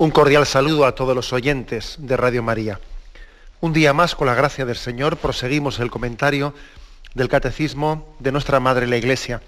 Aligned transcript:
Un 0.00 0.12
cordial 0.12 0.46
saludo 0.46 0.86
a 0.86 0.94
todos 0.94 1.12
los 1.12 1.32
oyentes 1.32 1.96
de 1.98 2.16
Radio 2.16 2.40
María. 2.40 2.78
Un 3.60 3.72
día 3.72 3.92
más, 3.92 4.14
con 4.14 4.28
la 4.28 4.34
gracia 4.36 4.64
del 4.64 4.76
Señor, 4.76 5.16
proseguimos 5.16 5.80
el 5.80 5.90
comentario 5.90 6.54
del 7.14 7.28
Catecismo 7.28 8.14
de 8.20 8.30
nuestra 8.30 8.60
Madre 8.60 8.86
la 8.86 8.96
Iglesia. 8.96 9.42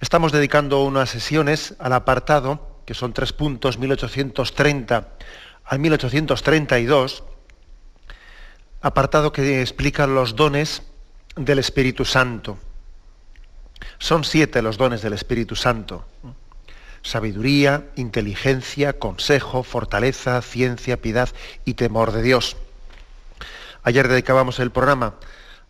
Estamos 0.00 0.32
dedicando 0.32 0.82
unas 0.84 1.10
sesiones 1.10 1.74
al 1.80 1.92
apartado, 1.92 2.80
que 2.86 2.94
son 2.94 3.12
tres 3.12 3.34
puntos, 3.34 3.76
1830 3.76 5.08
al 5.66 5.78
1832, 5.80 7.24
apartado 8.80 9.32
que 9.32 9.60
explica 9.60 10.06
los 10.06 10.34
dones 10.34 10.82
del 11.36 11.58
Espíritu 11.58 12.06
Santo. 12.06 12.56
Son 13.98 14.24
siete 14.24 14.62
los 14.62 14.78
dones 14.78 15.02
del 15.02 15.12
Espíritu 15.12 15.56
Santo 15.56 16.06
sabiduría, 17.04 17.84
inteligencia, 17.96 18.98
consejo, 18.98 19.62
fortaleza, 19.62 20.40
ciencia, 20.42 21.00
piedad 21.00 21.28
y 21.64 21.74
temor 21.74 22.10
de 22.12 22.22
Dios. 22.22 22.56
Ayer 23.84 24.08
dedicábamos 24.08 24.58
el 24.58 24.72
programa 24.72 25.14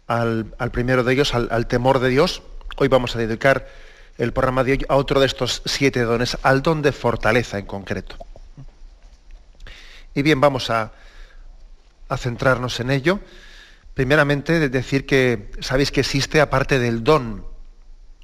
al, 0.06 0.54
primero 0.72 1.02
de 1.02 1.12
ellos, 1.12 1.34
al, 1.34 1.66
temor 1.66 1.98
de 1.98 2.08
Dios. 2.08 2.42
Hoy 2.76 2.88
vamos 2.88 3.16
a 3.16 3.18
dedicar 3.18 3.68
el 4.16 4.32
programa 4.32 4.62
de 4.62 4.72
hoy 4.72 4.86
a 4.88 4.94
otro 4.94 5.18
de 5.18 5.26
estos 5.26 5.60
siete 5.64 6.02
dones, 6.02 6.38
al 6.42 6.62
don 6.62 6.80
de 6.80 6.92
fortaleza 6.92 7.58
en 7.58 7.66
concreto. 7.66 8.16
Y 10.14 10.22
bien, 10.22 10.40
vamos 10.40 10.70
a, 10.70 10.92
a 12.08 12.16
centrarnos 12.16 12.78
en 12.78 12.92
ello. 12.92 13.18
Primeramente, 13.94 14.68
decir 14.68 15.04
que 15.04 15.50
sabéis 15.58 15.90
que 15.90 16.00
existe, 16.00 16.40
aparte 16.40 16.78
del 16.78 17.02
don 17.02 17.53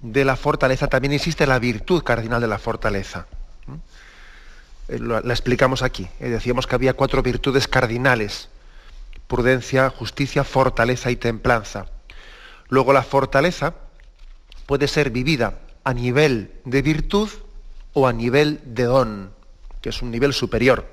de 0.00 0.24
la 0.24 0.36
fortaleza 0.36 0.88
también 0.88 1.12
existe 1.12 1.46
la 1.46 1.58
virtud 1.58 2.02
cardinal 2.02 2.40
de 2.40 2.48
la 2.48 2.58
fortaleza. 2.58 3.26
Eh, 4.88 4.98
la, 4.98 5.18
explicamos 5.18 5.82
aquí. 5.82 6.08
Eh, 6.20 6.28
decíamos 6.28 6.66
que 6.66 6.74
había 6.74 6.94
cuatro 6.94 7.22
virtudes 7.22 7.68
cardinales. 7.68 8.48
Prudencia, 9.26 9.90
justicia, 9.90 10.42
fortaleza 10.44 11.10
y 11.10 11.16
templanza. 11.16 11.86
Luego 12.68 12.92
la 12.92 13.02
fortaleza 13.02 13.74
puede 14.66 14.88
ser 14.88 15.10
vivida 15.10 15.58
a 15.84 15.92
nivel 15.92 16.52
de 16.64 16.82
virtud 16.82 17.28
o 17.92 18.06
a 18.06 18.12
nivel 18.12 18.60
de 18.64 18.84
don, 18.84 19.32
que 19.80 19.90
es 19.90 20.02
un 20.02 20.10
nivel 20.10 20.32
superior. 20.32 20.86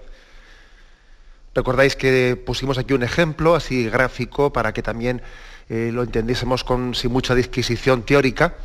Recordáis 1.54 1.96
que 1.96 2.36
pusimos 2.36 2.78
aquí 2.78 2.94
un 2.94 3.04
ejemplo 3.04 3.56
así 3.56 3.90
gráfico 3.90 4.54
para 4.54 4.74
que 4.74 4.84
también 4.84 5.22
eh, 5.70 5.92
lo 5.94 6.04
entendiésemos 6.04 6.64
con, 6.64 6.94
sin 6.94 7.12
mucha 7.12 7.34
disquisición 7.34 8.04
teórica 8.04 8.56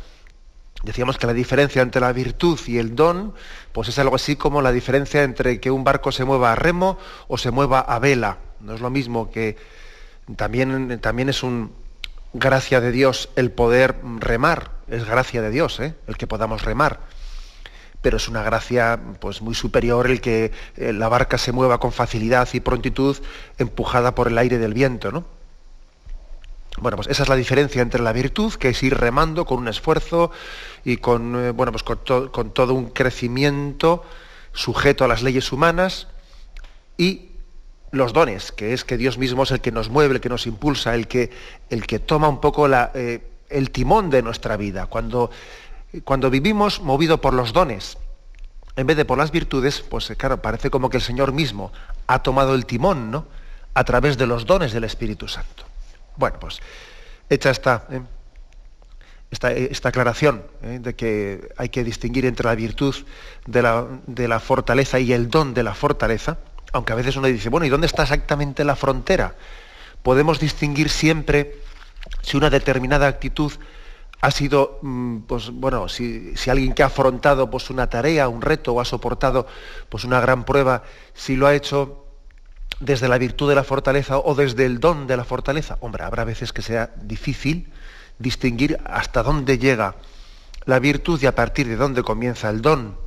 Decíamos 0.83 1.17
que 1.17 1.27
la 1.27 1.33
diferencia 1.33 1.81
entre 1.81 2.01
la 2.01 2.11
virtud 2.11 2.59
y 2.67 2.77
el 2.77 2.93
don, 2.93 3.33
pues 3.71 3.87
es 3.87 3.97
algo 3.99 4.17
así 4.17 4.35
como 4.35 4.61
la 4.61 4.73
diferencia 4.73 5.23
entre 5.23 5.61
que 5.61 5.71
un 5.71 5.85
barco 5.85 6.11
se 6.11 6.25
mueva 6.25 6.51
a 6.51 6.55
remo 6.55 6.97
o 7.29 7.37
se 7.37 7.51
mueva 7.51 7.79
a 7.79 7.99
vela. 7.99 8.39
No 8.59 8.73
es 8.73 8.81
lo 8.81 8.89
mismo 8.89 9.31
que 9.31 9.55
también, 10.35 10.99
también 10.99 11.29
es 11.29 11.41
un 11.41 11.71
gracia 12.33 12.81
de 12.81 12.91
Dios 12.91 13.29
el 13.37 13.51
poder 13.51 13.95
remar, 14.19 14.71
es 14.89 15.05
gracia 15.05 15.41
de 15.41 15.51
Dios 15.51 15.79
¿eh? 15.79 15.95
el 16.07 16.17
que 16.17 16.27
podamos 16.27 16.63
remar. 16.63 16.99
Pero 18.01 18.17
es 18.17 18.27
una 18.27 18.43
gracia 18.43 18.99
pues, 19.21 19.41
muy 19.41 19.55
superior 19.55 20.07
el 20.07 20.19
que 20.19 20.51
eh, 20.75 20.91
la 20.91 21.07
barca 21.07 21.37
se 21.37 21.53
mueva 21.53 21.79
con 21.79 21.93
facilidad 21.93 22.49
y 22.51 22.59
prontitud 22.59 23.15
empujada 23.57 24.15
por 24.15 24.27
el 24.27 24.37
aire 24.37 24.57
del 24.57 24.73
viento. 24.73 25.13
¿no? 25.13 25.23
Bueno, 26.79 26.97
pues 26.97 27.07
esa 27.07 27.23
es 27.23 27.29
la 27.29 27.35
diferencia 27.35 27.81
entre 27.81 28.01
la 28.01 28.11
virtud, 28.13 28.53
que 28.55 28.69
es 28.69 28.83
ir 28.83 28.97
remando 28.97 29.45
con 29.45 29.59
un 29.59 29.67
esfuerzo 29.67 30.31
y 30.85 30.97
con, 30.97 31.35
eh, 31.35 31.51
bueno, 31.51 31.71
pues 31.71 31.83
con, 31.83 32.51
todo 32.51 32.73
un 32.73 32.89
crecimiento 32.89 34.03
sujeto 34.53 35.03
a 35.03 35.07
las 35.07 35.23
leyes 35.23 35.51
humanas, 35.51 36.07
y 36.97 37.29
los 37.91 38.13
dones, 38.13 38.51
que 38.51 38.73
es 38.73 38.83
que 38.83 38.97
Dios 38.97 39.17
mismo 39.17 39.43
es 39.43 39.51
el 39.51 39.61
que 39.61 39.71
nos 39.71 39.89
mueve, 39.89 40.15
el 40.15 40.21
que 40.21 40.29
nos 40.29 40.45
impulsa, 40.47 40.95
el 40.95 41.07
que, 41.07 41.31
el 41.69 41.87
que 41.87 41.99
toma 41.99 42.27
un 42.27 42.41
poco 42.41 42.67
eh, 42.67 43.23
el 43.49 43.71
timón 43.71 44.09
de 44.09 44.21
nuestra 44.21 44.57
vida. 44.57 44.87
Cuando, 44.87 45.31
cuando 46.03 46.29
vivimos 46.29 46.81
movido 46.81 47.21
por 47.21 47.33
los 47.33 47.53
dones, 47.53 47.97
en 48.75 48.87
vez 48.87 48.97
de 48.97 49.05
por 49.05 49.17
las 49.17 49.31
virtudes, 49.31 49.81
pues 49.81 50.09
eh, 50.09 50.15
claro, 50.15 50.41
parece 50.41 50.69
como 50.69 50.89
que 50.89 50.97
el 50.97 51.03
Señor 51.03 51.31
mismo 51.31 51.71
ha 52.07 52.21
tomado 52.23 52.55
el 52.55 52.65
timón, 52.65 53.11
¿no? 53.11 53.25
A 53.75 53.83
través 53.83 54.17
de 54.17 54.27
los 54.27 54.45
dones 54.45 54.73
del 54.73 54.83
Espíritu 54.83 55.27
Santo. 55.27 55.63
Bueno, 56.17 56.39
pues 56.39 56.59
hecha 57.29 57.49
esta, 57.49 57.85
¿eh? 57.89 58.01
Esta, 59.33 59.89
aclaración 59.89 60.43
¿eh? 60.61 60.79
de 60.81 60.95
que 60.95 61.49
hay 61.57 61.69
que 61.69 61.83
distinguir 61.83 62.25
entre 62.25 62.45
la 62.45 62.55
virtud 62.55 62.95
de 63.47 63.61
la, 63.61 63.87
de 64.05 64.27
la, 64.27 64.39
fortaleza 64.39 64.99
y 64.99 65.11
el 65.11 65.29
don 65.29 65.53
de 65.53 65.63
la 65.63 65.73
fortaleza, 65.73 66.37
aunque 66.71 66.93
a 66.93 66.95
veces 66.95 67.15
uno 67.15 67.27
dice, 67.27 67.49
bueno, 67.49 67.65
¿y 67.65 67.69
dónde 67.69 67.87
está 67.87 68.03
exactamente 68.03 68.63
la 68.63 68.75
frontera? 68.75 69.35
Podemos 70.03 70.39
distinguir 70.39 70.89
siempre 70.89 71.57
si 72.21 72.37
una 72.37 72.49
determinada 72.49 73.07
actitud 73.07 73.51
ha 74.21 74.31
sido, 74.31 74.79
mm, 74.81 75.19
pues 75.21 75.49
bueno, 75.49 75.89
si, 75.89 76.35
si, 76.37 76.49
alguien 76.49 76.73
que 76.73 76.83
ha 76.83 76.87
afrontado 76.87 77.49
pues, 77.49 77.69
una 77.69 77.89
tarea, 77.89 78.29
un 78.29 78.41
reto 78.41 78.73
o 78.73 78.79
ha 78.79 78.85
soportado 78.85 79.47
pues, 79.89 80.05
una 80.05 80.21
gran 80.21 80.45
prueba, 80.45 80.83
si 81.13 81.35
lo 81.35 81.47
ha 81.47 81.55
hecho 81.55 82.05
desde 82.79 83.07
la 83.07 83.17
virtud 83.17 83.49
de 83.49 83.55
la 83.55 83.63
fortaleza 83.63 84.17
o 84.17 84.35
desde 84.35 84.65
el 84.65 84.79
don 84.79 85.07
de 85.07 85.17
la 85.17 85.23
fortaleza. 85.23 85.77
Hombre, 85.81 86.03
habrá 86.03 86.23
veces 86.23 86.53
que 86.53 86.61
sea 86.61 86.91
difícil 87.01 87.71
distinguir 88.19 88.79
hasta 88.85 89.23
dónde 89.23 89.57
llega 89.57 89.95
la 90.65 90.79
virtud 90.79 91.21
y 91.21 91.25
a 91.25 91.35
partir 91.35 91.67
de 91.67 91.75
dónde 91.75 92.03
comienza 92.03 92.49
el 92.49 92.61
don. 92.61 92.97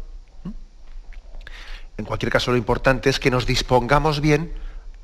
En 1.97 2.05
cualquier 2.05 2.31
caso, 2.31 2.51
lo 2.51 2.59
importante 2.59 3.09
es 3.09 3.19
que 3.19 3.31
nos 3.31 3.47
dispongamos 3.47 4.21
bien 4.21 4.53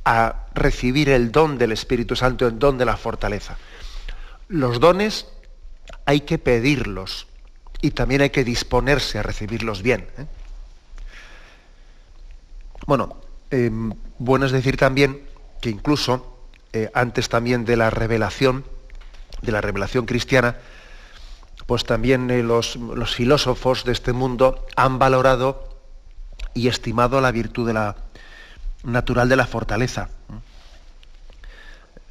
a 0.05 0.47
recibir 0.55 1.09
el 1.09 1.33
don 1.33 1.57
del 1.57 1.73
Espíritu 1.73 2.17
Santo, 2.17 2.47
el 2.47 2.59
don 2.59 2.77
de 2.77 2.85
la 2.85 2.97
fortaleza. 2.97 3.57
Los 4.49 4.81
dones 4.81 5.27
hay 6.05 6.23
que 6.23 6.39
pedirlos 6.39 7.27
y 7.81 7.93
también 7.93 8.21
hay 8.21 8.31
que 8.31 8.45
disponerse 8.45 9.19
a 9.19 9.23
recibirlos 9.23 9.83
bien. 9.83 10.07
¿eh? 10.19 10.27
Bueno, 12.87 13.17
Em, 13.53 13.93
bueno 14.19 14.47
es 14.47 14.53
decir 14.53 14.79
también 14.79 15.21
que 15.61 15.69
incluso 15.69 16.49
eh, 16.73 16.91
antes 16.95 17.29
también 17.29 17.67
de 17.67 17.77
la 17.77 17.91
revelación, 17.91 18.65
de 19.43 19.53
la 19.53 19.61
revelación 19.61 20.07
cristiana, 20.07 20.57
pues 21.67 21.85
también 21.85 22.31
eh, 22.31 22.43
los, 22.43 22.79
filósofos 23.15 23.85
de 23.85 23.93
este 23.93 24.13
mundo 24.13 24.67
han 24.77 24.99
valorado 24.99 25.69
y 26.55 26.69
estimado 26.69 27.21
la 27.21 27.33
virtud 27.33 27.67
de 27.67 27.75
la, 27.75 27.97
natural 28.85 29.29
de 29.29 29.37
la 29.37 29.47
fortaleza. 29.47 30.09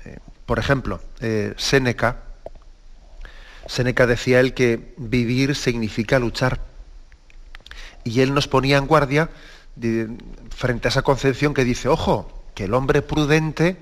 Eh, 0.05 0.17
por 0.45 0.59
ejemplo, 0.59 1.01
Séneca, 1.57 2.23
Séneca 3.67 4.07
decía 4.07 4.39
él 4.39 4.53
que 4.53 4.93
vivir 4.97 5.55
significa 5.55 6.19
luchar. 6.19 6.59
Y 8.03 8.21
él 8.21 8.33
nos 8.33 8.47
ponía 8.47 8.77
en 8.77 8.87
guardia 8.87 9.29
frente 10.55 10.87
a 10.87 10.89
esa 10.89 11.03
concepción 11.03 11.53
que 11.53 11.63
dice, 11.63 11.87
ojo, 11.87 12.43
que 12.55 12.65
el 12.65 12.73
hombre 12.73 13.01
prudente 13.01 13.77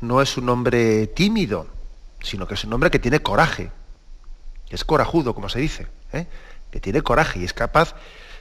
no 0.00 0.22
es 0.22 0.36
un 0.36 0.48
hombre 0.48 1.06
tímido, 1.08 1.66
sino 2.24 2.48
que 2.48 2.54
es 2.54 2.64
un 2.64 2.72
hombre 2.72 2.90
que 2.90 2.98
tiene 2.98 3.20
coraje, 3.20 3.70
es 4.70 4.84
corajudo, 4.84 5.34
como 5.34 5.48
se 5.48 5.60
dice, 5.60 5.86
¿eh? 6.12 6.26
que 6.70 6.80
tiene 6.80 7.02
coraje 7.02 7.38
y 7.38 7.44
es 7.44 7.52
capaz 7.52 7.94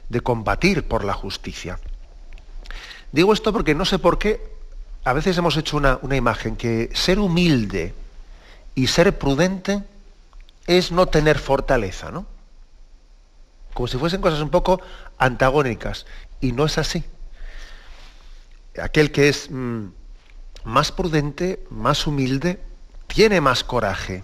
de 0.09 0.21
combatir 0.21 0.87
por 0.87 1.03
la 1.03 1.13
justicia. 1.13 1.79
Digo 3.11 3.33
esto 3.33 3.53
porque 3.53 3.75
no 3.75 3.85
sé 3.85 3.99
por 3.99 4.17
qué 4.17 4.41
a 5.03 5.13
veces 5.13 5.37
hemos 5.37 5.57
hecho 5.57 5.77
una, 5.77 5.99
una 6.01 6.15
imagen 6.15 6.55
que 6.55 6.89
ser 6.93 7.19
humilde 7.19 7.93
y 8.73 8.87
ser 8.87 9.17
prudente 9.19 9.83
es 10.65 10.91
no 10.91 11.05
tener 11.07 11.37
fortaleza, 11.37 12.09
¿no? 12.09 12.25
Como 13.73 13.87
si 13.87 13.97
fuesen 13.97 14.21
cosas 14.21 14.39
un 14.39 14.49
poco 14.49 14.81
antagónicas. 15.17 16.05
Y 16.39 16.51
no 16.51 16.65
es 16.65 16.77
así. 16.77 17.03
Aquel 18.81 19.11
que 19.11 19.29
es 19.29 19.49
mm, 19.49 19.87
más 20.63 20.91
prudente, 20.91 21.63
más 21.69 22.07
humilde, 22.07 22.59
tiene 23.07 23.41
más 23.41 23.63
coraje. 23.63 24.23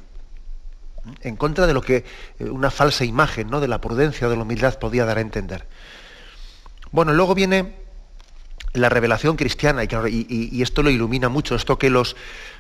En 1.22 1.36
contra 1.36 1.66
de 1.66 1.74
lo 1.74 1.82
que 1.82 2.06
eh, 2.40 2.44
una 2.46 2.70
falsa 2.72 3.06
imagen 3.06 3.50
¿no? 3.50 3.60
de 3.60 3.68
la 3.68 3.82
prudencia 3.82 4.28
o 4.28 4.30
de 4.30 4.36
la 4.36 4.44
humildad 4.44 4.78
podía 4.80 5.06
dar 5.06 5.18
a 5.18 5.22
entender. 5.22 5.66
Bueno, 6.92 7.14
luego 7.14 7.36
viene 7.36 7.76
la 8.74 8.90
revelación 8.90 9.36
cristiana, 9.36 9.84
y, 9.84 10.62
esto 10.62 10.84
lo 10.84 10.90
ilumina 10.90 11.30
mucho, 11.30 11.56
esto 11.56 11.80
que 11.80 11.90
los, 11.90 12.16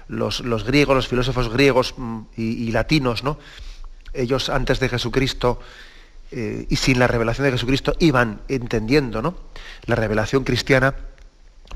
los, 0.08 0.42
griegos, 0.64 0.96
los 0.96 1.08
filósofos 1.08 1.50
griegos 1.50 1.94
mm, 1.98 2.22
y, 2.36 2.72
latinos, 2.72 3.24
¿no? 3.24 3.38
ellos 4.14 4.50
antes 4.50 4.80
de 4.80 4.90
Jesucristo 4.90 5.60
eh, 6.32 6.66
y 6.70 6.76
sin 6.78 7.00
la 7.00 7.08
revelación 7.08 7.46
de 7.46 7.52
Jesucristo 7.52 7.96
iban 8.00 8.42
entendiendo, 8.48 9.22
¿no? 9.22 9.36
La 9.86 9.96
revelación 9.96 10.44
cristiana 10.44 10.96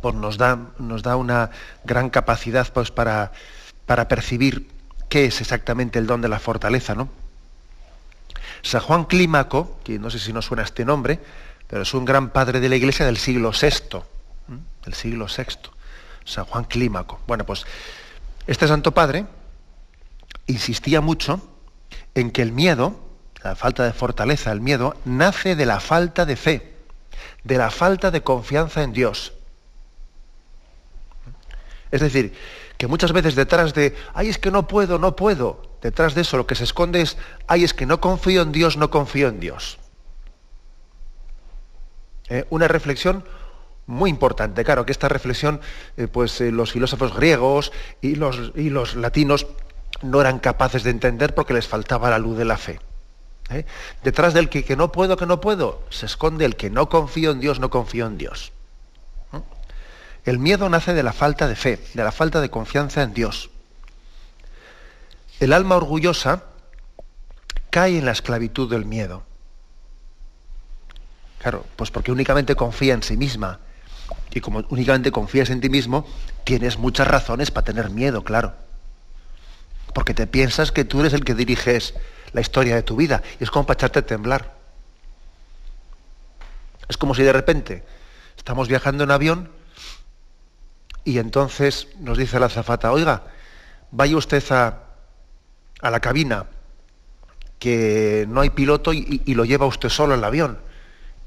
pues, 0.02 0.16
nos, 0.16 0.38
da, 0.38 0.60
nos 0.80 1.04
da 1.04 1.16
una 1.16 1.52
gran 1.84 2.10
capacidad 2.10 2.72
pues, 2.74 2.92
para, 2.92 3.32
para 3.86 4.08
percibir 4.08 4.70
qué 5.10 5.26
es 5.26 5.42
exactamente 5.42 6.00
el 6.00 6.08
don 6.08 6.22
de 6.22 6.30
la 6.30 6.40
fortaleza, 6.40 6.96
¿no? 6.96 7.10
San 8.62 8.82
Juan 8.82 9.06
Clímaco, 9.06 9.78
que 9.84 10.00
no 10.00 10.10
sé 10.10 10.20
si 10.20 10.32
nos 10.32 10.46
suena 10.46 10.64
este 10.64 10.86
nombre, 10.86 11.20
pero 11.68 11.82
es 11.82 11.94
un 11.94 12.06
gran 12.06 12.30
padre 12.30 12.60
de 12.60 12.70
la 12.70 12.76
iglesia 12.76 13.06
del 13.06 13.18
siglo 13.18 13.52
VI, 13.52 14.00
del 14.86 14.94
siglo 14.94 15.28
VI, 15.28 15.70
San 16.24 16.46
Juan 16.46 16.64
Clímaco. 16.64 17.20
Bueno, 17.28 17.46
pues 17.46 17.66
este 18.48 18.68
santo 18.68 18.94
padre 18.94 19.26
insistía 20.48 21.02
mucho 21.02 21.42
en 22.16 22.32
que 22.32 22.42
el 22.42 22.52
miedo, 22.52 23.00
la 23.44 23.56
falta 23.56 23.84
de 23.84 23.94
fortaleza, 23.94 24.52
el 24.52 24.62
miedo, 24.62 24.96
nace 25.06 25.56
de 25.56 25.66
la 25.66 25.80
falta 25.80 26.26
de 26.26 26.36
fe, 26.36 26.74
de 27.44 27.58
la 27.58 27.70
falta 27.70 28.12
de 28.12 28.22
confianza 28.22 28.84
en 28.84 28.94
Dios. 28.94 29.33
Es 31.94 32.02
decir, 32.02 32.34
que 32.80 32.88
muchas 32.88 33.12
veces 33.12 33.36
detrás 33.36 33.76
de, 33.76 33.96
ay, 34.16 34.28
es 34.28 34.40
que 34.40 34.50
no 34.50 34.68
puedo, 34.68 34.98
no 34.98 35.16
puedo, 35.16 35.62
detrás 35.80 36.16
de 36.16 36.22
eso 36.22 36.38
lo 36.38 36.48
que 36.48 36.56
se 36.56 36.64
esconde 36.64 37.02
es, 37.02 37.18
ay, 37.46 37.64
es 37.64 37.76
que 37.76 37.86
no 37.86 38.02
confío 38.02 38.42
en 38.42 38.52
Dios, 38.52 38.78
no 38.78 38.90
confío 38.90 39.28
en 39.28 39.40
Dios. 39.40 39.78
Eh, 42.30 42.46
una 42.50 42.68
reflexión 42.68 43.24
muy 43.86 44.10
importante. 44.10 44.64
Claro 44.64 44.88
que 44.88 44.92
esta 44.92 45.08
reflexión, 45.08 45.62
eh, 45.96 46.08
pues 46.08 46.42
eh, 46.42 46.52
los 46.52 46.72
filósofos 46.72 47.16
griegos 47.16 47.72
y 48.02 48.16
los, 48.16 48.54
y 48.56 48.72
los, 48.72 48.96
latinos 48.96 49.46
no 50.02 50.20
eran 50.20 50.40
capaces 50.40 50.82
de 50.82 50.90
entender 50.90 51.36
porque 51.36 51.54
les 51.54 51.68
faltaba 51.68 52.10
la 52.10 52.18
luz 52.18 52.40
de 52.40 52.46
la 52.46 52.58
fe. 52.58 52.80
Detrás 54.04 54.34
del 54.34 54.50
que, 54.50 54.66
que, 54.66 54.76
no 54.76 54.92
puedo, 54.92 55.16
que 55.16 55.28
no 55.28 55.40
puedo, 55.40 55.84
se 55.92 56.08
esconde 56.08 56.46
el 56.46 56.56
que 56.56 56.72
no 56.72 56.90
confío 56.90 57.30
en 57.30 57.40
Dios, 57.40 57.60
no 57.60 57.70
confío 57.70 58.08
en 58.08 58.18
Dios. 58.18 58.52
El 60.26 60.40
miedo 60.40 60.70
nace 60.70 60.94
de 60.94 61.04
la 61.04 61.14
falta 61.14 61.48
de 61.48 61.56
fe, 61.56 61.80
de 61.94 62.04
la 62.04 62.12
falta 62.12 62.40
de 62.40 62.50
confianza 62.50 63.04
en 63.04 63.14
Dios. 63.14 63.50
El 65.40 65.52
alma 65.52 65.76
orgullosa 65.76 66.44
cae 67.70 67.98
en 67.98 68.06
la 68.06 68.12
esclavitud 68.12 68.70
del 68.70 68.86
miedo. 68.86 69.24
Claro, 71.40 71.66
pues 71.76 71.92
porque 71.92 72.12
únicamente 72.12 72.56
confía 72.56 72.94
en 72.94 73.04
sí 73.04 73.18
misma. 73.18 73.60
Y 74.32 74.40
como 74.40 74.64
únicamente 74.70 75.12
confías 75.12 75.50
en 75.50 75.60
ti 75.60 75.70
mismo, 75.70 76.08
tienes 76.46 76.78
muchas 76.78 77.08
razones 77.08 77.52
para 77.52 77.66
tener 77.66 77.90
miedo, 77.90 78.24
claro. 78.24 78.54
Porque 79.94 80.14
te 80.14 80.26
piensas 80.26 80.72
que 80.72 80.86
tú 80.86 81.02
eres 81.02 81.14
el 81.14 81.26
que 81.26 81.36
diriges 81.36 81.96
la 82.32 82.40
historia 82.40 82.76
de 82.76 82.84
tu 82.84 82.96
vida. 82.96 83.22
Y 83.42 83.44
es 83.44 83.52
como 83.52 83.66
para 83.66 83.78
echarte 83.78 84.00
a 84.00 84.06
temblar. 84.06 84.54
Es 86.88 86.96
como 86.96 87.14
si 87.14 87.24
de 87.24 87.34
repente 87.34 87.84
estamos 88.38 88.70
viajando 88.70 89.04
en 89.04 89.12
avión 89.12 89.50
y 91.06 91.18
entonces 91.18 91.88
nos 92.00 92.18
dice 92.18 92.40
la 92.40 92.48
azafata, 92.48 92.92
oiga, 92.92 93.24
vaya 93.92 94.18
usted 94.18 94.44
a, 94.52 94.84
a 95.82 95.90
la 95.92 96.00
cabina, 96.00 96.48
que 97.64 98.26
no 98.28 98.42
hay 98.42 98.50
piloto 98.50 98.92
y, 98.92 99.22
lo 99.28 99.46
lleva 99.46 99.66
usted 99.66 99.88
solo 99.88 100.16
el 100.16 100.24
avión. 100.26 100.60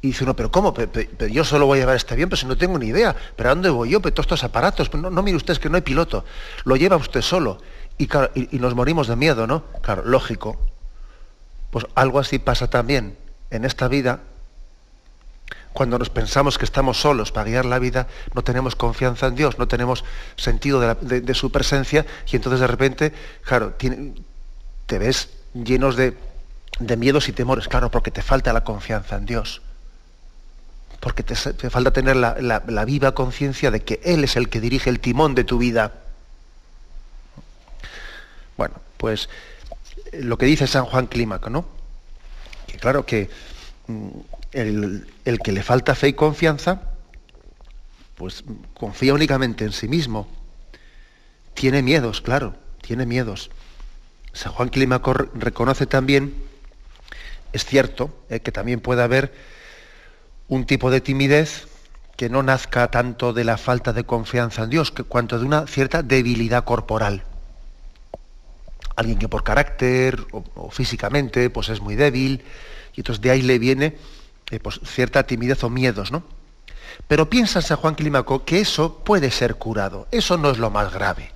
Y 0.02 0.08
dice 0.08 0.25
uno, 0.25 0.37
pero 0.37 0.50
¿cómo? 0.50 0.75
Pero, 0.75 1.26
yo 1.28 1.44
solo 1.44 1.64
voy 1.64 1.78
a 1.78 1.81
llevar 1.81 1.96
este 1.96 2.12
avión, 2.12 2.28
pero 2.28 2.38
si 2.38 2.46
no 2.46 2.58
tengo 2.58 2.78
ni 2.78 2.88
idea. 2.88 3.17
¿Pero 3.37 3.49
a 3.49 3.55
dónde 3.55 3.70
voy 3.70 3.88
yo? 3.88 4.02
Pero 4.02 4.12
todos 4.12 4.26
estos 4.26 4.44
aparatos. 4.44 4.93
No, 4.93 5.08
no 5.08 5.23
mire 5.23 5.38
usted, 5.38 5.55
es 5.55 5.58
que 5.58 5.70
no 5.70 5.76
hay 5.76 5.82
piloto. 5.82 6.26
Lo 6.64 6.76
lleva 6.76 6.96
usted 6.96 7.23
solo. 7.23 7.58
Y, 7.96 8.06
y, 8.34 8.58
nos 8.58 8.75
morimos 8.75 9.08
de 9.08 9.17
miedo, 9.17 9.46
¿no? 9.46 9.64
Claro, 9.81 10.02
lógico. 10.05 10.61
Pues 11.70 11.87
algo 11.94 12.19
así 12.19 12.38
pasa 12.38 12.69
también 12.69 13.17
en 13.50 13.64
esta 13.64 13.88
vida. 13.88 14.20
Cuando 15.76 15.99
nos 15.99 16.08
pensamos 16.08 16.56
que 16.56 16.64
estamos 16.64 16.99
solos 16.99 17.32
para 17.32 17.50
guiar 17.50 17.67
la 17.67 17.78
vida, 17.78 18.06
no 18.32 18.43
tenemos 18.43 18.75
confianza 18.75 19.26
en 19.26 19.34
Dios, 19.34 19.58
no 19.58 19.69
tenemos 19.69 20.06
sentido 20.37 20.81
de, 20.81 21.34
su 21.34 21.52
presencia 21.52 22.06
y 22.32 22.37
entonces 22.37 22.61
de 22.61 22.67
repente, 22.67 23.12
claro, 23.43 23.75
te 24.87 24.99
ves 24.99 25.28
llenos 25.52 25.96
de, 25.96 26.17
miedos 26.96 27.28
y 27.28 27.32
temores, 27.32 27.69
claro, 27.69 27.90
porque 27.90 28.11
te 28.11 28.23
falta 28.23 28.55
la 28.55 28.64
confianza 28.64 29.17
en 29.17 29.26
Dios 29.26 29.61
porque 30.99 31.23
te, 31.23 31.37
falta 31.37 31.93
tener 31.93 32.17
la, 32.17 32.84
viva 32.87 33.12
conciencia 33.12 33.70
de 33.70 33.81
que 33.81 34.00
Él 34.02 34.25
es 34.25 34.37
el 34.37 34.49
que 34.49 34.62
dirige 34.62 34.88
el 34.88 34.99
timón 34.99 35.34
de 35.34 35.44
tu 35.44 35.58
vida. 35.58 35.93
Bueno, 38.56 38.76
pues 38.96 39.28
eh, 40.11 40.23
lo 40.23 40.38
que 40.38 40.46
dice 40.46 40.67
San 40.67 40.87
Juan 40.87 41.06
Clímaco, 41.06 41.50
¿no? 41.50 41.67
Que 42.67 42.78
claro 42.78 43.05
que 43.05 43.28
el, 44.52 45.06
el, 45.24 45.38
que 45.38 45.52
le 45.52 45.62
falta 45.62 45.94
fe 45.94 46.08
y 46.08 46.12
confianza, 46.14 46.82
pues 48.16 48.44
confía 48.74 49.14
únicamente 49.14 49.64
en 49.64 49.72
sí 49.72 49.88
mismo. 49.88 50.28
Tiene 51.54 51.82
miedos, 51.82 52.20
claro, 52.20 52.54
tiene 52.80 53.06
miedos. 53.06 53.50
San 54.32 54.52
Juan 54.52 54.68
Clímaco 54.68 55.14
reconoce 55.14 55.86
también, 55.86 56.34
es 57.52 57.64
cierto, 57.64 58.10
eh, 58.28 58.40
que 58.40 58.52
también 58.52 58.80
puede 58.80 59.02
haber 59.02 59.32
un 60.48 60.66
tipo 60.66 60.90
de 60.90 61.00
timidez 61.00 61.68
que 62.16 62.28
no 62.28 62.42
nazca 62.42 62.90
tanto 62.90 63.32
de 63.32 63.44
la 63.44 63.56
falta 63.56 63.92
de 63.92 64.04
confianza 64.04 64.64
en 64.64 64.70
Dios, 64.70 64.90
que 64.90 65.04
cuanto 65.04 65.38
de 65.38 65.44
una 65.44 65.66
cierta 65.66 66.02
debilidad 66.02 66.64
corporal. 66.64 67.25
Alguien 68.94 69.18
que 69.18 69.28
por 69.28 69.44
carácter 69.44 70.26
o, 70.32 70.70
físicamente 70.70 71.50
pues 71.50 71.68
es 71.68 71.80
muy 71.80 71.96
débil, 71.96 72.42
y 72.96 73.00
entonces 73.00 73.22
de 73.22 73.30
ahí 73.30 73.42
le 73.42 73.58
viene 73.58 73.96
eh, 74.50 74.58
pues, 74.58 74.80
cierta 74.84 75.24
timidez 75.26 75.62
o 75.62 75.70
miedos, 75.70 76.10
¿no? 76.10 76.24
Pero 77.06 77.28
piensa 77.28 77.60
San 77.60 77.76
Juan 77.76 77.94
Clímaco 77.94 78.44
que 78.44 78.60
eso 78.60 78.98
puede 79.04 79.30
ser 79.30 79.56
curado, 79.56 80.08
eso 80.10 80.38
no 80.38 80.50
es 80.50 80.58
lo 80.58 80.70
más 80.70 80.92
grave. 80.92 81.30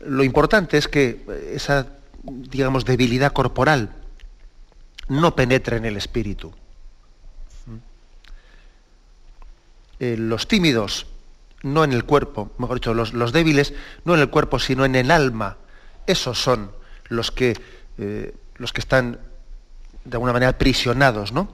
Lo 0.00 0.22
importante 0.22 0.76
es 0.76 0.86
que 0.86 1.24
esa, 1.52 1.88
digamos, 2.22 2.84
debilidad 2.84 3.32
corporal 3.32 3.90
no 5.08 5.34
penetre 5.34 5.78
en 5.78 5.86
el 5.86 5.96
espíritu. 5.96 6.52
Eh, 9.98 10.16
los 10.18 10.46
tímidos, 10.46 11.06
no 11.62 11.82
en 11.82 11.92
el 11.92 12.04
cuerpo, 12.04 12.52
mejor 12.58 12.76
dicho, 12.76 12.92
los, 12.92 13.32
débiles, 13.32 13.72
no 14.04 14.14
en 14.14 14.20
el 14.20 14.28
cuerpo, 14.28 14.58
sino 14.58 14.84
en 14.84 14.94
el 14.94 15.10
alma, 15.10 15.56
esos 16.06 16.38
son 16.38 16.70
los 17.08 17.30
que, 17.30 17.56
eh, 17.96 18.34
los 18.58 18.72
que 18.72 18.80
están 18.80 19.20
de 20.04 20.16
alguna 20.16 20.32
manera 20.32 20.58
prisionados, 20.58 21.32
¿no? 21.32 21.48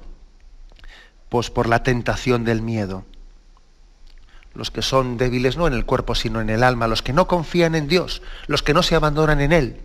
Pues 1.29 1.51
por 1.51 1.69
la 1.69 1.83
tentación 1.83 2.45
del 2.45 2.63
miedo. 2.63 3.05
Los 4.55 4.71
que 4.71 4.83
son 4.83 5.17
débiles 5.17 5.57
no 5.57 5.67
en 5.67 5.73
el 5.73 5.87
cuerpo, 5.87 6.15
sino 6.15 6.41
en 6.41 6.51
el 6.51 6.63
alma, 6.63 6.87
los 6.87 7.03
que 7.03 7.15
no 7.15 7.27
confían 7.27 7.75
en 7.75 7.89
Dios, 7.89 8.23
los 8.47 8.63
que 8.63 8.75
no 8.75 8.83
se 8.83 8.95
abandonan 8.95 9.41
en 9.41 9.53
Él. 9.53 9.81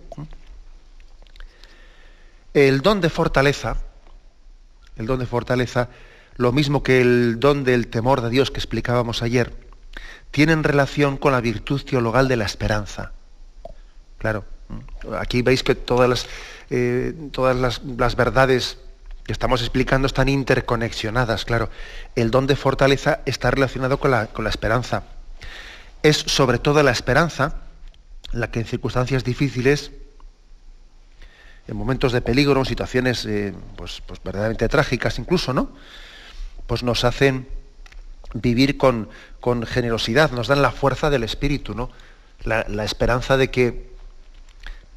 El 2.54 2.82
don 2.82 3.00
de 3.00 3.10
fortaleza, 3.10 3.78
el 4.98 5.06
don 5.06 5.20
de 5.20 5.26
fortaleza, 5.26 5.90
lo 6.36 6.52
mismo 6.52 6.84
que 6.84 7.02
el 7.02 7.40
don 7.40 7.64
del 7.64 7.88
temor 7.88 8.22
de 8.22 8.30
Dios 8.30 8.52
que 8.52 8.60
explicábamos 8.60 9.22
ayer, 9.22 9.54
tienen 10.32 10.64
relación 10.64 11.18
con 11.18 11.32
la 11.32 11.42
virtud 11.42 11.82
teologal 11.84 12.28
de 12.28 12.36
la 12.36 12.46
esperanza. 12.46 13.14
Claro, 14.18 14.44
aquí 15.18 15.42
veis 15.42 15.64
que 15.64 15.76
todas 15.76 16.10
las, 16.10 16.28
eh, 16.70 17.14
todas 17.32 17.56
las, 17.56 18.16
verdades 18.16 18.78
que 19.24 19.32
estamos 19.32 19.62
explicando 19.62 20.06
están 20.08 20.30
interconexionadas, 20.30 21.46
claro. 21.46 21.70
El 22.16 22.32
don 22.32 22.48
de 22.48 22.56
fortaleza 22.56 23.22
está 23.26 23.52
relacionado 23.52 24.00
con 24.00 24.12
la, 24.12 24.28
con 24.28 24.44
la 24.44 24.50
esperanza. 24.50 25.04
Es 26.04 26.18
sobre 26.18 26.60
todo 26.60 26.82
la 26.84 26.92
esperanza 26.92 27.56
la 28.32 28.52
que 28.52 28.60
en 28.60 28.66
circunstancias 28.66 29.24
difíciles 29.24 29.92
en 31.68 31.76
momentos 31.76 32.12
de 32.12 32.22
peligro, 32.22 32.60
en 32.60 32.66
situaciones 32.66 33.26
eh, 33.26 33.54
pues, 33.76 34.02
pues, 34.06 34.22
verdaderamente 34.24 34.68
trágicas 34.70 35.20
incluso, 35.20 35.54
¿no? 35.54 35.70
Pues 36.66 36.84
nos 36.84 37.04
hacen 37.04 37.48
vivir 38.34 38.78
con, 38.78 39.10
con 39.40 39.66
generosidad, 39.66 40.32
nos 40.32 40.48
dan 40.48 40.62
la 40.62 40.72
fuerza 40.72 41.10
del 41.10 41.24
espíritu, 41.24 41.76
¿no? 41.76 41.90
La, 42.44 42.84
esperanza 42.86 43.36
de 43.36 43.50
que, 43.50 43.87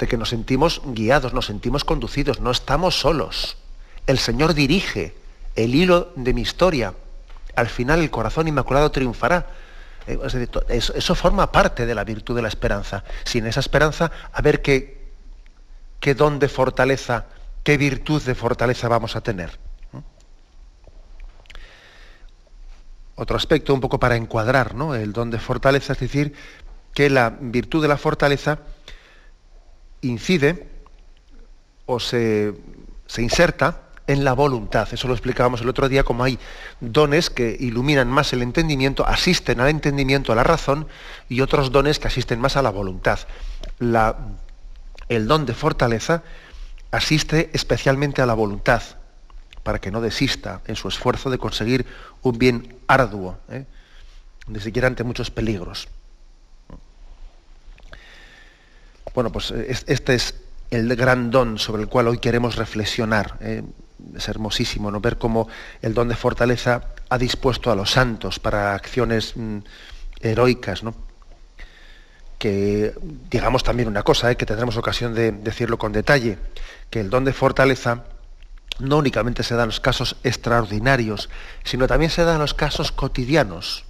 de 0.00 0.08
que 0.08 0.16
nos 0.16 0.30
sentimos 0.30 0.80
guiados, 0.86 1.34
nos 1.34 1.46
sentimos 1.46 1.84
conducidos, 1.84 2.40
no 2.40 2.50
estamos 2.50 2.98
solos. 2.98 3.58
El 4.06 4.18
Señor 4.18 4.54
dirige 4.54 5.14
el 5.54 5.74
hilo 5.74 6.10
de 6.16 6.32
mi 6.32 6.40
historia. 6.40 6.94
Al 7.54 7.68
final 7.68 8.00
el 8.00 8.10
corazón 8.10 8.48
inmaculado 8.48 8.90
triunfará. 8.90 9.46
Eh, 10.06 10.18
eso, 10.70 11.14
forma 11.14 11.52
parte 11.52 11.84
de 11.84 11.94
la 11.94 12.04
virtud 12.04 12.34
de 12.34 12.42
la 12.42 12.48
esperanza. 12.48 13.04
Sin 13.24 13.46
esa 13.46 13.60
esperanza, 13.60 14.10
a 14.32 14.40
ver 14.40 14.62
qué, 14.62 15.12
qué 16.00 16.14
don 16.14 16.38
de 16.38 16.48
fortaleza, 16.48 17.26
qué 17.62 17.76
virtud 17.76 18.22
de 18.22 18.34
fortaleza 18.34 18.88
vamos 18.88 19.14
a 19.16 19.20
tener. 19.20 19.58
otro 23.16 23.36
aspecto 23.36 23.74
un 23.74 23.82
poco 23.82 24.00
para 24.00 24.16
encuadrar 24.16 24.74
¿no? 24.74 24.94
el 24.94 25.12
don 25.12 25.30
de 25.30 25.38
fortaleza, 25.38 25.92
es 25.92 26.00
decir, 26.00 26.32
que 26.94 27.10
la 27.10 27.36
virtud 27.38 27.82
de 27.82 27.88
la 27.88 27.98
fortaleza 27.98 28.60
incide 30.02 30.68
o 31.86 32.00
se, 32.00 32.54
se 33.06 33.22
inserta 33.22 33.82
en 34.06 34.24
la 34.24 34.32
voluntad. 34.32 34.88
Eso 34.92 35.06
lo 35.06 35.14
explicábamos 35.14 35.60
el 35.60 35.68
otro 35.68 35.88
día, 35.88 36.02
como 36.02 36.24
hay 36.24 36.38
dones 36.80 37.30
que 37.30 37.56
iluminan 37.60 38.08
más 38.08 38.32
el 38.32 38.42
entendimiento, 38.42 39.06
asisten 39.06 39.60
al 39.60 39.68
entendimiento, 39.68 40.32
a 40.32 40.34
la 40.34 40.42
razón, 40.42 40.88
y 41.28 41.42
otros 41.42 41.70
dones 41.70 41.98
que 42.00 42.08
asisten 42.08 42.40
más 42.40 42.56
a 42.56 42.62
la 42.62 42.70
voluntad. 42.70 43.20
El 43.78 45.28
don 45.28 45.46
de 45.46 45.54
fortaleza 45.54 46.24
asiste 46.90 47.50
especialmente 47.52 48.20
a 48.20 48.26
la 48.26 48.34
voluntad, 48.34 48.82
para 49.62 49.78
que 49.78 49.92
no 49.92 50.00
desista 50.00 50.60
en 50.66 50.74
su 50.74 50.88
esfuerzo 50.88 51.30
de 51.30 51.38
conseguir 51.38 51.86
un 52.22 52.36
bien 52.36 52.78
arduo, 52.88 53.38
¿eh? 53.48 53.64
ni 54.48 54.58
siquiera 54.58 54.88
ante 54.88 55.04
muchos 55.04 55.30
peligros. 55.30 55.88
Bueno, 59.14 59.30
pues 59.32 59.50
eh, 59.50 59.74
este 59.86 60.14
es 60.14 60.34
el 60.70 60.94
gran 60.96 61.30
don 61.30 61.58
sobre 61.58 61.82
el 61.82 61.88
cual 61.88 62.08
hoy 62.08 62.18
queremos 62.18 62.56
reflexionar. 62.56 63.36
¿eh? 63.40 63.62
es 64.16 64.28
hermosísimo 64.28 64.90
¿no? 64.90 65.00
ver 65.00 65.18
cómo 65.18 65.48
el 65.82 65.94
don 65.94 66.08
de 66.08 66.16
fortaleza 66.16 66.82
ha 67.08 67.18
dispuesto 67.18 67.70
a 67.70 67.74
los 67.74 67.90
santos 67.90 68.38
para 68.38 68.74
acciones 68.74 69.36
mm, 69.36 69.58
heroicas, 70.20 70.82
¿no? 70.82 70.94
que 72.38 72.94
digamos 73.30 73.62
también 73.62 73.88
una 73.88 74.02
cosa, 74.02 74.30
¿eh? 74.30 74.36
que 74.36 74.46
tendremos 74.46 74.76
ocasión 74.76 75.14
de 75.14 75.32
decirlo 75.32 75.76
con 75.76 75.92
detalle, 75.92 76.38
que 76.88 77.00
el 77.00 77.10
don 77.10 77.24
de 77.24 77.32
fortaleza 77.32 78.04
no 78.78 78.96
únicamente 78.96 79.42
se 79.42 79.54
da 79.54 79.64
en 79.64 79.68
los 79.68 79.80
casos 79.80 80.16
extraordinarios, 80.24 81.28
sino 81.64 81.86
también 81.86 82.10
se 82.10 82.24
da 82.24 82.34
en 82.34 82.40
los 82.40 82.54
casos 82.54 82.92
cotidianos. 82.92 83.84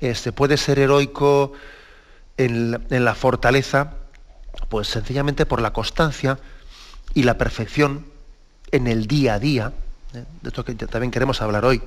Este 0.00 0.32
puede 0.32 0.56
ser 0.56 0.80
heroico 0.80 1.52
en 2.36 3.04
la 3.04 3.14
fortaleza, 3.14 3.94
pues 4.68 4.88
sencillamente 4.88 5.46
por 5.46 5.60
la 5.60 5.72
constancia 5.72 6.38
y 7.14 7.22
la 7.24 7.38
perfección 7.38 8.06
en 8.70 8.86
el 8.86 9.06
día 9.06 9.34
a 9.34 9.38
día, 9.38 9.72
¿eh? 10.14 10.24
de 10.40 10.48
esto 10.48 10.64
que 10.64 10.74
también 10.74 11.10
queremos 11.10 11.42
hablar 11.42 11.64
hoy, 11.64 11.82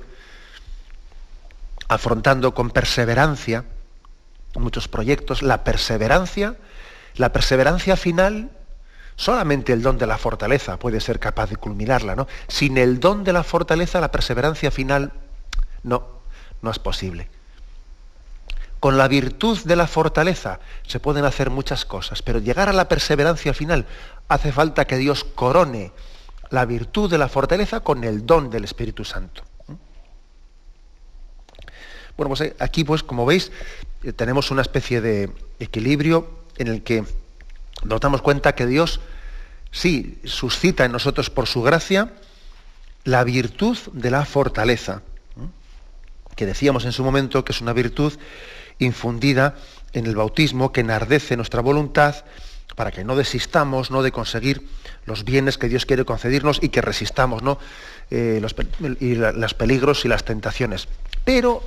afrontando 1.87 2.53
con 2.53 2.71
perseverancia 2.71 3.65
muchos 4.59 4.87
proyectos, 4.87 5.41
la 5.41 5.63
perseverancia, 5.63 6.55
la 7.15 7.31
perseverancia 7.33 7.97
final, 7.97 8.51
solamente 9.15 9.73
el 9.73 9.81
don 9.81 9.97
de 9.97 10.07
la 10.07 10.17
fortaleza 10.17 10.77
puede 10.77 11.01
ser 11.01 11.19
capaz 11.19 11.49
de 11.49 11.57
culminarla, 11.57 12.15
¿no? 12.15 12.27
Sin 12.47 12.77
el 12.77 12.99
don 12.99 13.23
de 13.23 13.33
la 13.33 13.43
fortaleza, 13.43 13.99
la 13.99 14.11
perseverancia 14.11 14.71
final 14.71 15.11
no, 15.83 16.07
no 16.61 16.71
es 16.71 16.79
posible. 16.79 17.29
Con 18.85 18.99
la 18.99 19.07
virtud 19.07 19.57
de 19.63 19.75
la 19.75 19.87
fortaleza 19.87 20.59
se 20.85 20.99
pueden 20.99 21.25
hacer 21.25 21.49
muchas 21.49 21.85
cosas, 21.85 22.21
pero 22.21 22.37
llegar 22.37 22.69
a 22.69 22.71
la 22.71 22.87
perseverancia 22.87 23.51
final 23.51 23.87
hace 24.27 24.51
falta 24.51 24.85
que 24.85 24.97
Dios 24.97 25.23
corone 25.23 25.91
la 26.51 26.65
virtud 26.65 27.09
de 27.09 27.17
la 27.17 27.27
fortaleza 27.27 27.79
con 27.79 28.03
el 28.03 28.27
don 28.27 28.51
del 28.51 28.63
Espíritu 28.63 29.03
Santo. 29.03 29.41
Bueno, 32.15 32.29
pues 32.29 32.41
eh, 32.41 32.55
aquí, 32.59 32.83
pues, 32.83 33.01
como 33.01 33.25
veis, 33.25 33.51
eh, 34.03 34.13
tenemos 34.13 34.51
una 34.51 34.61
especie 34.61 35.01
de 35.01 35.31
equilibrio 35.59 36.29
en 36.59 36.67
el 36.67 36.83
que 36.83 37.05
nos 37.85 37.99
damos 37.99 38.21
cuenta 38.21 38.53
que 38.53 38.67
Dios 38.67 38.99
sí 39.71 40.19
suscita 40.25 40.85
en 40.85 40.91
nosotros 40.91 41.31
por 41.31 41.47
su 41.47 41.63
gracia 41.63 42.13
la 43.03 43.23
virtud 43.23 43.79
de 43.93 44.11
la 44.11 44.25
fortaleza, 44.25 45.01
que 46.35 46.45
decíamos 46.45 46.85
en 46.85 46.91
su 46.91 47.03
momento 47.03 47.43
que 47.43 47.51
es 47.51 47.61
una 47.61 47.73
virtud 47.73 48.13
infundida 48.79 49.55
en 49.93 50.05
el 50.05 50.15
bautismo, 50.15 50.71
que 50.71 50.81
enardece 50.81 51.37
nuestra 51.37 51.61
voluntad, 51.61 52.25
para 52.75 52.91
que 52.91 53.03
no 53.03 53.15
desistamos 53.15 53.91
¿no? 53.91 54.03
de 54.03 54.11
conseguir 54.11 54.67
los 55.05 55.23
bienes 55.23 55.57
que 55.57 55.69
Dios 55.69 55.85
quiere 55.85 56.03
concedernos 56.03 56.59
y 56.61 56.69
que 56.69 56.81
resistamos 56.81 57.41
¿no? 57.41 57.57
Eh, 58.11 58.39
los, 58.41 58.55
los 59.09 59.53
peligros 59.53 60.03
y 60.05 60.07
las 60.07 60.25
tentaciones. 60.25 60.87
Pero 61.23 61.63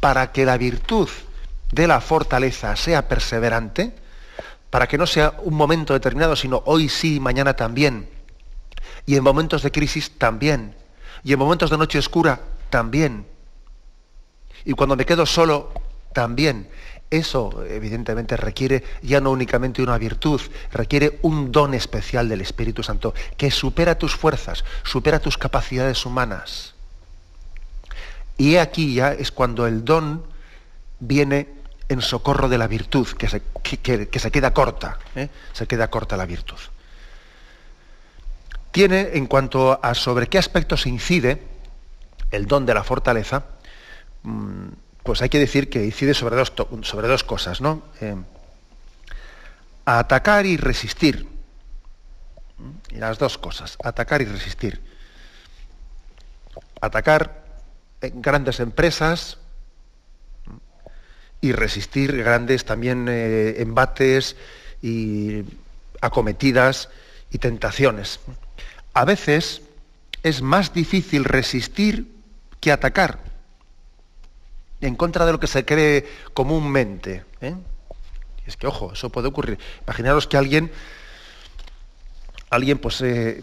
para 0.00 0.32
que 0.32 0.44
la 0.44 0.58
virtud 0.58 1.08
de 1.72 1.86
la 1.86 2.00
fortaleza 2.00 2.76
sea 2.76 3.08
perseverante, 3.08 3.94
para 4.70 4.86
que 4.86 4.98
no 4.98 5.06
sea 5.06 5.34
un 5.42 5.54
momento 5.54 5.94
determinado, 5.94 6.36
sino 6.36 6.62
hoy 6.66 6.88
sí, 6.88 7.20
mañana 7.20 7.54
también, 7.54 8.08
y 9.06 9.16
en 9.16 9.24
momentos 9.24 9.62
de 9.62 9.72
crisis 9.72 10.10
también, 10.18 10.74
y 11.22 11.32
en 11.32 11.38
momentos 11.38 11.70
de 11.70 11.78
noche 11.78 11.98
oscura 11.98 12.40
también, 12.70 13.26
y 14.64 14.72
cuando 14.72 14.96
me 14.96 15.06
quedo 15.06 15.26
solo 15.26 15.72
también, 16.14 16.68
eso 17.10 17.64
evidentemente 17.68 18.36
requiere 18.36 18.82
ya 19.02 19.20
no 19.20 19.30
únicamente 19.30 19.82
una 19.82 19.98
virtud, 19.98 20.40
requiere 20.72 21.18
un 21.22 21.52
don 21.52 21.74
especial 21.74 22.28
del 22.28 22.40
Espíritu 22.40 22.82
Santo 22.82 23.12
que 23.36 23.50
supera 23.50 23.98
tus 23.98 24.16
fuerzas, 24.16 24.64
supera 24.82 25.20
tus 25.20 25.36
capacidades 25.36 26.06
humanas. 26.06 26.74
Y 28.38 28.56
aquí 28.56 28.94
ya 28.94 29.12
es 29.12 29.30
cuando 29.30 29.66
el 29.66 29.84
don 29.84 30.24
viene 30.98 31.48
en 31.88 32.00
socorro 32.00 32.48
de 32.48 32.58
la 32.58 32.66
virtud, 32.66 33.06
que 33.08 33.28
se, 33.28 33.42
se 33.62 34.30
queda 34.30 34.54
corta, 34.54 34.98
¿eh? 35.14 35.28
se 35.52 35.66
queda 35.66 35.90
corta 35.90 36.16
la 36.16 36.26
virtud. 36.26 36.58
Tiene, 38.72 39.10
en 39.14 39.26
cuanto 39.26 39.78
a 39.80 39.94
sobre 39.94 40.26
qué 40.26 40.38
aspectos 40.38 40.86
incide 40.86 41.42
el 42.32 42.46
don 42.46 42.66
de 42.66 42.74
la 42.74 42.82
fortaleza, 42.82 43.44
mm, 44.24 44.68
pues 45.04 45.20
hay 45.20 45.28
que 45.28 45.38
decir 45.38 45.68
que 45.68 45.84
incide 45.84 46.14
sobre 46.14 46.34
dos, 46.34 46.52
sobre 46.82 47.08
dos 47.08 47.24
cosas, 47.24 47.60
¿no? 47.60 47.82
Eh, 48.00 48.16
atacar 49.84 50.46
y 50.46 50.56
resistir. 50.56 51.28
Y 52.90 52.96
las 52.96 53.18
dos 53.18 53.36
cosas, 53.36 53.76
atacar 53.84 54.22
y 54.22 54.24
resistir. 54.24 54.80
Atacar 56.80 57.44
grandes 58.00 58.60
empresas 58.60 59.38
y 61.42 61.52
resistir 61.52 62.16
grandes 62.16 62.64
también 62.64 63.06
eh, 63.06 63.56
embates 63.58 64.36
y 64.80 65.42
acometidas 66.00 66.88
y 67.30 67.38
tentaciones. 67.38 68.20
A 68.94 69.04
veces 69.04 69.60
es 70.22 70.40
más 70.40 70.72
difícil 70.72 71.24
resistir 71.24 72.10
que 72.60 72.72
atacar 72.72 73.33
en 74.86 74.96
contra 74.96 75.24
de 75.24 75.32
lo 75.32 75.40
que 75.40 75.46
se 75.46 75.64
cree 75.64 76.06
comúnmente. 76.32 77.24
¿eh? 77.40 77.54
Es 78.46 78.56
que, 78.56 78.66
ojo, 78.66 78.92
eso 78.92 79.10
puede 79.10 79.28
ocurrir. 79.28 79.58
Imaginaros 79.86 80.26
que 80.26 80.36
alguien, 80.36 80.70
alguien 82.50 82.78
pues, 82.78 83.00
eh, 83.00 83.42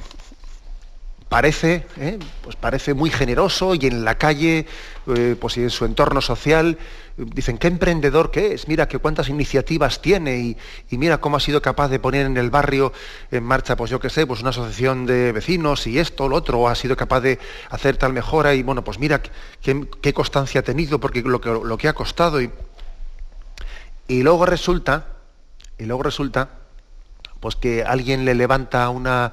parece, 1.32 1.86
¿eh? 1.96 2.20
pues 2.44 2.58
parece 2.58 2.94
muy 2.94 3.10
generoso 3.10 3.74
y 3.74 3.86
en 3.86 4.04
la 4.04 4.18
calle, 4.18 4.66
pues 5.40 5.56
y 5.56 5.62
en 5.62 5.70
su 5.70 5.86
entorno 5.86 6.20
social, 6.20 6.78
dicen, 7.16 7.58
qué 7.58 7.68
emprendedor 7.68 8.32
que 8.32 8.54
es, 8.54 8.68
mira 8.68 8.90
que 8.90 8.98
cuántas 8.98 9.30
iniciativas 9.30 10.02
tiene 10.02 10.58
y, 10.90 10.98
mira 10.98 11.20
cómo 11.20 11.38
ha 11.38 11.40
sido 11.40 11.62
capaz 11.62 11.88
de 11.88 12.00
poner 12.00 12.26
en 12.26 12.36
el 12.36 12.50
barrio 12.50 12.92
en 13.32 13.46
marcha, 13.46 13.78
pues 13.78 13.90
yo 13.90 14.02
qué 14.02 14.10
sé, 14.10 14.28
pues 14.28 14.42
una 14.42 14.50
asociación 14.50 15.06
de 15.06 15.32
vecinos 15.32 15.88
y 15.88 16.00
esto, 16.00 16.28
lo 16.28 16.36
otro, 16.36 16.60
o 16.60 16.68
ha 16.68 16.76
sido 16.76 16.98
capaz 16.98 17.22
de 17.22 17.40
hacer 17.70 17.96
tal 17.96 18.12
mejora 18.12 18.54
y 18.54 18.62
bueno, 18.62 18.84
pues 18.84 19.00
mira 19.00 19.22
qué, 19.62 20.14
constancia 20.14 20.60
ha 20.60 20.64
tenido, 20.66 21.00
porque 21.00 21.22
lo 21.22 21.40
que, 21.40 21.50
lo 21.50 21.78
que 21.78 21.88
ha 21.88 21.94
costado. 21.94 22.42
Y, 22.42 22.52
y 24.10 24.22
luego 24.22 24.46
resulta, 24.46 25.08
y 25.78 25.86
luego 25.86 26.04
resulta, 26.04 26.50
pues 27.40 27.56
que 27.56 27.86
alguien 27.86 28.26
le 28.26 28.36
levanta 28.36 28.90
una, 28.90 29.32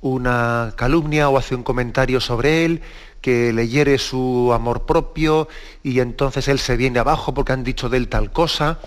una 0.00 0.74
calumnia 0.76 1.28
o 1.28 1.38
hace 1.38 1.54
un 1.54 1.62
comentario 1.62 2.20
sobre 2.20 2.64
él 2.64 2.82
que 3.20 3.52
le 3.52 3.68
hiere 3.68 3.98
su 3.98 4.52
amor 4.54 4.86
propio 4.86 5.48
y 5.82 6.00
entonces 6.00 6.48
él 6.48 6.58
se 6.58 6.76
viene 6.76 7.00
abajo 7.00 7.34
porque 7.34 7.52
han 7.52 7.64
dicho 7.64 7.88
de 7.88 7.96
él 7.96 8.08
tal 8.08 8.30
cosa. 8.30 8.78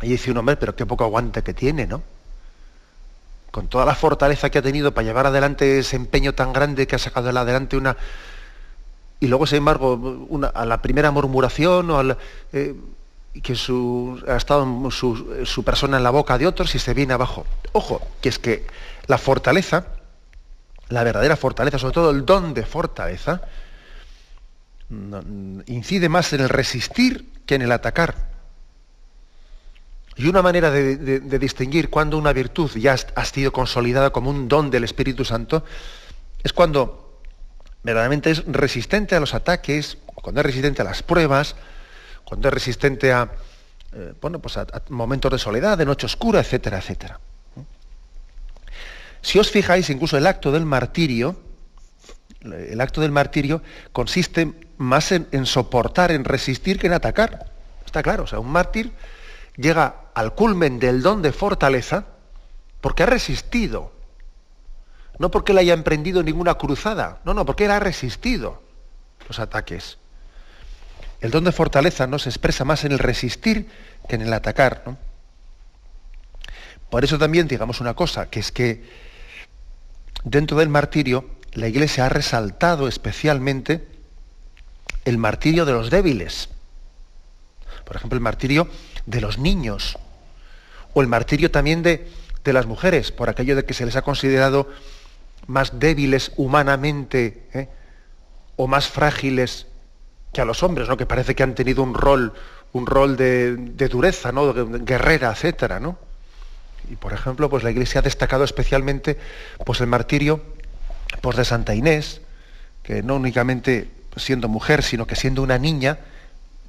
Y 0.00 0.08
dice 0.08 0.30
un 0.30 0.38
hombre, 0.38 0.56
pero 0.56 0.74
qué 0.74 0.86
poco 0.86 1.04
aguante 1.04 1.42
que 1.42 1.54
tiene, 1.54 1.86
¿no? 1.86 2.02
Con 3.50 3.68
toda 3.68 3.84
la 3.84 3.94
fortaleza 3.94 4.50
que 4.50 4.58
ha 4.58 4.62
tenido 4.62 4.92
para 4.94 5.06
llevar 5.06 5.26
adelante 5.26 5.78
ese 5.78 5.96
empeño 5.96 6.34
tan 6.34 6.52
grande 6.52 6.86
que 6.86 6.96
ha 6.96 6.98
sacado 6.98 7.28
adelante 7.28 7.76
una... 7.76 7.96
Y 9.20 9.28
luego, 9.28 9.46
sin 9.46 9.58
embargo, 9.58 10.28
a 10.54 10.64
la 10.64 10.82
primera 10.82 11.12
murmuración 11.12 11.90
o 11.90 11.98
al, 11.98 12.18
eh, 12.52 12.74
que 13.40 13.54
su, 13.54 14.20
ha 14.26 14.34
estado 14.34 14.90
su 14.90 15.62
persona 15.64 15.98
en 15.98 16.02
la 16.02 16.10
boca 16.10 16.38
de 16.38 16.46
otros 16.48 16.74
y 16.74 16.80
se 16.80 16.92
viene 16.92 17.12
abajo. 17.12 17.46
Ojo, 17.70 18.00
que 18.20 18.30
es 18.30 18.40
que 18.40 18.66
la 19.06 19.18
fortaleza 19.18 19.86
la 20.92 21.04
verdadera 21.04 21.36
fortaleza, 21.36 21.78
sobre 21.78 21.94
todo 21.94 22.10
el 22.10 22.24
don 22.24 22.54
de 22.54 22.64
fortaleza, 22.64 23.42
incide 25.66 26.08
más 26.08 26.32
en 26.32 26.40
el 26.42 26.48
resistir 26.48 27.32
que 27.46 27.54
en 27.54 27.62
el 27.62 27.72
atacar. 27.72 28.30
Y 30.16 30.28
una 30.28 30.42
manera 30.42 30.70
de, 30.70 31.20
distinguir 31.38 31.88
cuando 31.88 32.18
una 32.18 32.32
virtud 32.32 32.70
ya 32.76 32.96
ha 33.14 33.24
sido 33.24 33.52
consolidada 33.52 34.10
como 34.10 34.30
un 34.30 34.48
don 34.48 34.70
del 34.70 34.84
Espíritu 34.84 35.24
Santo 35.24 35.64
es 36.42 36.52
cuando 36.52 37.20
verdaderamente 37.82 38.30
es 38.30 38.44
resistente 38.46 39.16
a 39.16 39.20
los 39.20 39.32
ataques 39.32 39.96
cuando 40.22 40.40
es 40.40 40.46
resistente 40.46 40.82
a 40.82 40.84
las 40.84 41.02
pruebas, 41.02 41.56
cuando 42.24 42.48
es 42.48 42.54
resistente 42.54 43.12
a, 43.12 43.28
eh, 43.92 44.14
bueno, 44.20 44.38
pues 44.38 44.56
a, 44.56 44.66
momentos 44.88 45.32
de 45.32 45.38
soledad, 45.38 45.76
de 45.76 45.84
noche 45.84 46.06
oscura, 46.06 46.40
etcétera, 46.40 46.78
etcétera. 46.78 47.20
Si 49.22 49.38
os 49.38 49.50
fijáis, 49.50 49.88
incluso 49.88 50.18
el 50.18 50.26
acto 50.26 50.50
del 50.50 50.66
martirio, 50.66 51.36
el 52.42 52.80
acto 52.80 53.00
del 53.00 53.12
martirio 53.12 53.62
consiste 53.92 54.52
más 54.76 55.12
en, 55.12 55.46
soportar, 55.46 56.10
en 56.10 56.24
resistir 56.24 56.78
que 56.78 56.88
en 56.88 56.92
atacar. 56.92 57.50
Está 57.86 58.02
claro, 58.02 58.24
o 58.24 58.26
sea, 58.26 58.40
un 58.40 58.50
mártir 58.50 58.92
llega 59.56 60.06
al 60.14 60.34
culmen 60.34 60.78
del 60.78 61.02
don 61.02 61.22
de 61.22 61.32
fortaleza 61.32 62.06
porque 62.80 63.04
ha 63.04 63.06
resistido. 63.06 63.92
No 65.18 65.30
porque 65.30 65.52
él 65.52 65.58
haya 65.58 65.74
emprendido 65.74 66.22
ninguna 66.22 66.54
cruzada, 66.54 67.20
no, 67.24 67.32
no, 67.32 67.46
porque 67.46 67.66
él 67.66 67.70
ha 67.70 67.78
resistido 67.78 68.60
los 69.28 69.38
ataques. 69.38 69.98
El 71.20 71.30
don 71.30 71.44
de 71.44 71.52
fortaleza 71.52 72.08
no 72.08 72.18
se 72.18 72.28
expresa 72.28 72.64
más 72.64 72.84
en 72.84 72.90
el 72.90 72.98
resistir 72.98 73.70
que 74.08 74.16
en 74.16 74.22
el 74.22 74.32
atacar. 74.32 74.96
Por 76.90 77.04
eso 77.04 77.18
también 77.18 77.46
digamos 77.46 77.80
una 77.80 77.94
cosa, 77.94 78.28
que 78.28 78.40
es 78.40 78.50
que 78.50 79.01
dentro 80.24 80.58
del 80.58 80.68
martirio 80.68 81.26
la 81.52 81.68
Iglesia 81.68 82.06
ha 82.06 82.08
resaltado 82.08 82.88
especialmente 82.88 83.86
el 85.04 85.18
martirio 85.18 85.64
de 85.64 85.72
los 85.72 85.90
débiles. 85.90 86.48
Por 87.84 87.96
ejemplo, 87.96 88.16
el 88.16 88.22
martirio 88.22 88.68
de 89.06 89.20
los 89.20 89.38
niños. 89.38 89.98
O 90.94 91.02
el 91.02 91.08
martirio 91.08 91.50
también 91.50 91.82
de, 91.82 92.10
de 92.44 92.52
las 92.52 92.66
mujeres, 92.66 93.12
por 93.12 93.28
aquello 93.28 93.56
de 93.56 93.64
que 93.64 93.74
se 93.74 93.84
les 93.84 93.96
ha 93.96 94.02
considerado 94.02 94.68
más 95.46 95.78
débiles 95.78 96.32
humanamente 96.36 97.48
¿eh? 97.52 97.68
o 98.56 98.66
más 98.66 98.88
frágiles 98.88 99.66
que 100.32 100.40
a 100.40 100.44
los 100.44 100.62
hombres, 100.62 100.88
¿no? 100.88 100.96
que 100.96 101.06
parece 101.06 101.34
que 101.34 101.42
han 101.42 101.54
tenido 101.54 101.82
un 101.82 101.94
rol, 101.94 102.32
un 102.72 102.86
rol 102.86 103.16
de, 103.16 103.56
dureza, 103.90 104.32
¿no? 104.32 104.54
guerrera, 104.54 105.32
etcétera, 105.32 105.80
¿no? 105.80 105.98
Y 106.90 106.96
por 106.96 107.12
ejemplo, 107.12 107.48
pues 107.48 107.62
la 107.62 107.70
Iglesia 107.70 108.00
ha 108.00 108.02
destacado 108.02 108.44
especialmente 108.44 109.18
pues, 109.64 109.80
el 109.80 109.86
martirio 109.86 110.42
pues, 111.20 111.36
de 111.36 111.44
Santa 111.44 111.74
Inés, 111.74 112.20
que 112.82 113.02
no 113.02 113.16
únicamente 113.16 113.88
siendo 114.16 114.48
mujer, 114.48 114.82
sino 114.82 115.06
que 115.06 115.16
siendo 115.16 115.42
una 115.42 115.58
niña, 115.58 115.98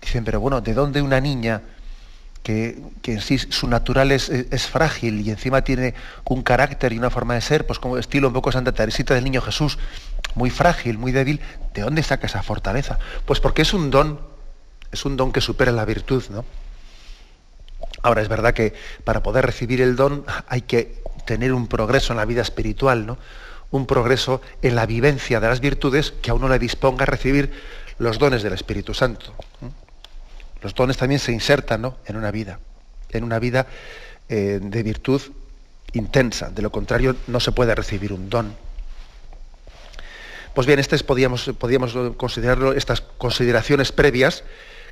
dicen, 0.01 0.23
pero 0.23 0.39
bueno, 0.39 0.61
¿de 0.61 0.73
dónde 0.73 1.01
una 1.01 1.19
niña 1.19 1.61
que, 2.43 2.77
en 3.05 3.21
sí 3.21 3.37
su 3.37 3.67
natural 3.67 4.11
es, 4.11 4.29
es, 4.29 4.67
frágil 4.67 5.21
y 5.21 5.29
encima 5.29 5.63
tiene 5.63 5.93
un 6.25 6.43
carácter 6.43 6.91
y 6.91 6.97
una 6.97 7.09
forma 7.09 7.35
de 7.35 7.41
ser, 7.41 7.65
pues 7.65 7.79
como 7.79 7.97
estilo 7.97 8.27
un 8.27 8.33
poco 8.33 8.51
Santa 8.51 8.73
Teresita 8.73 9.13
del 9.13 9.23
Niño 9.23 9.41
Jesús, 9.41 9.79
muy 10.35 10.49
frágil, 10.49 10.97
muy 10.97 11.11
débil, 11.11 11.39
¿de 11.73 11.81
dónde 11.81 12.03
saca 12.03 12.27
esa 12.27 12.43
fortaleza? 12.43 12.99
Pues 13.25 13.39
porque 13.39 13.61
es 13.61 13.73
un 13.73 13.89
don, 13.89 14.19
es 14.91 15.05
un 15.05 15.15
don 15.15 15.31
que 15.31 15.41
supera 15.41 15.71
la 15.71 15.85
virtud, 15.85 16.23
¿no? 16.29 16.45
Ahora 18.03 18.21
es 18.21 18.27
verdad 18.27 18.53
que 18.53 18.73
para 19.05 19.23
poder 19.23 19.45
recibir 19.45 19.81
el 19.81 19.95
don 19.95 20.25
hay 20.47 20.61
que 20.61 21.01
tener 21.25 21.53
un 21.53 21.67
progreso 21.67 22.11
en 22.13 22.17
la 22.17 22.25
vida 22.25 22.41
espiritual, 22.41 23.05
¿no? 23.05 23.17
Un 23.71 23.87
progreso 23.87 24.41
en 24.61 24.75
la 24.75 24.85
vivencia 24.85 25.39
de 25.39 25.47
las 25.47 25.61
virtudes 25.61 26.13
que 26.21 26.29
a 26.29 26.33
uno 26.33 26.49
le 26.49 26.59
disponga 26.59 27.03
a 27.03 27.05
recibir 27.05 27.51
los 27.97 28.19
dones 28.19 28.43
del 28.43 28.53
Espíritu 28.53 28.93
Santo. 28.93 29.33
Los 30.61 30.75
dones 30.75 30.97
también 30.97 31.19
se 31.19 31.31
insertan 31.31 31.93
en 32.05 32.15
una 32.15 32.29
vida, 32.29 32.59
en 33.09 33.23
una 33.23 33.39
vida 33.39 33.67
eh, 34.29 34.59
de 34.61 34.83
virtud 34.83 35.21
intensa. 35.93 36.49
De 36.49 36.61
lo 36.61 36.71
contrario, 36.71 37.15
no 37.27 37.39
se 37.39 37.51
puede 37.53 37.73
recibir 37.73 38.11
un 38.11 38.29
don. 38.29 38.53
Pues 40.53 40.67
bien, 40.67 40.79
estas 40.79 41.03
podíamos, 41.03 41.51
podíamos 41.57 41.97
considerarlo, 42.17 42.73
estas 42.73 43.01
consideraciones 43.01 43.91
previas 43.91 44.43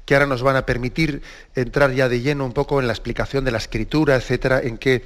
que 0.05 0.15
ahora 0.15 0.27
nos 0.27 0.41
van 0.41 0.55
a 0.55 0.65
permitir 0.65 1.21
entrar 1.55 1.91
ya 1.93 2.09
de 2.09 2.21
lleno 2.21 2.45
un 2.45 2.53
poco 2.53 2.79
en 2.79 2.87
la 2.87 2.93
explicación 2.93 3.45
de 3.45 3.51
la 3.51 3.57
escritura, 3.57 4.15
etcétera, 4.15 4.59
en 4.61 4.77
qué, 4.77 5.05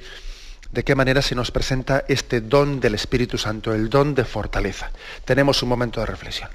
de 0.72 0.84
qué 0.84 0.94
manera 0.94 1.22
se 1.22 1.34
nos 1.34 1.50
presenta 1.50 2.04
este 2.08 2.40
don 2.40 2.80
del 2.80 2.94
Espíritu 2.94 3.38
Santo, 3.38 3.74
el 3.74 3.88
don 3.88 4.14
de 4.14 4.24
fortaleza. 4.24 4.90
Tenemos 5.24 5.62
un 5.62 5.68
momento 5.68 6.00
de 6.00 6.06
reflexión. 6.06 6.50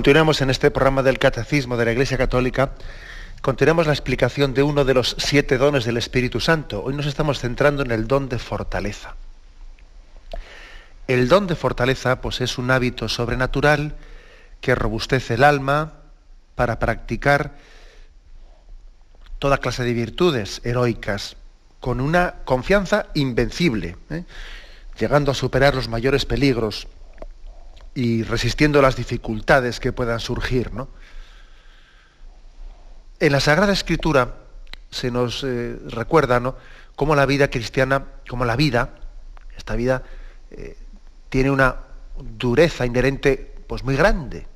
Continuamos 0.00 0.40
en 0.40 0.48
este 0.48 0.70
programa 0.70 1.02
del 1.02 1.18
Catecismo 1.18 1.76
de 1.76 1.84
la 1.84 1.92
Iglesia 1.92 2.16
Católica. 2.16 2.72
Continuamos 3.42 3.86
la 3.86 3.92
explicación 3.92 4.54
de 4.54 4.62
uno 4.62 4.86
de 4.86 4.94
los 4.94 5.14
siete 5.18 5.58
dones 5.58 5.84
del 5.84 5.98
Espíritu 5.98 6.40
Santo. 6.40 6.82
Hoy 6.82 6.94
nos 6.94 7.04
estamos 7.04 7.38
centrando 7.38 7.82
en 7.82 7.90
el 7.90 8.08
don 8.08 8.30
de 8.30 8.38
fortaleza. 8.38 9.14
El 11.06 11.28
don 11.28 11.46
de 11.46 11.54
fortaleza 11.54 12.22
pues, 12.22 12.40
es 12.40 12.56
un 12.56 12.70
hábito 12.70 13.10
sobrenatural 13.10 13.94
que 14.62 14.74
robustece 14.74 15.34
el 15.34 15.44
alma 15.44 15.92
para 16.54 16.78
practicar 16.78 17.56
toda 19.38 19.58
clase 19.58 19.84
de 19.84 19.92
virtudes 19.92 20.62
heroicas 20.64 21.36
con 21.78 22.00
una 22.00 22.36
confianza 22.46 23.08
invencible, 23.12 23.98
¿eh? 24.08 24.24
llegando 24.98 25.30
a 25.30 25.34
superar 25.34 25.74
los 25.74 25.88
mayores 25.88 26.24
peligros 26.24 26.88
y 27.94 28.22
resistiendo 28.22 28.80
las 28.82 28.96
dificultades 28.96 29.80
que 29.80 29.92
puedan 29.92 30.20
surgir. 30.20 30.72
¿no? 30.72 30.88
En 33.18 33.32
la 33.32 33.40
Sagrada 33.40 33.72
Escritura 33.72 34.36
se 34.90 35.10
nos 35.10 35.44
eh, 35.44 35.76
recuerda 35.88 36.40
¿no? 36.40 36.56
cómo 36.96 37.14
la 37.14 37.26
vida 37.26 37.48
cristiana, 37.48 38.04
como 38.28 38.44
la 38.44 38.56
vida, 38.56 38.90
esta 39.56 39.74
vida, 39.76 40.02
eh, 40.50 40.76
tiene 41.28 41.50
una 41.50 41.76
dureza 42.18 42.86
inherente 42.86 43.54
pues, 43.66 43.84
muy 43.84 43.96
grande. 43.96 44.46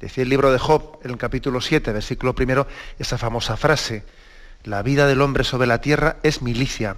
Decía 0.00 0.22
el 0.22 0.28
libro 0.28 0.52
de 0.52 0.58
Job, 0.58 0.98
en 1.02 1.12
el 1.12 1.16
capítulo 1.16 1.60
7, 1.60 1.92
versículo 1.92 2.34
primero, 2.34 2.66
esa 2.98 3.16
famosa 3.16 3.56
frase, 3.56 4.04
la 4.64 4.82
vida 4.82 5.06
del 5.06 5.20
hombre 5.20 5.44
sobre 5.44 5.66
la 5.66 5.80
tierra 5.80 6.16
es 6.22 6.42
milicia, 6.42 6.96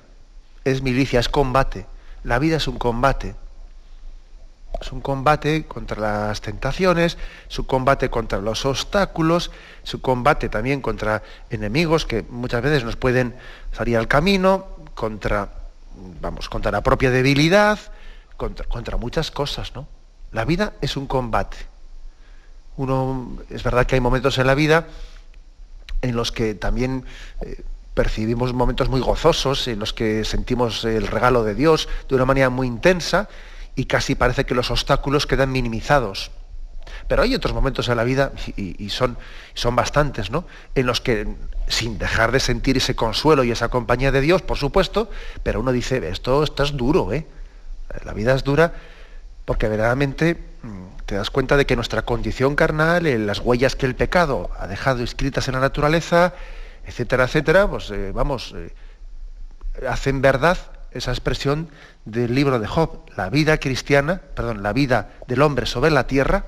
es 0.64 0.82
milicia, 0.82 1.20
es 1.20 1.28
combate. 1.28 1.86
La 2.24 2.38
vida 2.38 2.56
es 2.56 2.66
un 2.66 2.78
combate. 2.78 3.36
Es 4.80 4.92
un 4.92 5.00
combate 5.00 5.64
contra 5.64 6.00
las 6.00 6.40
tentaciones, 6.40 7.16
es 7.48 7.58
un 7.58 7.64
combate 7.64 8.10
contra 8.10 8.38
los 8.38 8.64
obstáculos, 8.66 9.50
es 9.84 9.94
un 9.94 10.00
combate 10.00 10.48
también 10.48 10.80
contra 10.80 11.22
enemigos 11.50 12.04
que 12.04 12.24
muchas 12.28 12.62
veces 12.62 12.84
nos 12.84 12.96
pueden 12.96 13.34
salir 13.72 13.96
al 13.96 14.08
camino, 14.08 14.66
contra, 14.94 15.50
vamos, 16.20 16.48
contra 16.48 16.70
la 16.70 16.82
propia 16.82 17.10
debilidad, 17.10 17.78
contra, 18.36 18.66
contra 18.66 18.96
muchas 18.96 19.30
cosas, 19.30 19.74
¿no? 19.74 19.86
La 20.32 20.44
vida 20.44 20.74
es 20.80 20.96
un 20.96 21.06
combate. 21.06 21.56
Uno, 22.76 23.38
es 23.48 23.62
verdad 23.62 23.86
que 23.86 23.94
hay 23.94 24.00
momentos 24.00 24.36
en 24.38 24.46
la 24.46 24.54
vida 24.54 24.86
en 26.02 26.14
los 26.14 26.32
que 26.32 26.54
también 26.54 27.04
eh, 27.40 27.62
percibimos 27.94 28.52
momentos 28.52 28.90
muy 28.90 29.00
gozosos, 29.00 29.66
en 29.68 29.78
los 29.78 29.94
que 29.94 30.24
sentimos 30.24 30.84
el 30.84 31.06
regalo 31.06 31.44
de 31.44 31.54
Dios 31.54 31.88
de 32.08 32.14
una 32.14 32.26
manera 32.26 32.50
muy 32.50 32.66
intensa, 32.66 33.28
y 33.76 33.84
casi 33.84 34.14
parece 34.14 34.44
que 34.46 34.54
los 34.54 34.70
obstáculos 34.70 35.26
quedan 35.26 35.52
minimizados. 35.52 36.30
Pero 37.08 37.22
hay 37.22 37.34
otros 37.34 37.54
momentos 37.54 37.88
en 37.88 37.96
la 37.96 38.04
vida, 38.04 38.32
y, 38.56 38.88
son, 38.90 39.16
son 39.54 39.76
bastantes, 39.76 40.30
¿no? 40.30 40.44
En 40.74 40.86
los 40.86 41.00
que, 41.00 41.28
sin 41.68 41.98
dejar 41.98 42.32
de 42.32 42.40
sentir 42.40 42.76
ese 42.78 42.96
consuelo 42.96 43.44
y 43.44 43.50
esa 43.50 43.68
compañía 43.68 44.10
de 44.10 44.20
Dios, 44.20 44.42
por 44.42 44.56
supuesto, 44.56 45.10
pero 45.42 45.60
uno 45.60 45.72
dice, 45.72 46.08
esto, 46.08 46.42
esto 46.42 46.62
es 46.64 46.76
duro, 46.76 47.12
¿eh? 47.12 47.26
La 48.04 48.12
vida 48.12 48.34
es 48.34 48.42
dura 48.42 48.72
porque 49.44 49.68
verdaderamente 49.68 50.36
mm, 50.62 51.04
te 51.06 51.14
das 51.14 51.30
cuenta 51.30 51.56
de 51.56 51.66
que 51.66 51.76
nuestra 51.76 52.02
condición 52.02 52.56
carnal, 52.56 53.26
las 53.26 53.38
huellas 53.38 53.76
que 53.76 53.86
el 53.86 53.94
pecado 53.94 54.50
ha 54.58 54.66
dejado 54.66 55.04
escritas 55.04 55.46
en 55.48 55.54
la 55.54 55.60
naturaleza, 55.60 56.34
etcétera, 56.84 57.24
etcétera, 57.24 57.68
pues 57.68 57.90
eh, 57.90 58.10
vamos, 58.12 58.54
eh, 58.56 58.74
hacen 59.88 60.20
verdad 60.20 60.58
esa 60.90 61.12
expresión 61.12 61.68
del 62.06 62.34
libro 62.34 62.58
de 62.58 62.66
Job. 62.66 63.02
La 63.16 63.28
vida 63.28 63.58
cristiana, 63.58 64.22
perdón, 64.34 64.62
la 64.62 64.72
vida 64.72 65.10
del 65.26 65.42
hombre 65.42 65.66
sobre 65.66 65.90
la 65.90 66.06
tierra 66.06 66.46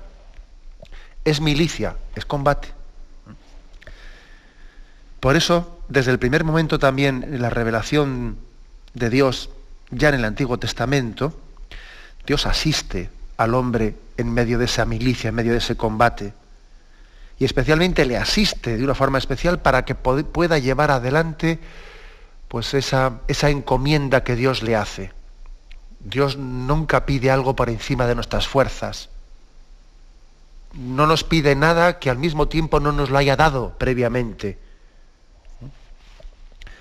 es 1.24 1.42
milicia, 1.42 1.96
es 2.14 2.24
combate. 2.24 2.68
Por 5.20 5.36
eso, 5.36 5.80
desde 5.88 6.12
el 6.12 6.18
primer 6.18 6.44
momento 6.44 6.78
también 6.78 7.42
la 7.42 7.50
revelación 7.50 8.38
de 8.94 9.10
Dios, 9.10 9.50
ya 9.90 10.08
en 10.08 10.14
el 10.14 10.24
Antiguo 10.24 10.58
Testamento, 10.58 11.38
Dios 12.26 12.46
asiste 12.46 13.10
al 13.36 13.54
hombre 13.54 13.96
en 14.16 14.32
medio 14.32 14.58
de 14.58 14.66
esa 14.66 14.84
milicia, 14.84 15.28
en 15.28 15.34
medio 15.34 15.52
de 15.52 15.58
ese 15.58 15.76
combate. 15.76 16.34
Y 17.38 17.44
especialmente 17.44 18.04
le 18.04 18.16
asiste 18.16 18.76
de 18.76 18.84
una 18.84 18.94
forma 18.94 19.18
especial 19.18 19.60
para 19.60 19.84
que 19.84 19.94
pueda 19.94 20.58
llevar 20.58 20.90
adelante 20.90 21.58
pues 22.48 22.74
esa, 22.74 23.20
esa 23.28 23.50
encomienda 23.50 24.24
que 24.24 24.36
Dios 24.36 24.62
le 24.62 24.76
hace. 24.76 25.17
Dios 26.00 26.36
nunca 26.36 27.06
pide 27.06 27.30
algo 27.30 27.56
por 27.56 27.70
encima 27.70 28.06
de 28.06 28.14
nuestras 28.14 28.46
fuerzas 28.46 29.08
no 30.74 31.06
nos 31.06 31.24
pide 31.24 31.54
nada 31.54 31.98
que 31.98 32.10
al 32.10 32.18
mismo 32.18 32.48
tiempo 32.48 32.80
no 32.80 32.92
nos 32.92 33.10
lo 33.10 33.18
haya 33.18 33.36
dado 33.36 33.74
previamente. 33.78 34.58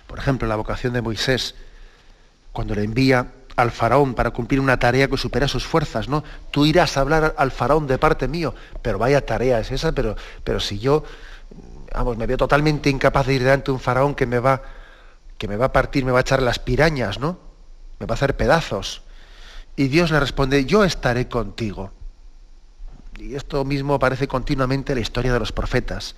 Por 0.07 0.19
ejemplo, 0.19 0.47
la 0.47 0.55
vocación 0.55 0.93
de 0.93 1.01
Moisés, 1.01 1.55
cuando 2.51 2.75
le 2.75 2.83
envía 2.83 3.27
al 3.55 3.71
faraón 3.71 4.13
para 4.13 4.31
cumplir 4.31 4.59
una 4.59 4.77
tarea 4.77 5.07
que 5.07 5.17
supera 5.17 5.47
sus 5.47 5.65
fuerzas, 5.65 6.07
¿no? 6.07 6.23
Tú 6.51 6.65
irás 6.65 6.95
a 6.95 7.01
hablar 7.01 7.35
al 7.37 7.51
faraón 7.51 7.87
de 7.87 7.97
parte 7.97 8.27
mío, 8.27 8.53
pero 8.81 8.99
vaya 8.99 9.25
tarea 9.25 9.59
es 9.59 9.71
esa, 9.71 9.91
pero, 9.91 10.15
pero 10.43 10.59
si 10.59 10.79
yo, 10.79 11.03
vamos, 11.93 12.17
me 12.17 12.27
veo 12.27 12.37
totalmente 12.37 12.89
incapaz 12.89 13.25
de 13.25 13.33
ir 13.33 13.43
delante 13.43 13.65
de 13.65 13.71
un 13.71 13.79
faraón 13.79 14.15
que 14.15 14.25
me 14.25 14.39
va, 14.39 14.61
que 15.37 15.47
me 15.47 15.57
va 15.57 15.67
a 15.67 15.73
partir, 15.73 16.05
me 16.05 16.11
va 16.11 16.19
a 16.19 16.21
echar 16.21 16.41
las 16.41 16.59
pirañas, 16.59 17.19
¿no? 17.19 17.39
Me 17.99 18.05
va 18.05 18.13
a 18.13 18.15
hacer 18.15 18.37
pedazos. 18.37 19.01
Y 19.77 19.87
Dios 19.87 20.11
le 20.11 20.19
responde, 20.19 20.65
yo 20.65 20.83
estaré 20.83 21.29
contigo. 21.29 21.91
Y 23.17 23.35
esto 23.35 23.63
mismo 23.63 23.93
aparece 23.93 24.27
continuamente 24.27 24.91
en 24.91 24.97
la 24.97 25.01
historia 25.01 25.31
de 25.31 25.39
los 25.39 25.53
profetas. 25.53 26.15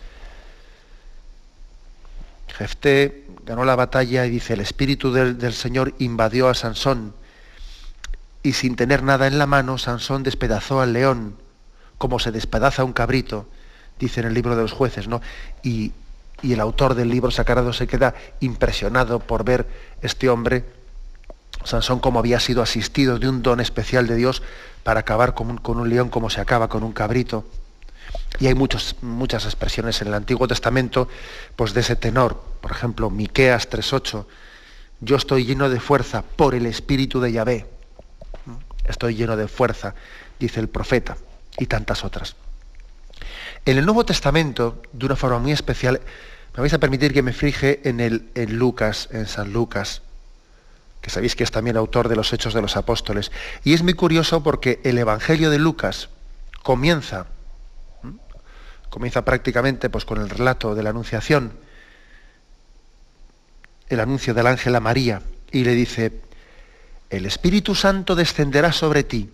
Jefté 2.57 3.25
ganó 3.45 3.65
la 3.65 3.75
batalla 3.75 4.25
y 4.25 4.29
dice, 4.29 4.53
el 4.53 4.61
espíritu 4.61 5.11
del, 5.11 5.53
Señor 5.53 5.93
invadió 5.99 6.47
a 6.47 6.53
Sansón 6.53 7.13
y 8.43 8.53
sin 8.53 8.75
tener 8.75 9.03
nada 9.03 9.27
en 9.27 9.37
la 9.37 9.45
mano, 9.45 9.77
Sansón 9.77 10.23
despedazó 10.23 10.81
al 10.81 10.93
león 10.93 11.35
como 11.97 12.19
se 12.19 12.31
despedaza 12.31 12.85
un 12.85 12.93
cabrito, 12.93 13.45
dice 13.99 14.21
en 14.21 14.27
el 14.27 14.33
libro 14.33 14.55
de 14.55 14.61
los 14.61 14.71
jueces, 14.71 15.07
¿no? 15.07 15.21
Y, 15.63 15.91
el 16.41 16.61
autor 16.61 16.95
del 16.95 17.09
libro 17.09 17.31
Sacarado 17.31 17.73
se 17.73 17.85
queda 17.85 18.15
impresionado 18.39 19.19
por 19.19 19.43
ver 19.43 19.67
este 20.01 20.29
hombre, 20.29 20.63
Sansón, 21.63 21.99
como 21.99 22.19
había 22.19 22.39
sido 22.39 22.61
asistido 22.61 23.19
de 23.19 23.27
un 23.27 23.41
don 23.43 23.59
especial 23.59 24.07
de 24.07 24.15
Dios 24.15 24.41
para 24.83 25.01
acabar 25.01 25.33
con 25.33 25.61
un, 25.63 25.89
león 25.89 26.09
como 26.09 26.29
se 26.29 26.41
acaba 26.41 26.69
con 26.69 26.83
un 26.83 26.93
cabrito. 26.93 27.45
Y 28.39 28.47
hay 28.47 28.55
muchos, 28.55 28.95
muchas 29.01 29.45
expresiones 29.45 30.01
en 30.01 30.07
el 30.07 30.13
Antiguo 30.13 30.47
Testamento 30.47 31.07
pues, 31.55 31.73
de 31.73 31.81
ese 31.81 31.95
tenor. 31.95 32.41
Por 32.61 32.71
ejemplo, 32.71 33.09
Miqueas 33.09 33.69
3.8. 33.69 34.25
Yo 35.01 35.15
estoy 35.15 35.45
lleno 35.45 35.69
de 35.69 35.79
fuerza 35.79 36.23
por 36.23 36.55
el 36.55 36.65
espíritu 36.65 37.19
de 37.19 37.31
Yahvé. 37.31 37.65
Estoy 38.85 39.15
lleno 39.15 39.37
de 39.37 39.47
fuerza, 39.47 39.93
dice 40.39 40.59
el 40.59 40.67
profeta, 40.67 41.17
y 41.57 41.67
tantas 41.67 42.03
otras. 42.03 42.35
En 43.65 43.77
el 43.77 43.85
Nuevo 43.85 44.05
Testamento, 44.05 44.81
de 44.93 45.05
una 45.05 45.15
forma 45.15 45.37
muy 45.37 45.51
especial, 45.51 46.01
me 46.55 46.61
vais 46.61 46.73
a 46.73 46.79
permitir 46.79 47.13
que 47.13 47.21
me 47.21 47.33
fije 47.33 47.87
en, 47.87 47.99
el, 47.99 48.29
en 48.33 48.57
Lucas, 48.57 49.09
en 49.11 49.27
San 49.27 49.53
Lucas 49.53 50.01
que 51.09 51.13
sabéis 51.15 51.35
que 51.35 51.43
es 51.43 51.49
también 51.49 51.75
autor 51.75 52.07
de 52.07 52.15
los 52.15 52.31
Hechos 52.33 52.53
de 52.53 52.61
los 52.61 52.77
Apóstoles. 52.77 53.31
Y 53.63 53.73
es 53.73 53.81
muy 53.81 53.95
curioso 53.95 54.43
porque 54.43 54.79
el 54.83 54.95
Evangelio 54.99 55.49
de 55.49 55.57
Lucas 55.57 56.09
comienza, 56.61 57.25
comienza 58.91 59.25
prácticamente 59.25 59.89
pues, 59.89 60.05
con 60.05 60.21
el 60.21 60.29
relato 60.29 60.75
de 60.75 60.83
la 60.83 60.91
Anunciación, 60.91 61.53
el 63.87 63.99
anuncio 63.99 64.35
del 64.35 64.45
ángel 64.45 64.75
a 64.75 64.79
María, 64.79 65.23
y 65.51 65.63
le 65.63 65.73
dice, 65.73 66.21
el 67.09 67.25
Espíritu 67.25 67.73
Santo 67.73 68.13
descenderá 68.13 68.71
sobre 68.71 69.03
ti, 69.03 69.31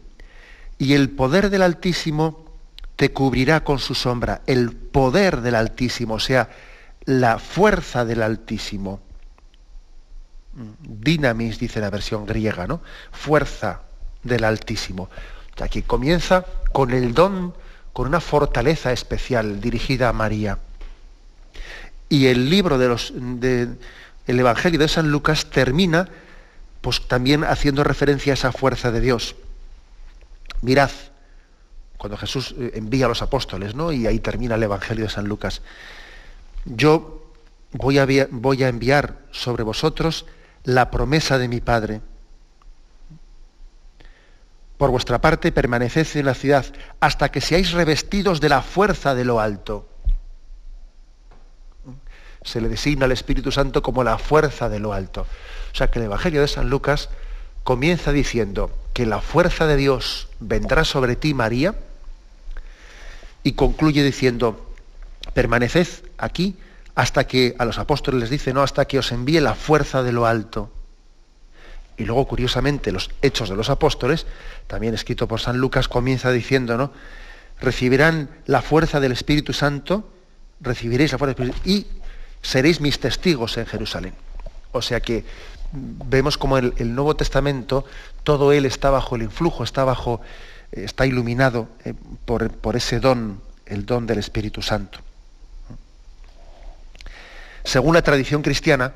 y 0.77 0.93
el 0.93 1.09
poder 1.09 1.49
del 1.49 1.61
Altísimo 1.61 2.45
te 2.95 3.11
cubrirá 3.11 3.65
con 3.65 3.79
su 3.79 3.95
sombra. 3.95 4.43
El 4.47 4.71
poder 4.71 5.41
del 5.41 5.55
Altísimo, 5.55 6.13
o 6.13 6.19
sea, 6.21 6.49
la 7.03 7.37
fuerza 7.37 8.05
del 8.05 8.23
Altísimo 8.23 9.01
Dinamis, 10.55 11.59
dice 11.59 11.79
la 11.79 11.89
versión 11.89 12.25
griega, 12.25 12.67
¿no? 12.67 12.81
Fuerza 13.11 13.81
del 14.23 14.43
Altísimo. 14.43 15.09
Aquí 15.59 15.81
comienza 15.81 16.45
con 16.71 16.91
el 16.91 17.13
don, 17.13 17.53
con 17.93 18.07
una 18.07 18.19
fortaleza 18.19 18.91
especial 18.91 19.61
dirigida 19.61 20.09
a 20.09 20.13
María. 20.13 20.59
Y 22.09 22.27
el 22.27 22.49
libro 22.49 22.77
de 22.77 22.87
los, 22.87 23.11
el 23.11 23.77
Evangelio 24.27 24.79
de 24.79 24.87
San 24.87 25.11
Lucas 25.11 25.49
termina 25.49 26.07
pues 26.81 27.07
también 27.07 27.43
haciendo 27.43 27.83
referencia 27.83 28.33
a 28.33 28.35
esa 28.35 28.51
fuerza 28.51 28.91
de 28.91 29.01
Dios. 29.01 29.35
Mirad, 30.61 30.91
cuando 31.97 32.17
Jesús 32.17 32.53
eh, 32.59 32.73
envía 32.75 33.07
a 33.07 33.09
los 33.09 33.21
apóstoles, 33.23 33.73
¿no? 33.73 33.91
Y 33.91 34.05
ahí 34.05 34.19
termina 34.19 34.55
el 34.55 34.63
Evangelio 34.63 35.05
de 35.05 35.09
San 35.09 35.27
Lucas. 35.27 35.61
Yo 36.65 37.31
voy 37.71 37.97
a, 37.97 38.05
voy 38.29 38.63
a 38.63 38.67
enviar 38.67 39.17
sobre 39.31 39.63
vosotros 39.63 40.25
la 40.65 40.91
promesa 40.91 41.37
de 41.37 41.47
mi 41.47 41.61
Padre. 41.61 42.01
Por 44.77 44.89
vuestra 44.89 45.21
parte, 45.21 45.51
permaneced 45.51 46.17
en 46.17 46.25
la 46.25 46.33
ciudad 46.33 46.65
hasta 46.99 47.31
que 47.31 47.39
seáis 47.39 47.71
revestidos 47.71 48.41
de 48.41 48.49
la 48.49 48.61
fuerza 48.61 49.15
de 49.15 49.23
lo 49.23 49.39
alto. 49.39 49.87
Se 52.43 52.59
le 52.59 52.67
designa 52.67 53.05
al 53.05 53.11
Espíritu 53.11 53.51
Santo 53.51 53.81
como 53.81 54.03
la 54.03 54.17
fuerza 54.17 54.67
de 54.67 54.79
lo 54.79 54.93
alto. 54.93 55.21
O 55.21 55.75
sea 55.75 55.87
que 55.87 55.99
el 55.99 56.05
Evangelio 56.05 56.41
de 56.41 56.47
San 56.47 56.69
Lucas 56.69 57.09
comienza 57.63 58.11
diciendo 58.11 58.71
que 58.93 59.05
la 59.05 59.21
fuerza 59.21 59.65
de 59.65 59.77
Dios 59.77 60.27
vendrá 60.39 60.83
sobre 60.83 61.15
ti, 61.15 61.33
María, 61.33 61.75
y 63.43 63.53
concluye 63.53 64.03
diciendo, 64.03 64.73
permaneced 65.33 65.87
aquí 66.17 66.57
hasta 66.95 67.27
que 67.27 67.55
a 67.59 67.65
los 67.65 67.77
apóstoles 67.77 68.21
les 68.21 68.29
dice, 68.29 68.53
no, 68.53 68.63
hasta 68.63 68.85
que 68.85 68.97
os 68.97 69.11
envíe 69.11 69.41
la 69.41 69.53
fuerza 69.53 70.01
de 70.01 70.13
lo 70.13 70.25
alto. 70.25 70.71
Y 71.97 72.05
luego, 72.05 72.25
curiosamente, 72.27 72.91
los 72.91 73.11
Hechos 73.21 73.49
de 73.49 73.55
los 73.55 73.69
Apóstoles, 73.69 74.25
también 74.67 74.93
escrito 74.93 75.27
por 75.27 75.39
San 75.39 75.57
Lucas, 75.57 75.87
comienza 75.87 76.31
diciendo, 76.31 76.77
¿no? 76.77 76.91
Recibirán 77.59 78.29
la 78.45 78.61
fuerza 78.61 78.99
del 78.99 79.11
Espíritu 79.11 79.53
Santo, 79.53 80.09
recibiréis 80.59 81.11
la 81.11 81.17
fuerza 81.17 81.35
del 81.35 81.49
Espíritu 81.51 81.69
y 81.69 81.87
seréis 82.41 82.81
mis 82.81 82.99
testigos 82.99 83.57
en 83.57 83.65
Jerusalén. 83.65 84.13
O 84.71 84.81
sea 84.81 84.99
que 84.99 85.23
vemos 85.71 86.37
como 86.37 86.57
el, 86.57 86.73
el 86.77 86.95
Nuevo 86.95 87.15
Testamento, 87.15 87.85
todo 88.23 88.51
él 88.51 88.65
está 88.65 88.89
bajo 88.89 89.15
el 89.15 89.23
influjo, 89.23 89.63
está 89.63 89.83
bajo, 89.83 90.21
está 90.71 91.05
iluminado 91.05 91.69
eh, 91.85 91.93
por, 92.25 92.49
por 92.51 92.75
ese 92.75 92.99
don, 92.99 93.41
el 93.65 93.85
don 93.85 94.05
del 94.05 94.19
Espíritu 94.19 94.61
Santo. 94.61 94.99
Según 97.65 97.95
la 97.95 98.03
tradición 98.03 98.43
cristiana, 98.43 98.93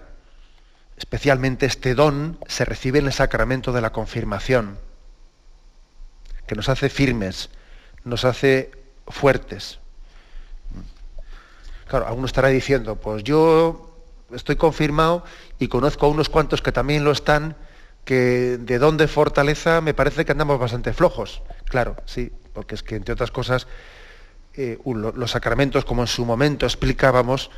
especialmente 0.96 1.66
este 1.66 1.96
don 1.96 2.38
se 2.48 2.66
recibe 2.66 3.00
en 3.00 3.08
el 3.08 3.14
sacramento 3.14 3.74
de 3.74 3.82
la 3.82 3.92
confirmación, 3.92 4.78
que 6.46 6.56
nos 6.56 6.70
hace 6.70 6.90
firmes, 6.90 7.50
nos 8.04 8.26
hace 8.26 8.72
fuertes. 9.08 9.80
Claro, 11.88 12.06
alguno 12.06 12.28
estará 12.28 12.50
diciendo, 12.50 12.96
pues 12.96 13.24
yo 13.24 13.98
estoy 14.32 14.56
confirmado 14.56 15.24
y 15.58 15.68
conozco 15.68 16.06
a 16.06 16.10
unos 16.10 16.30
cuantos 16.30 16.62
que 16.62 16.72
también 16.72 17.04
lo 17.04 17.12
están, 17.12 17.56
que 18.06 18.60
de 18.60 18.78
don 18.78 18.98
de 18.98 19.08
fortaleza 19.08 19.82
me 19.82 19.96
parece 19.96 20.26
que 20.26 20.32
andamos 20.32 20.60
bastante 20.60 20.94
flojos. 20.94 21.42
Claro, 21.66 21.96
sí, 22.06 22.32
porque 22.54 22.76
es 22.76 22.84
que 22.84 22.96
entre 22.96 23.14
otras 23.14 23.32
cosas 23.32 23.66
eh, 24.54 24.78
los 24.86 25.32
sacramentos, 25.32 25.86
como 25.86 26.04
en 26.04 26.08
su 26.08 26.24
momento 26.24 26.68
explicábamos, 26.68 27.50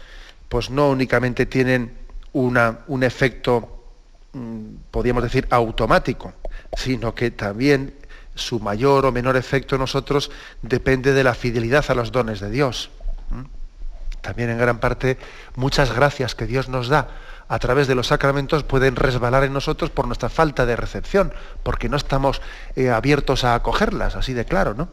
pues 0.52 0.70
no 0.70 0.90
únicamente 0.90 1.46
tienen 1.46 1.94
un 2.34 3.04
efecto, 3.04 3.86
mm, 4.34 4.92
podríamos 4.92 5.24
decir, 5.24 5.48
automático, 5.50 6.34
sino 6.76 7.16
que 7.16 7.32
también 7.32 7.96
su 8.36 8.60
mayor 8.60 9.06
o 9.06 9.14
menor 9.14 9.38
efecto 9.38 9.76
en 9.76 9.80
nosotros 9.82 10.30
depende 10.62 11.14
de 11.14 11.24
la 11.24 11.36
fidelidad 11.36 11.86
a 11.88 11.96
los 11.96 12.12
dones 12.12 12.42
de 12.42 12.50
Dios. 12.50 12.90
También 14.20 14.50
en 14.50 14.58
gran 14.58 14.80
parte 14.80 15.18
muchas 15.56 15.96
gracias 15.96 16.36
que 16.36 16.48
Dios 16.48 16.68
nos 16.68 16.90
da 16.90 17.08
a 17.48 17.58
través 17.58 17.88
de 17.88 17.96
los 17.96 18.08
sacramentos 18.08 18.64
pueden 18.64 18.98
resbalar 18.98 19.46
en 19.46 19.54
nosotros 19.54 19.90
por 19.90 20.06
nuestra 20.06 20.28
falta 20.28 20.66
de 20.66 20.76
recepción, 20.76 21.34
porque 21.64 21.88
no 21.88 21.96
estamos 21.96 22.42
eh, 22.76 22.90
abiertos 22.90 23.46
a 23.46 23.56
acogerlas, 23.56 24.18
así 24.18 24.34
de 24.34 24.44
claro, 24.44 24.74
¿no? 24.74 24.90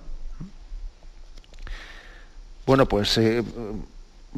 Bueno, 2.64 2.86
pues 2.86 3.18
eh, 3.18 3.42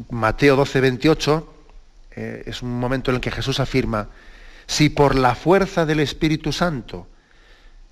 Mateo 0.09 0.55
12, 0.55 0.81
28 0.81 1.53
eh, 2.11 2.43
es 2.45 2.61
un 2.61 2.79
momento 2.79 3.11
en 3.11 3.15
el 3.15 3.21
que 3.21 3.31
Jesús 3.31 3.59
afirma, 3.59 4.09
si 4.67 4.89
por 4.89 5.15
la 5.15 5.35
fuerza 5.35 5.85
del 5.85 5.99
Espíritu 5.99 6.51
Santo 6.51 7.07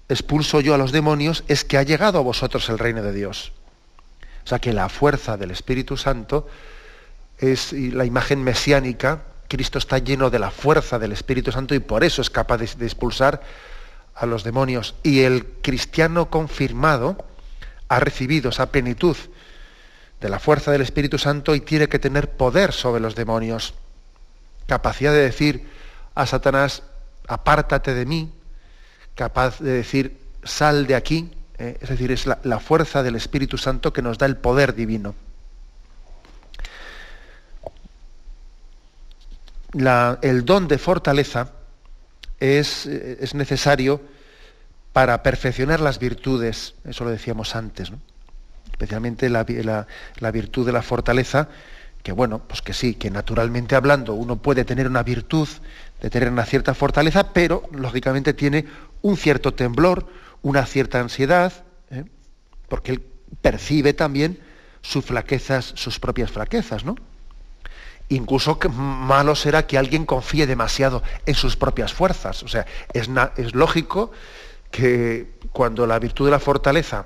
expulso 0.07 0.61
yo 0.61 0.73
a 0.73 0.77
los 0.77 0.91
demonios, 0.91 1.43
es 1.47 1.63
que 1.63 1.77
ha 1.77 1.83
llegado 1.83 2.19
a 2.19 2.23
vosotros 2.23 2.67
el 2.69 2.79
reino 2.79 3.03
de 3.03 3.13
Dios. 3.13 3.51
O 4.43 4.47
sea 4.47 4.59
que 4.59 4.73
la 4.73 4.89
fuerza 4.89 5.37
del 5.37 5.51
Espíritu 5.51 5.97
Santo 5.97 6.47
es 7.37 7.73
la 7.73 8.05
imagen 8.05 8.43
mesiánica 8.43 9.23
Cristo 9.49 9.79
está 9.79 9.97
lleno 9.97 10.29
de 10.29 10.39
la 10.39 10.51
fuerza 10.51 10.99
del 10.99 11.11
Espíritu 11.11 11.51
Santo 11.51 11.73
y 11.73 11.79
por 11.79 12.03
eso 12.03 12.21
es 12.21 12.29
capaz 12.29 12.57
de, 12.57 12.85
expulsar 12.85 13.41
a 14.15 14.25
los 14.27 14.43
demonios. 14.43 14.95
Y 15.01 15.21
el 15.21 15.45
cristiano 15.63 16.29
confirmado 16.29 17.17
ha 17.89 17.99
recibido 17.99 18.51
esa 18.51 18.71
plenitud 18.71 19.17
de 20.19 20.29
la 20.29 20.39
fuerza 20.39 20.71
del 20.71 20.81
Espíritu 20.81 21.17
Santo 21.17 21.55
y 21.55 21.61
tiene 21.61 21.87
que 21.87 21.99
tener 21.99 22.31
poder 22.31 22.73
sobre 22.73 23.01
los 23.01 23.15
demonios. 23.15 23.73
Capacidad 24.67 25.13
de 25.13 25.21
decir 25.21 25.67
a 26.15 26.25
Satanás, 26.25 26.83
apártate 27.27 27.93
de 27.93 28.05
mí, 28.05 28.31
capaz 29.15 29.59
de 29.59 29.71
decir, 29.71 30.19
sal 30.43 30.87
de 30.87 30.95
aquí. 30.95 31.31
¿eh? 31.57 31.77
es 31.79 31.89
decir, 31.89 32.11
es 32.11 32.25
la 32.25 32.59
fuerza 32.59 33.03
del 33.03 33.15
Espíritu 33.15 33.57
Santo 33.57 33.93
que 33.93 34.01
nos 34.01 34.17
da 34.17 34.25
el 34.25 34.37
poder 34.37 34.75
divino. 34.75 35.15
el 40.21 40.45
don 40.45 40.67
de 40.67 40.77
fortaleza 40.77 41.51
es, 42.39 42.85
es, 42.85 43.35
necesario 43.35 44.01
para 44.93 45.21
perfeccionar 45.21 45.79
las 45.79 45.99
virtudes, 45.99 46.73
eso 46.85 47.03
lo 47.03 47.11
decíamos 47.11 47.55
antes, 47.55 47.91
especialmente 48.79 49.27
la, 49.29 49.43
virtud 50.31 50.65
de 50.65 50.71
la 50.71 50.81
fortaleza, 50.81 51.49
que 52.01 52.13
bueno, 52.13 52.39
pues 52.47 52.61
que 52.61 52.71
sí, 52.71 52.95
que 52.95 53.11
naturalmente 53.11 53.75
hablando 53.75 54.13
uno 54.13 54.37
puede 54.37 54.63
tener 54.63 54.87
una 54.87 55.03
virtud 55.03 55.49
de 56.01 56.09
tener 56.09 56.31
una 56.31 56.45
cierta 56.45 56.73
fortaleza, 56.73 57.33
pero 57.33 57.63
lógicamente 57.73 58.33
tiene 58.33 58.65
un 59.01 59.17
cierto 59.17 59.53
temblor, 59.53 60.07
una 60.43 60.65
cierta 60.65 61.01
ansiedad, 61.01 61.51
¿eh? 61.91 62.05
porque 62.69 62.93
él 62.93 63.03
percibe 63.41 63.91
también 63.93 64.39
sus 64.81 65.03
flaquezas, 65.03 65.73
sus 65.75 65.99
propias 65.99 66.31
flaquezas, 66.31 66.85
¿no? 66.85 66.95
Incluso 68.07 68.59
que 68.59 68.69
malo 68.69 69.35
será 69.35 69.67
que 69.67 69.77
alguien 69.77 70.05
confíe 70.05 70.47
demasiado 70.47 71.03
en 71.25 71.35
sus 71.35 71.57
propias 71.57 71.93
fuerzas. 71.93 72.43
O 72.43 72.47
sea, 72.47 72.65
es, 72.93 73.09
es 73.35 73.53
lógico 73.53 74.11
que 74.71 75.37
cuando 75.51 75.85
la 75.85 75.99
virtud 75.99 76.25
de 76.25 76.31
la 76.31 76.39
fortaleza 76.39 77.05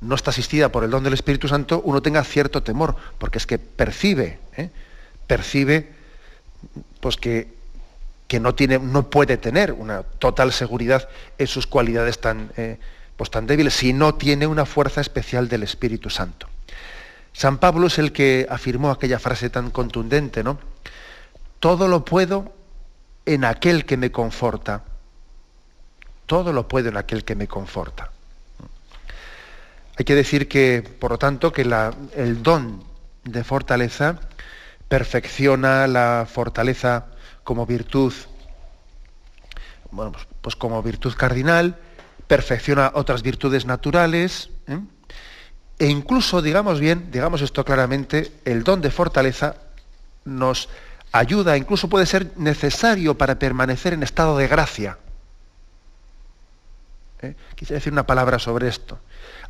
no 0.00 0.14
está 0.14 0.30
asistida 0.30 0.70
por 0.70 0.84
el 0.84 0.90
don 0.90 1.02
del 1.04 1.14
Espíritu 1.14 1.48
Santo, 1.48 1.80
uno 1.84 2.02
tenga 2.02 2.22
cierto 2.24 2.62
temor, 2.62 2.96
porque 3.18 3.38
es 3.38 3.46
que 3.46 3.58
percibe, 3.58 4.38
¿eh? 4.56 4.70
percibe 5.26 5.92
pues 7.00 7.16
que, 7.16 7.48
que, 8.26 8.40
no, 8.40 8.54
tiene, 8.54 8.78
no 8.78 9.10
puede 9.10 9.36
tener 9.36 9.72
una 9.72 10.02
total 10.02 10.52
seguridad 10.52 11.08
en 11.38 11.46
sus 11.46 11.66
cualidades 11.66 12.20
tan, 12.20 12.50
eh, 12.56 12.78
pues 13.16 13.30
tan 13.30 13.46
débiles, 13.46 13.74
si 13.74 13.92
no 13.92 14.14
tiene 14.14 14.46
una 14.46 14.66
fuerza 14.66 15.00
especial 15.00 15.48
del 15.48 15.62
Espíritu 15.62 16.10
Santo. 16.10 16.48
San 17.32 17.58
Pablo 17.58 17.86
es 17.86 17.98
el 17.98 18.12
que 18.12 18.46
afirmó 18.50 18.90
aquella 18.90 19.18
frase 19.18 19.50
tan 19.50 19.70
contundente, 19.70 20.42
¿no? 20.42 20.58
Todo 21.60 21.86
lo 21.86 22.04
puedo 22.04 22.52
en 23.26 23.44
aquel 23.44 23.84
que 23.84 23.96
me 23.96 24.10
conforta. 24.10 24.82
Todo 26.26 26.52
lo 26.52 26.66
puedo 26.66 26.88
en 26.88 26.96
aquel 26.96 27.24
que 27.24 27.34
me 27.34 27.46
conforta. 27.46 28.10
Hay 29.98 30.04
que 30.04 30.14
decir 30.14 30.46
que, 30.46 30.82
por 30.82 31.10
lo 31.10 31.18
tanto, 31.18 31.52
que 31.52 31.62
el 31.62 32.42
don 32.42 32.84
de 33.24 33.42
fortaleza 33.42 34.20
perfecciona 34.86 35.88
la 35.88 36.26
fortaleza 36.30 37.06
como 37.42 37.66
virtud, 37.66 38.12
bueno, 39.90 40.12
pues, 40.12 40.26
pues 40.40 40.56
como 40.56 40.80
virtud 40.82 41.14
cardinal, 41.16 41.76
perfecciona 42.28 42.92
otras 42.94 43.22
virtudes 43.22 43.66
naturales, 43.66 44.50
¿eh? 44.68 44.78
E 45.80 45.86
incluso, 45.86 46.42
digamos 46.42 46.80
bien, 46.80 47.10
digamos 47.10 47.40
esto 47.40 47.64
claramente, 47.64 48.32
el 48.44 48.64
don 48.64 48.80
de 48.80 48.90
fortaleza 48.90 49.56
nos 50.24 50.68
ayuda, 51.12 51.56
incluso 51.56 51.88
puede 51.88 52.06
ser 52.06 52.32
necesario 52.36 53.16
para 53.16 53.38
permanecer 53.38 53.92
en 53.92 54.02
estado 54.02 54.36
de 54.36 54.48
gracia. 54.48 54.98
¿Eh? 57.22 57.34
Quisiera 57.54 57.78
decir 57.78 57.92
una 57.92 58.06
palabra 58.06 58.38
sobre 58.38 58.68
esto. 58.68 58.98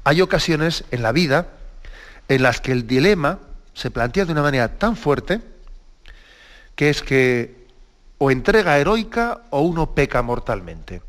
Hay 0.08 0.22
ocasiones 0.22 0.84
en 0.90 1.02
la 1.02 1.12
vida 1.12 1.48
en 2.28 2.42
las 2.42 2.62
que 2.62 2.72
el 2.72 2.86
dilema 2.86 3.40
se 3.74 3.90
plantea 3.90 4.24
de 4.24 4.32
una 4.32 4.40
manera 4.40 4.78
tan 4.78 4.96
fuerte 4.96 5.42
que 6.74 6.88
es 6.88 7.02
que 7.02 7.66
o 8.16 8.30
entrega 8.30 8.78
heroica 8.78 9.42
o 9.50 9.60
uno 9.60 9.94
peca 9.94 10.22
mortalmente. 10.22 11.02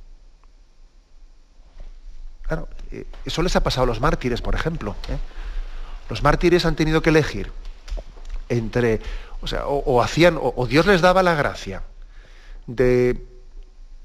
Claro, 2.41 2.67
eh, 2.91 3.05
eso 3.23 3.41
les 3.41 3.55
ha 3.55 3.63
pasado 3.63 3.85
a 3.85 3.87
los 3.87 4.01
mártires, 4.01 4.41
por 4.41 4.53
ejemplo. 4.53 4.97
¿eh? 5.07 5.17
Los 6.09 6.21
mártires 6.21 6.65
han 6.65 6.75
tenido 6.75 7.01
que 7.01 7.11
elegir 7.11 7.53
entre, 8.49 8.99
o 9.39 9.47
sea, 9.47 9.65
o, 9.65 10.01
hacían, 10.01 10.37
o, 10.37 10.67
Dios 10.67 10.85
les 10.85 10.99
daba 10.99 11.23
la 11.23 11.35
gracia 11.35 11.83
de, 12.67 13.25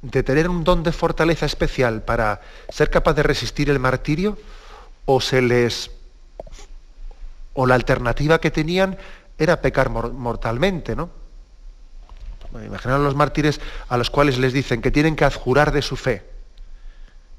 de 0.02 0.22
tener 0.22 0.48
un 0.48 0.62
don 0.62 0.84
de 0.84 0.92
fortaleza 0.92 1.46
especial 1.46 2.02
para 2.02 2.42
ser 2.68 2.90
capaz 2.90 3.14
de 3.14 3.24
resistir 3.24 3.70
el 3.70 3.80
martirio, 3.80 4.38
o 5.06 5.20
se 5.20 5.42
les, 5.42 5.90
o 7.54 7.66
la 7.66 7.74
alternativa 7.74 8.40
que 8.40 8.50
tenían 8.50 8.96
era 9.38 9.60
pecar 9.60 9.90
mortalmente, 9.90 10.96
¿no? 10.96 11.10
Imaginaos 12.64 13.00
los 13.00 13.16
mártires 13.16 13.60
a 13.88 13.96
los 13.96 14.10
cuales 14.10 14.38
les 14.38 14.52
dicen 14.52 14.80
que 14.80 14.92
tienen 14.92 15.16
que 15.16 15.24
adjurar 15.24 15.72
de 15.72 15.82
su 15.82 15.96
fe 15.96 16.34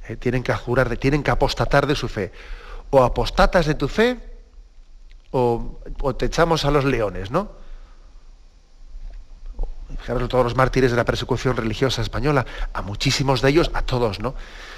eh, 0.07 0.15
tienen 0.17 0.43
que 0.43 0.53
jurar, 0.53 0.95
tienen 0.97 1.23
que 1.23 1.31
apostatar 1.31 1.87
de 1.87 1.95
su 1.95 2.07
fe. 2.07 2.31
O 2.91 3.03
apostatas 3.03 3.65
de 3.65 3.73
tu 3.73 3.87
fe 3.87 4.19
o, 5.31 5.79
te 6.17 6.27
echamos 6.27 6.63
a 6.65 6.71
los 6.71 6.85
leones, 6.85 7.31
¿no? 7.31 7.51
Fijaros 9.99 10.29
todos 10.29 10.43
los 10.43 10.55
mártires 10.55 10.91
de 10.91 10.97
la 10.97 11.05
persecución 11.05 11.57
religiosa 11.57 12.01
española, 12.01 12.45
a 12.73 12.81
muchísimos 12.81 13.41
de 13.41 13.49
ellos, 13.49 13.71
a 13.73 13.81
todos, 13.81 14.19
¿no? 14.19 14.35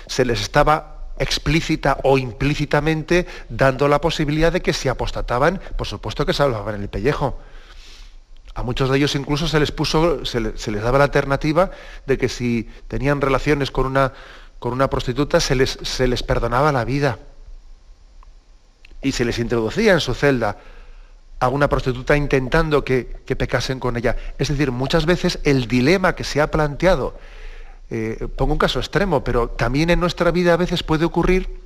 Se 0.07 0.25
les 0.25 0.41
estaba 0.41 0.96
explícita 1.19 1.97
o 2.03 2.17
implícitamente 2.17 3.27
dando 3.49 3.87
la 3.87 4.01
posibilidad 4.01 4.51
de 4.51 4.61
que 4.61 4.73
si 4.73 4.89
apostataban, 4.89 5.61
por 5.77 5.87
supuesto 5.87 6.25
que 6.25 6.33
salvaban 6.33 6.81
el 6.81 6.89
pellejo. 6.89 7.39
A 8.55 8.63
muchos 8.63 8.89
de 8.89 8.97
ellos 8.97 9.15
incluso 9.15 9.47
se 9.47 9.59
les 9.59 9.71
puso, 9.71 10.25
se 10.25 10.39
les 10.41 10.81
daba 10.81 10.97
la 10.97 11.03
alternativa 11.03 11.71
de 12.07 12.17
que 12.17 12.27
si 12.27 12.67
tenían 12.87 13.21
relaciones 13.21 13.69
con 13.69 13.85
una 13.85 14.13
con 14.59 14.73
una 14.73 14.89
prostituta 14.89 15.39
se 15.39 15.55
les, 15.55 15.77
se 15.81 16.07
les 16.07 16.23
perdonaba 16.23 16.71
la 16.71 16.85
vida 16.85 17.19
y 19.01 19.11
se 19.11 19.25
les 19.25 19.39
introducía 19.39 19.93
en 19.93 19.99
su 19.99 20.13
celda 20.13 20.57
a 21.39 21.49
una 21.49 21.69
prostituta 21.69 22.17
intentando 22.17 22.83
que, 22.83 23.03
pecasen 23.37 23.79
con 23.79 23.95
ella. 23.95 24.15
Es 24.39 24.47
decir, 24.47 24.71
muchas 24.71 25.05
veces 25.05 25.39
el 25.43 25.67
dilema 25.67 26.15
que 26.15 26.23
se 26.23 26.41
ha 26.41 26.49
planteado, 26.49 27.15
eh, 27.89 28.27
pongo 28.35 28.53
un 28.53 28.59
caso 28.59 28.79
extremo, 28.79 29.23
pero 29.23 29.49
también 29.49 29.89
en 29.89 29.99
nuestra 29.99 30.31
vida 30.31 30.53
a 30.53 30.57
veces 30.57 30.83
puede 30.83 31.05
ocurrir 31.05 31.61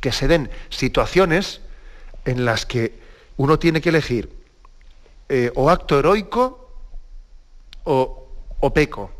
que 0.00 0.12
se 0.12 0.28
den 0.28 0.50
situaciones 0.68 1.60
en 2.24 2.44
las 2.44 2.64
que 2.66 3.00
uno 3.36 3.58
tiene 3.58 3.80
que 3.80 3.88
elegir 3.88 4.32
eh, 5.28 5.50
o 5.54 5.70
acto 5.70 5.98
heroico 5.98 6.70
o, 7.84 8.72
peco. 8.72 9.10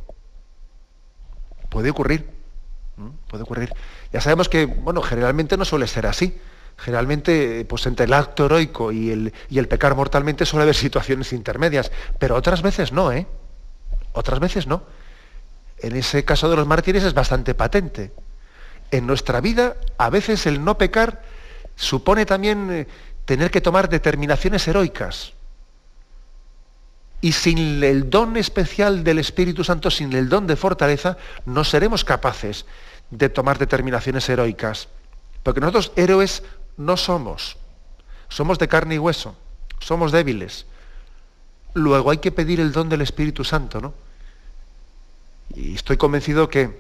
Puede 1.69 1.91
ocurrir. 1.91 2.29
Puede 3.29 3.43
ocurrir. 3.43 3.73
Ya 4.13 4.21
sabemos 4.21 4.49
que, 4.49 4.67
bueno, 4.67 5.03
generalmente 5.03 5.57
no 5.57 5.65
suele 5.65 5.87
ser 5.87 6.07
así. 6.07 6.39
Generalmente, 6.77 7.65
pues 7.65 7.87
entre 7.87 8.07
el 8.07 8.13
acto 8.13 8.47
heroico 8.47 8.93
y 8.93 9.11
el, 9.11 9.33
y 9.51 9.59
el 9.59 9.69
pecar 9.69 9.97
mortalmente 9.97 10.47
suele 10.47 10.63
haber 10.63 10.75
situaciones 10.77 11.33
intermedias, 11.33 11.91
pero 12.19 12.37
otras 12.37 12.63
veces 12.63 12.93
no, 12.93 13.11
¿eh? 13.11 13.27
Otras 14.13 14.39
veces 14.39 14.67
no. 14.67 14.83
En 15.81 15.97
ese 15.97 16.25
caso 16.25 16.49
de 16.51 16.57
los 16.57 16.67
mártires 16.67 17.05
es 17.05 17.15
bastante 17.15 17.55
patente. 17.55 18.13
En 18.91 19.07
nuestra 19.07 19.41
vida, 19.41 19.77
a 19.97 20.11
veces 20.11 20.47
el 20.47 20.65
no 20.65 20.79
pecar 20.79 21.23
supone 21.77 22.27
también 22.27 22.71
eh, 22.71 22.87
tener 23.25 23.51
que 23.51 23.61
tomar 23.61 23.89
determinaciones 23.89 24.67
heroicas. 24.67 25.35
Y 27.21 27.33
sin 27.33 27.83
el 27.83 28.11
don 28.11 28.37
especial 28.37 29.05
del 29.05 29.19
Espíritu 29.19 29.65
Santo, 29.65 29.91
sin 29.91 30.13
el 30.13 30.29
don 30.29 30.47
de 30.47 30.57
fortaleza, 30.57 31.17
no 31.45 31.65
seremos 31.65 32.05
capaces 32.05 32.65
de 33.11 33.29
tomar 33.29 33.59
determinaciones 33.59 34.29
heroicas. 34.29 34.89
Porque 35.43 35.61
nosotros 35.61 35.93
héroes 35.97 36.43
no 36.77 36.97
somos. 36.97 37.57
Somos 38.29 38.59
de 38.59 38.69
carne 38.69 38.97
y 38.97 38.99
hueso. 38.99 39.37
Somos 39.81 40.13
débiles. 40.13 40.67
Luego 41.75 42.11
hay 42.11 42.19
que 42.19 42.33
pedir 42.33 42.61
el 42.61 42.73
don 42.73 42.89
del 42.89 43.03
Espíritu 43.03 43.45
Santo, 43.45 43.81
¿no? 43.81 43.95
Y 45.55 45.75
estoy 45.75 45.97
convencido 45.97 46.49
que 46.49 46.71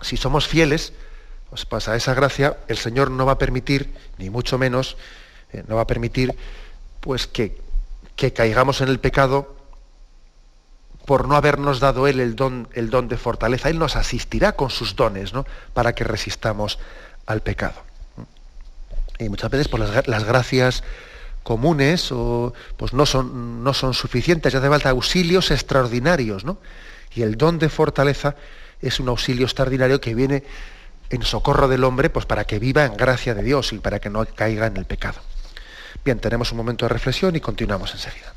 si 0.00 0.16
somos 0.16 0.46
fieles, 0.46 0.92
pues 1.50 1.64
pasa 1.66 1.96
esa 1.96 2.14
gracia, 2.14 2.58
el 2.68 2.76
Señor 2.76 3.10
no 3.10 3.26
va 3.26 3.32
a 3.32 3.38
permitir, 3.38 3.92
ni 4.18 4.30
mucho 4.30 4.58
menos, 4.58 4.96
eh, 5.52 5.64
no 5.68 5.76
va 5.76 5.82
a 5.82 5.86
permitir, 5.86 6.34
pues 7.00 7.26
que, 7.26 7.56
que 8.16 8.32
caigamos 8.32 8.80
en 8.80 8.88
el 8.88 8.98
pecado 8.98 9.54
por 11.04 11.28
no 11.28 11.36
habernos 11.36 11.80
dado 11.80 12.06
Él 12.06 12.20
el 12.20 12.34
don, 12.34 12.68
el 12.72 12.90
don 12.90 13.08
de 13.08 13.16
fortaleza. 13.16 13.68
Él 13.68 13.78
nos 13.78 13.96
asistirá 13.96 14.52
con 14.52 14.70
sus 14.70 14.96
dones, 14.96 15.32
¿no? 15.32 15.44
Para 15.74 15.94
que 15.94 16.04
resistamos 16.04 16.78
al 17.26 17.42
pecado. 17.42 17.82
Y 19.18 19.28
muchas 19.28 19.50
veces 19.50 19.68
pues, 19.68 20.06
las, 20.06 20.24
gracias 20.24 20.82
comunes 21.42 22.10
o, 22.10 22.54
pues, 22.76 22.94
no, 22.94 23.06
son, 23.06 23.62
no 23.62 23.74
son 23.74 23.92
suficientes, 23.94 24.54
hace 24.54 24.68
falta 24.68 24.90
auxilios 24.90 25.50
extraordinarios, 25.50 26.44
¿no? 26.44 26.58
Y 27.14 27.22
el 27.22 27.36
don 27.36 27.58
de 27.58 27.68
fortaleza 27.68 28.36
es 28.80 29.00
un 29.00 29.08
auxilio 29.08 29.46
extraordinario 29.46 30.00
que 30.00 30.14
viene 30.14 30.44
en 31.10 31.22
socorro 31.22 31.68
del 31.68 31.84
hombre 31.84 32.10
pues, 32.10 32.26
para 32.26 32.44
que 32.44 32.58
viva 32.58 32.84
en 32.84 32.96
gracia 32.96 33.34
de 33.34 33.42
Dios 33.42 33.72
y 33.72 33.78
para 33.78 34.00
que 34.00 34.10
no 34.10 34.24
caiga 34.26 34.66
en 34.66 34.76
el 34.76 34.84
pecado. 34.84 35.20
Bien, 36.04 36.18
tenemos 36.18 36.50
un 36.52 36.58
momento 36.58 36.84
de 36.84 36.90
reflexión 36.90 37.36
y 37.36 37.40
continuamos 37.40 37.92
enseguida. 37.92 38.34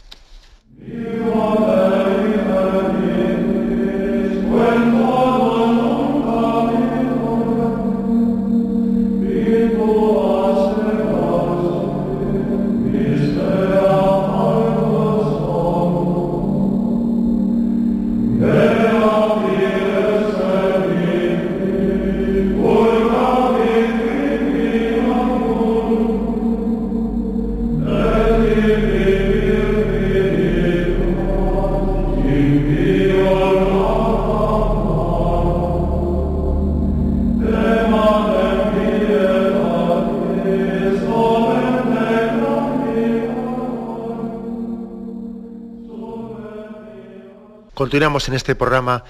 Continuamos 47.87 48.27
en 48.27 48.33
este 48.33 48.53
programa 48.53 49.05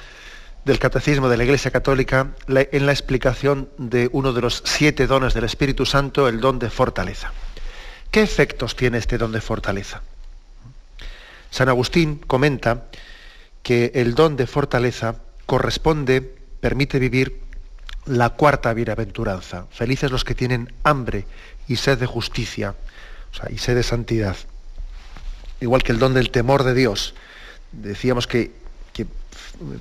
del 0.63 0.77
Catecismo 0.77 1.29
de 1.29 1.37
la 1.37 1.45
Iglesia 1.45 1.71
Católica 1.71 2.35
en 2.47 2.85
la 2.85 2.91
explicación 2.91 3.69
de 3.79 4.07
uno 4.11 4.33
de 4.33 4.41
los 4.41 4.61
siete 4.65 5.07
dones 5.07 5.33
del 5.33 5.45
Espíritu 5.45 5.83
Santo, 5.83 6.27
el 6.27 6.39
don 6.39 6.59
de 6.59 6.69
fortaleza. 6.69 7.33
¿Qué 8.11 8.21
efectos 8.21 8.75
tiene 8.75 8.99
este 8.99 9.17
don 9.17 9.31
de 9.31 9.41
fortaleza? 9.41 10.03
San 11.49 11.69
Agustín 11.69 12.17
comenta 12.19 12.83
que 13.63 13.93
el 13.95 14.13
don 14.13 14.35
de 14.35 14.45
fortaleza 14.45 15.15
corresponde, 15.47 16.21
permite 16.21 16.99
vivir 16.99 17.41
la 18.05 18.29
cuarta 18.29 18.75
bienaventuranza. 18.75 19.65
Felices 19.71 20.11
los 20.11 20.23
que 20.23 20.35
tienen 20.35 20.71
hambre 20.83 21.25
y 21.67 21.77
sed 21.77 21.97
de 21.97 22.05
justicia 22.05 22.75
y 23.49 23.57
sed 23.57 23.73
de 23.73 23.81
santidad. 23.81 24.37
Igual 25.61 25.81
que 25.81 25.93
el 25.93 25.97
don 25.97 26.13
del 26.13 26.29
temor 26.29 26.63
de 26.63 26.75
Dios. 26.75 27.15
Decíamos 27.71 28.27
que 28.27 28.66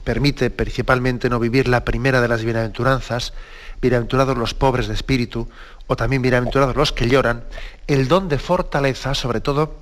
permite 0.05 0.51
principalmente 0.51 1.29
no 1.29 1.39
vivir 1.39 1.69
la 1.69 1.85
primera 1.85 2.21
de 2.21 2.29
las 2.29 2.45
bienaventuranzas, 2.45 3.33
bienaventurados 3.81 4.37
los 4.37 4.55
pobres 4.55 4.89
de 4.89 4.95
espíritu, 4.95 5.49
o 5.87 5.97
también 5.97 6.23
bienaventurados 6.23 6.77
los 6.77 6.93
que 6.93 7.09
lloran, 7.09 7.45
el 7.87 8.09
don 8.09 8.29
de 8.29 8.39
fortaleza, 8.39 9.15
sobre 9.15 9.41
todo, 9.41 9.79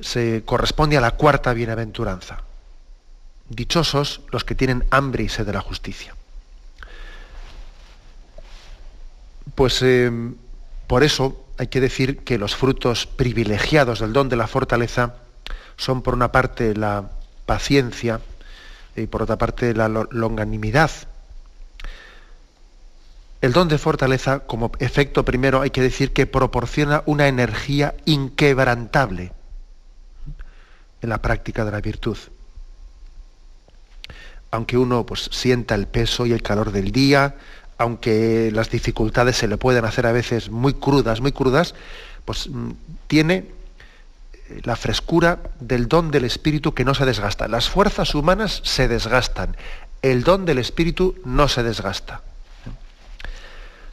se 0.00 0.42
corresponde 0.44 0.96
a 0.96 1.00
la 1.00 1.12
cuarta 1.12 1.52
bienaventuranza. 1.52 2.42
Dichosos 3.48 4.22
los 4.30 4.44
que 4.44 4.54
tienen 4.54 4.84
hambre 4.90 5.24
y 5.24 5.28
sed 5.28 5.46
de 5.46 5.52
la 5.52 5.60
justicia. 5.60 6.14
Pues 9.54 9.82
eh, 9.82 10.10
por 10.86 11.04
eso 11.04 11.44
hay 11.58 11.68
que 11.68 11.80
decir 11.80 12.18
que 12.24 12.38
los 12.38 12.56
frutos 12.56 13.06
privilegiados 13.06 14.00
del 14.00 14.12
don 14.12 14.28
de 14.28 14.36
la 14.36 14.46
fortaleza 14.46 15.16
son 15.76 16.02
por 16.02 16.14
una 16.14 16.32
parte 16.32 16.74
la 16.74 17.10
paciencia, 17.46 18.20
y 18.96 19.06
por 19.06 19.22
otra 19.22 19.36
parte 19.36 19.74
la 19.74 19.88
longanimidad. 19.88 20.90
El 23.40 23.52
don 23.52 23.68
de 23.68 23.76
fortaleza, 23.76 24.40
como 24.40 24.72
efecto 24.78 25.24
primero, 25.24 25.60
hay 25.60 25.70
que 25.70 25.82
decir 25.82 26.12
que 26.12 26.26
proporciona 26.26 27.02
una 27.04 27.28
energía 27.28 27.94
inquebrantable 28.06 29.32
en 31.02 31.08
la 31.10 31.20
práctica 31.20 31.64
de 31.64 31.70
la 31.70 31.82
virtud. 31.82 32.16
Aunque 34.50 34.78
uno 34.78 35.04
pues, 35.04 35.28
sienta 35.30 35.74
el 35.74 35.86
peso 35.86 36.24
y 36.24 36.32
el 36.32 36.42
calor 36.42 36.72
del 36.72 36.90
día, 36.90 37.34
aunque 37.76 38.50
las 38.52 38.70
dificultades 38.70 39.36
se 39.36 39.48
le 39.48 39.58
pueden 39.58 39.84
hacer 39.84 40.06
a 40.06 40.12
veces 40.12 40.48
muy 40.48 40.72
crudas, 40.72 41.20
muy 41.20 41.32
crudas, 41.32 41.74
pues 42.24 42.48
mm, 42.48 42.70
tiene 43.08 43.50
la 44.62 44.76
frescura 44.76 45.40
del 45.60 45.88
don 45.88 46.10
del 46.10 46.24
Espíritu 46.24 46.74
que 46.74 46.84
no 46.84 46.94
se 46.94 47.04
desgasta. 47.04 47.48
Las 47.48 47.68
fuerzas 47.68 48.14
humanas 48.14 48.60
se 48.64 48.88
desgastan, 48.88 49.56
el 50.02 50.22
don 50.22 50.44
del 50.44 50.58
Espíritu 50.58 51.16
no 51.24 51.48
se 51.48 51.62
desgasta. 51.62 52.22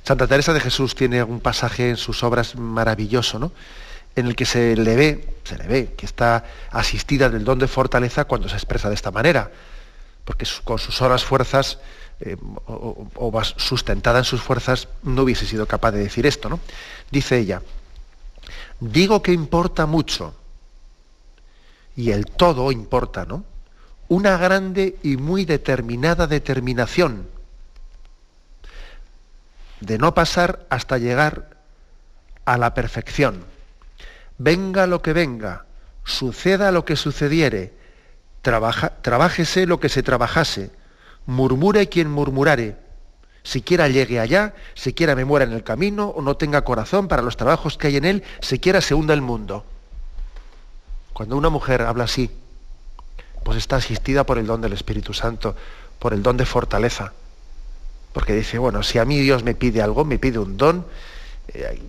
Santa 0.04 0.28
Teresa 0.28 0.54
de 0.54 0.60
Jesús 0.60 0.96
tiene 0.96 1.24
un 1.24 1.40
pasaje 1.40 1.90
en 1.90 1.98
sus 1.98 2.24
obras 2.24 2.56
maravilloso, 2.56 3.40
¿no? 3.40 3.52
en 4.16 4.28
el 4.28 4.36
que 4.36 4.46
se 4.46 4.76
le 4.76 4.96
ve, 4.96 5.36
se 5.44 5.58
le 5.58 5.68
ve 5.68 5.94
que 5.96 6.06
está 6.06 6.44
asistida 6.72 7.30
del 7.30 7.46
don 7.46 7.60
de 7.60 7.68
fortaleza 7.68 8.26
cuando 8.26 8.50
se 8.50 8.56
expresa 8.56 8.90
de 8.90 8.96
esta 8.96 9.12
manera, 9.12 9.52
porque 10.26 10.46
con 10.64 10.80
sus 10.80 11.02
horas 11.02 11.24
fuerzas 11.24 11.80
eh, 12.20 12.36
o, 12.66 13.08
o, 13.16 13.44
sustentada 13.44 14.20
en 14.20 14.26
sus 14.26 14.42
fuerzas 14.42 14.88
no 15.04 15.24
hubiese 15.24 15.46
sido 15.46 15.66
capaz 15.66 15.92
de 15.92 16.00
decir 16.00 16.26
esto, 16.26 16.50
¿no? 16.50 16.60
Dice 17.10 17.38
ella, 17.38 17.62
digo 18.80 19.22
que 19.22 19.32
importa 19.32 19.86
mucho 19.86 20.36
y 21.96 22.12
el 22.12 22.26
todo 22.26 22.72
importa, 22.72 23.26
¿no? 23.26 23.44
Una 24.08 24.38
grande 24.38 24.98
y 25.04 25.18
muy 25.18 25.46
determinada 25.46 26.28
determinación 26.28 27.28
de 29.80 29.98
no 29.98 30.14
pasar 30.14 30.66
hasta 30.70 30.98
llegar 30.98 31.58
a 32.46 32.58
la 32.58 32.74
perfección. 32.74 33.44
Venga 34.38 34.88
lo 34.88 35.02
que 35.02 35.14
venga, 35.14 35.66
suceda 36.04 36.72
lo 36.72 36.86
que 36.86 36.96
sucediere, 36.96 37.74
trabaja, 38.42 38.94
trabájese 39.02 39.66
lo 39.66 39.80
que 39.80 39.90
se 39.90 40.04
trabajase, 40.04 40.72
murmure 41.26 41.90
quien 41.90 42.10
murmurare, 42.10 42.78
siquiera 43.44 43.88
llegue 43.88 44.20
allá, 44.20 44.54
siquiera 44.74 45.16
me 45.16 45.26
muera 45.26 45.46
en 45.46 45.54
el 45.54 45.64
camino 45.64 46.08
o 46.10 46.22
no 46.22 46.38
tenga 46.38 46.64
corazón 46.64 47.08
para 47.08 47.22
los 47.22 47.38
trabajos 47.38 47.78
que 47.78 47.88
hay 47.88 47.98
en 47.98 48.06
él, 48.06 48.24
siquiera 48.40 48.82
se 48.82 48.94
hunda 48.94 49.14
el 49.14 49.22
mundo. 49.22 49.66
Cuando 51.22 51.38
una 51.38 51.50
mujer 51.50 51.84
habla 51.84 52.06
así, 52.06 52.32
pues 53.44 53.56
está 53.56 53.76
asistida 53.76 54.24
por 54.24 54.40
el 54.40 54.48
don 54.48 54.60
del 54.60 54.74
Espíritu 54.74 55.14
Santo, 55.14 55.56
por 56.00 56.14
el 56.14 56.24
don 56.24 56.36
de 56.36 56.48
fortaleza. 56.48 57.14
Porque 58.12 58.34
dice, 58.34 58.58
bueno, 58.58 58.82
si 58.82 58.98
a 58.98 59.06
mí 59.06 59.20
Dios 59.20 59.44
me 59.44 59.54
pide 59.54 59.84
algo, 59.84 60.04
me 60.04 60.18
pide 60.18 60.40
un 60.40 60.58
don, 60.58 60.84
eh, 61.50 61.80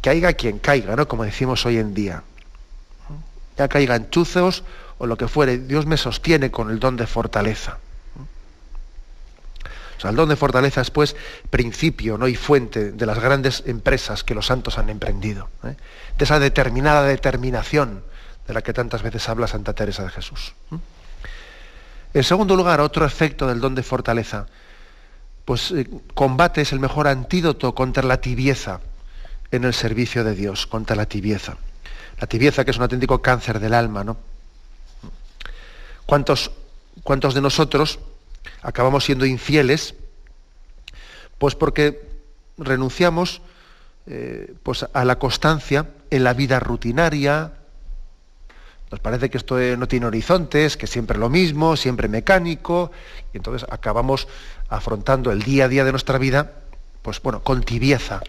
caiga 0.00 0.32
quien 0.32 0.58
caiga, 0.58 0.96
¿no? 0.96 1.06
Como 1.06 1.24
decimos 1.24 1.66
hoy 1.66 1.76
en 1.76 1.92
día. 1.92 2.22
Ya 3.58 3.68
caiga 3.68 3.94
en 3.94 4.08
chuzos 4.08 4.64
o 4.96 5.06
lo 5.06 5.18
que 5.18 5.28
fuere, 5.28 5.58
Dios 5.58 5.84
me 5.84 5.98
sostiene 5.98 6.50
con 6.50 6.70
el 6.70 6.80
don 6.80 6.96
de 6.96 7.06
fortaleza. 7.06 7.76
O 9.98 10.00
sea, 10.00 10.08
el 10.08 10.16
don 10.16 10.30
de 10.30 10.36
fortaleza 10.36 10.80
es 10.80 10.90
pues 10.90 11.14
principio 11.50 12.16
¿no? 12.16 12.26
y 12.26 12.36
fuente 12.36 12.92
de 12.92 13.04
las 13.04 13.18
grandes 13.18 13.64
empresas 13.66 14.24
que 14.24 14.34
los 14.34 14.46
santos 14.46 14.78
han 14.78 14.88
emprendido. 14.88 15.50
¿eh? 15.62 15.74
De 16.16 16.24
esa 16.24 16.38
determinada 16.38 17.02
determinación 17.02 18.07
de 18.48 18.54
la 18.54 18.62
que 18.62 18.72
tantas 18.72 19.02
veces 19.02 19.28
habla 19.28 19.46
Santa 19.46 19.74
Teresa 19.74 20.02
de 20.02 20.08
Jesús. 20.08 20.54
En 22.14 22.24
segundo 22.24 22.56
lugar, 22.56 22.80
otro 22.80 23.04
efecto 23.04 23.46
del 23.46 23.60
don 23.60 23.74
de 23.74 23.82
fortaleza, 23.82 24.46
pues 25.44 25.70
eh, 25.70 25.88
combate 26.14 26.62
es 26.62 26.72
el 26.72 26.80
mejor 26.80 27.06
antídoto 27.06 27.74
contra 27.74 28.02
la 28.02 28.20
tibieza 28.20 28.80
en 29.50 29.64
el 29.64 29.74
servicio 29.74 30.24
de 30.24 30.34
Dios, 30.34 30.66
contra 30.66 30.96
la 30.96 31.06
tibieza. 31.06 31.58
La 32.20 32.26
tibieza 32.26 32.64
que 32.64 32.70
es 32.70 32.76
un 32.78 32.82
auténtico 32.82 33.22
cáncer 33.22 33.60
del 33.60 33.74
alma, 33.74 34.02
¿no? 34.02 34.16
¿Cuántos, 36.06 36.50
cuántos 37.02 37.34
de 37.34 37.42
nosotros 37.42 37.98
acabamos 38.62 39.04
siendo 39.04 39.26
infieles 39.26 39.94
Pues 41.36 41.54
porque 41.54 42.00
renunciamos 42.56 43.42
eh, 44.06 44.54
pues 44.62 44.86
a 44.90 45.04
la 45.04 45.18
constancia 45.18 45.90
en 46.10 46.24
la 46.24 46.32
vida 46.32 46.60
rutinaria. 46.60 47.52
Nos 48.90 49.00
parece 49.00 49.28
que 49.28 49.36
esto 49.36 49.58
no 49.76 49.86
tiene 49.86 50.06
horizontes, 50.06 50.76
que 50.76 50.86
siempre 50.86 51.18
lo 51.18 51.28
mismo, 51.28 51.76
siempre 51.76 52.08
mecánico, 52.08 52.90
y 53.34 53.36
entonces 53.36 53.68
acabamos 53.70 54.28
afrontando 54.68 55.30
el 55.30 55.42
día 55.42 55.66
a 55.66 55.68
día 55.68 55.84
de 55.84 55.90
nuestra 55.90 56.18
vida, 56.18 56.52
pues 57.02 57.20
bueno, 57.20 57.42
con 57.42 57.62
tibieza. 57.62 58.20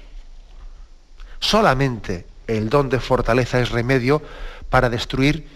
Solamente 1.40 2.26
el 2.48 2.70
don 2.70 2.90
de 2.90 3.00
fortaleza 3.00 3.60
es 3.60 3.70
remedio 3.70 4.22
para 4.70 4.90
destruir 4.90 5.48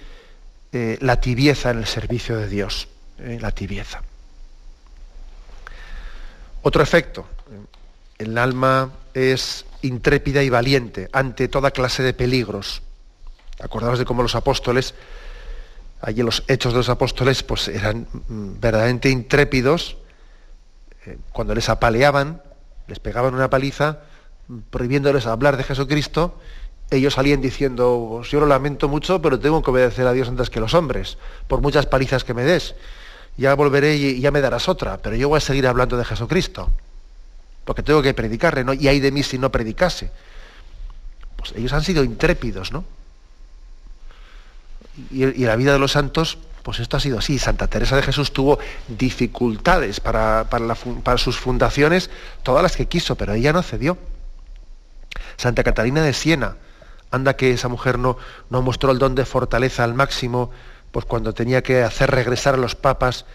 eh, 0.71 0.97
la 1.01 1.19
tibieza 1.19 1.71
en 1.71 1.79
el 1.79 1.85
servicio 1.85 2.37
de 2.37 2.47
Dios, 2.47 2.87
eh, 3.19 3.37
la 3.41 3.51
tibieza. 3.51 4.01
Otro 6.61 6.81
efecto, 6.81 7.27
el 8.17 8.37
alma 8.37 8.89
es 9.13 9.65
intrépida 9.81 10.41
y 10.43 10.49
valiente 10.49 11.09
ante 11.11 11.49
toda 11.49 11.71
clase 11.71 12.03
de 12.03 12.13
peligros. 12.13 12.81
Acordaos 13.59 13.99
de 13.99 14.05
cómo 14.05 14.23
los 14.23 14.35
apóstoles, 14.35 14.95
allí 16.01 16.23
los 16.23 16.43
hechos 16.47 16.73
de 16.73 16.77
los 16.77 16.89
apóstoles, 16.89 17.43
pues 17.43 17.67
eran 17.67 18.07
mm, 18.27 18.59
verdaderamente 18.59 19.09
intrépidos 19.09 19.97
eh, 21.05 21.17
cuando 21.31 21.53
les 21.55 21.69
apaleaban, 21.69 22.41
les 22.87 22.99
pegaban 22.99 23.33
una 23.33 23.49
paliza, 23.49 23.99
prohibiéndoles 24.69 25.25
hablar 25.25 25.57
de 25.57 25.63
Jesucristo, 25.63 26.37
ellos 26.91 27.15
salían 27.15 27.41
diciendo, 27.41 28.07
pues 28.09 28.29
yo 28.29 28.39
lo 28.39 28.45
lamento 28.45 28.87
mucho, 28.87 29.21
pero 29.21 29.39
tengo 29.39 29.63
que 29.63 29.71
obedecer 29.71 30.05
a 30.05 30.13
Dios 30.13 30.27
antes 30.27 30.49
que 30.49 30.59
los 30.59 30.73
hombres, 30.73 31.17
por 31.47 31.61
muchas 31.61 31.85
palizas 31.85 32.23
que 32.23 32.33
me 32.33 32.43
des. 32.43 32.75
Ya 33.35 33.55
volveré 33.55 33.95
y 33.95 34.19
ya 34.19 34.29
me 34.29 34.41
darás 34.41 34.69
otra, 34.69 34.97
pero 34.97 35.15
yo 35.15 35.27
voy 35.27 35.37
a 35.37 35.41
seguir 35.41 35.65
hablando 35.65 35.97
de 35.97 36.05
Jesucristo, 36.05 36.69
porque 37.65 37.81
tengo 37.81 38.01
que 38.01 38.13
predicarle, 38.13 38.63
¿no? 38.63 38.73
Y 38.73 38.87
hay 38.87 38.99
de 38.99 39.11
mí 39.11 39.23
si 39.23 39.39
no 39.39 39.51
predicase. 39.51 40.11
Pues 41.37 41.53
ellos 41.55 41.73
han 41.73 41.83
sido 41.83 42.03
intrépidos, 42.03 42.71
¿no? 42.71 42.83
Y, 45.11 45.45
la 45.45 45.55
vida 45.55 45.73
de 45.73 45.79
los 45.79 45.93
santos, 45.93 46.37
pues 46.63 46.79
esto 46.79 46.97
ha 46.97 46.99
sido 46.99 47.19
así. 47.19 47.39
Santa 47.39 47.67
Teresa 47.67 47.95
de 47.95 48.03
Jesús 48.03 48.31
tuvo 48.31 48.59
dificultades 48.87 49.99
para, 49.99 50.47
para 50.49 51.17
sus 51.17 51.37
fundaciones, 51.37 52.09
todas 52.43 52.63
las 52.63 52.75
que 52.75 52.87
quiso, 52.87 53.15
pero 53.15 53.33
ella 53.33 53.53
no 53.53 53.63
cedió. 53.63 53.97
Santa 55.37 55.63
Catalina 55.63 56.03
de 56.03 56.13
Siena, 56.13 56.57
anda 57.11 57.35
que 57.35 57.51
esa 57.51 57.67
mujer 57.67 57.99
no, 57.99 58.17
no 58.49 58.61
mostró 58.61 58.91
el 58.91 58.99
don 58.99 59.15
de 59.15 59.25
fortaleza 59.25 59.83
al 59.83 59.93
máximo, 59.93 60.51
pues 60.91 61.05
cuando 61.05 61.33
tenía 61.33 61.63
que 61.63 61.83
hacer 61.83 62.11
regresar 62.11 62.53
a 62.53 62.57
los 62.57 62.75
papas 62.75 63.25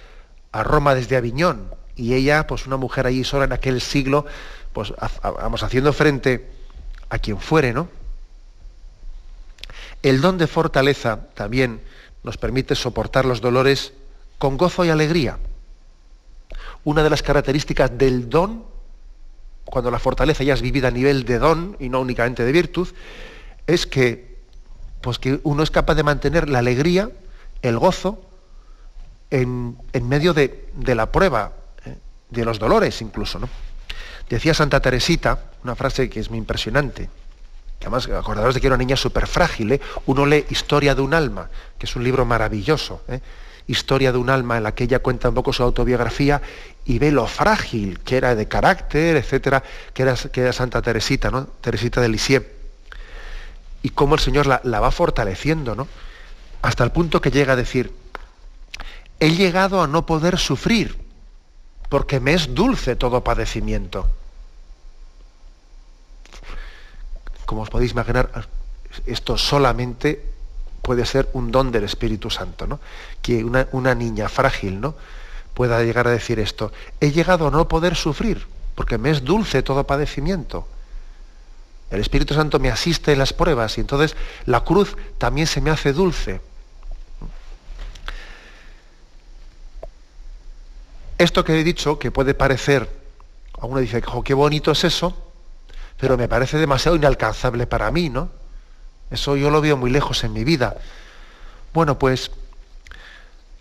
a 0.52 0.62
Roma 0.62 0.94
desde 0.94 1.16
Aviñón. 1.16 1.74
Y 1.96 2.14
ella, 2.14 2.46
pues 2.46 2.66
una 2.66 2.76
mujer 2.76 3.06
allí 3.06 3.24
sola 3.24 3.44
en 3.44 3.52
aquel 3.52 3.80
siglo, 3.80 4.26
pues 4.72 4.92
vamos 5.22 5.62
haciendo 5.62 5.92
frente 5.92 6.48
a 7.08 7.18
quien 7.18 7.38
fuere, 7.38 7.72
¿no? 7.72 7.88
El 10.02 10.20
don 10.20 10.38
de 10.38 10.46
fortaleza 10.46 11.28
también 11.34 11.80
nos 12.22 12.36
permite 12.36 12.74
soportar 12.74 13.24
los 13.24 13.40
dolores 13.40 13.92
con 14.38 14.56
gozo 14.56 14.84
y 14.84 14.90
alegría. 14.90 15.38
Una 16.84 17.02
de 17.02 17.10
las 17.10 17.22
características 17.22 17.96
del 17.98 18.30
don, 18.30 18.64
cuando 19.64 19.90
la 19.90 19.98
fortaleza 19.98 20.44
ya 20.44 20.54
es 20.54 20.62
vivida 20.62 20.88
a 20.88 20.92
nivel 20.92 21.24
de 21.24 21.38
don 21.38 21.76
y 21.80 21.88
no 21.88 22.00
únicamente 22.00 22.44
de 22.44 22.52
virtud, 22.52 22.88
es 23.66 23.86
que, 23.86 24.38
pues 25.00 25.18
que 25.18 25.40
uno 25.42 25.62
es 25.62 25.70
capaz 25.70 25.94
de 25.94 26.02
mantener 26.02 26.48
la 26.48 26.60
alegría, 26.60 27.10
el 27.62 27.78
gozo, 27.78 28.22
en, 29.30 29.76
medio 30.02 30.32
de, 30.32 30.70
la 30.86 31.12
prueba, 31.12 31.52
¿eh? 31.84 31.96
de 32.30 32.44
los 32.44 32.58
dolores 32.58 33.02
incluso. 33.02 33.38
¿no? 33.38 33.48
Decía 34.28 34.54
Santa 34.54 34.80
Teresita, 34.80 35.50
una 35.64 35.74
frase 35.74 36.08
que 36.08 36.20
es 36.20 36.30
muy 36.30 36.38
impresionante, 36.38 37.10
que 37.78 37.86
además 37.86 38.08
acordaros 38.08 38.54
de 38.54 38.60
que 38.60 38.66
era 38.66 38.76
una 38.76 38.84
niña 38.84 38.96
súper 38.96 39.26
frágil, 39.26 39.80
uno 40.06 40.26
lee 40.26 40.46
Historia 40.50 40.94
de 40.94 41.02
un 41.02 41.14
alma, 41.14 41.48
que 41.78 41.86
es 41.86 41.96
un 41.96 42.04
libro 42.04 42.24
maravilloso, 42.24 43.02
¿eh? 43.08 43.20
Historia 43.68 44.12
de 44.12 44.18
un 44.18 44.30
alma 44.30 44.56
en 44.56 44.62
la 44.62 44.74
que 44.74 44.84
ella 44.84 45.00
cuenta 45.00 45.28
un 45.28 45.34
poco 45.34 45.52
su 45.52 45.62
autobiografía 45.62 46.40
y 46.86 46.98
ve 46.98 47.12
lo 47.12 47.26
frágil 47.26 48.00
que 48.00 48.16
era 48.16 48.34
de 48.34 48.48
carácter, 48.48 49.16
etcétera, 49.16 49.62
que 49.92 50.02
era, 50.02 50.52
Santa 50.54 50.80
Teresita, 50.80 51.30
¿no? 51.30 51.46
Teresita 51.60 52.00
de 52.00 52.08
Lisieux 52.08 52.46
y 53.82 53.90
cómo 53.90 54.14
el 54.14 54.20
Señor 54.20 54.46
la, 54.46 54.80
va 54.80 54.90
fortaleciendo, 54.90 55.74
¿no? 55.74 55.86
Hasta 56.62 56.82
el 56.82 56.90
punto 56.92 57.20
que 57.20 57.30
llega 57.30 57.52
a 57.52 57.56
decir, 57.56 57.92
he 59.20 59.30
llegado 59.30 59.82
a 59.82 59.86
no 59.86 60.06
poder 60.06 60.38
sufrir, 60.38 60.96
porque 61.88 62.20
me 62.20 62.34
es 62.34 62.54
dulce 62.54 62.96
todo 62.96 63.22
padecimiento. 63.22 64.10
Como 67.48 67.62
os 67.64 67.72
podéis 67.72 67.96
imaginar, 67.96 68.28
esto 69.08 69.38
solamente 69.40 70.20
puede 70.82 71.06
ser 71.06 71.30
un 71.32 71.48
don 71.50 71.72
del 71.72 71.84
Espíritu 71.84 72.28
Santo, 72.28 72.66
¿no? 72.66 72.78
Que 73.22 73.42
una, 73.42 73.94
niña 73.94 74.28
frágil, 74.28 74.78
¿no? 74.78 74.94
pueda 75.54 75.82
llegar 75.82 76.06
a 76.06 76.10
decir 76.10 76.38
esto. 76.40 76.72
He 77.00 77.10
llegado 77.10 77.48
a 77.48 77.50
no 77.50 77.66
poder 77.66 77.96
sufrir, 77.96 78.46
porque 78.74 78.98
me 78.98 79.08
es 79.08 79.24
dulce 79.24 79.62
todo 79.62 79.84
padecimiento. 79.84 80.68
El 81.90 82.00
Espíritu 82.00 82.34
Santo 82.34 82.58
me 82.58 82.68
asiste 82.68 83.12
en 83.12 83.18
las 83.18 83.32
pruebas 83.32 83.78
y 83.78 83.80
entonces 83.80 84.14
la 84.44 84.60
cruz 84.60 84.94
también 85.16 85.46
se 85.46 85.62
me 85.62 85.70
hace 85.70 85.94
dulce. 85.94 86.42
Esto 91.16 91.46
que 91.46 91.58
he 91.58 91.64
dicho, 91.64 91.98
que 91.98 92.10
puede 92.10 92.34
parecer, 92.34 92.94
a 93.58 93.64
uno 93.64 93.80
dice, 93.80 94.02
qué 94.22 94.34
bonito 94.34 94.72
es 94.72 94.84
eso, 94.84 95.27
pero 95.98 96.16
me 96.16 96.28
parece 96.28 96.58
demasiado 96.58 96.96
inalcanzable 96.96 97.66
para 97.66 97.90
mí, 97.90 98.08
¿no? 98.08 98.30
Eso 99.10 99.36
yo 99.36 99.50
lo 99.50 99.60
veo 99.60 99.76
muy 99.76 99.90
lejos 99.90 100.24
en 100.24 100.32
mi 100.32 100.44
vida. 100.44 100.76
Bueno, 101.72 101.98
pues, 101.98 102.30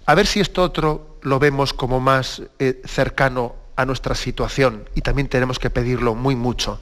a 0.06 0.16
ver 0.16 0.28
si 0.28 0.40
esto 0.40 0.64
otro 0.64 1.18
lo 1.22 1.40
vemos 1.40 1.74
como 1.74 2.00
más 2.00 2.42
eh, 2.60 2.82
cercano 2.86 3.56
a 3.76 3.86
nuestra 3.86 4.16
situación 4.16 4.90
y 4.96 5.02
también 5.02 5.28
tenemos 5.28 5.60
que 5.60 5.70
pedirlo 5.70 6.16
muy 6.16 6.36
mucho. 6.36 6.80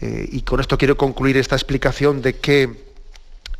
Eh, 0.00 0.28
y 0.30 0.42
con 0.42 0.60
esto 0.60 0.78
quiero 0.78 0.96
concluir 0.96 1.36
esta 1.36 1.56
explicación 1.56 2.22
de 2.22 2.36
qué 2.36 2.88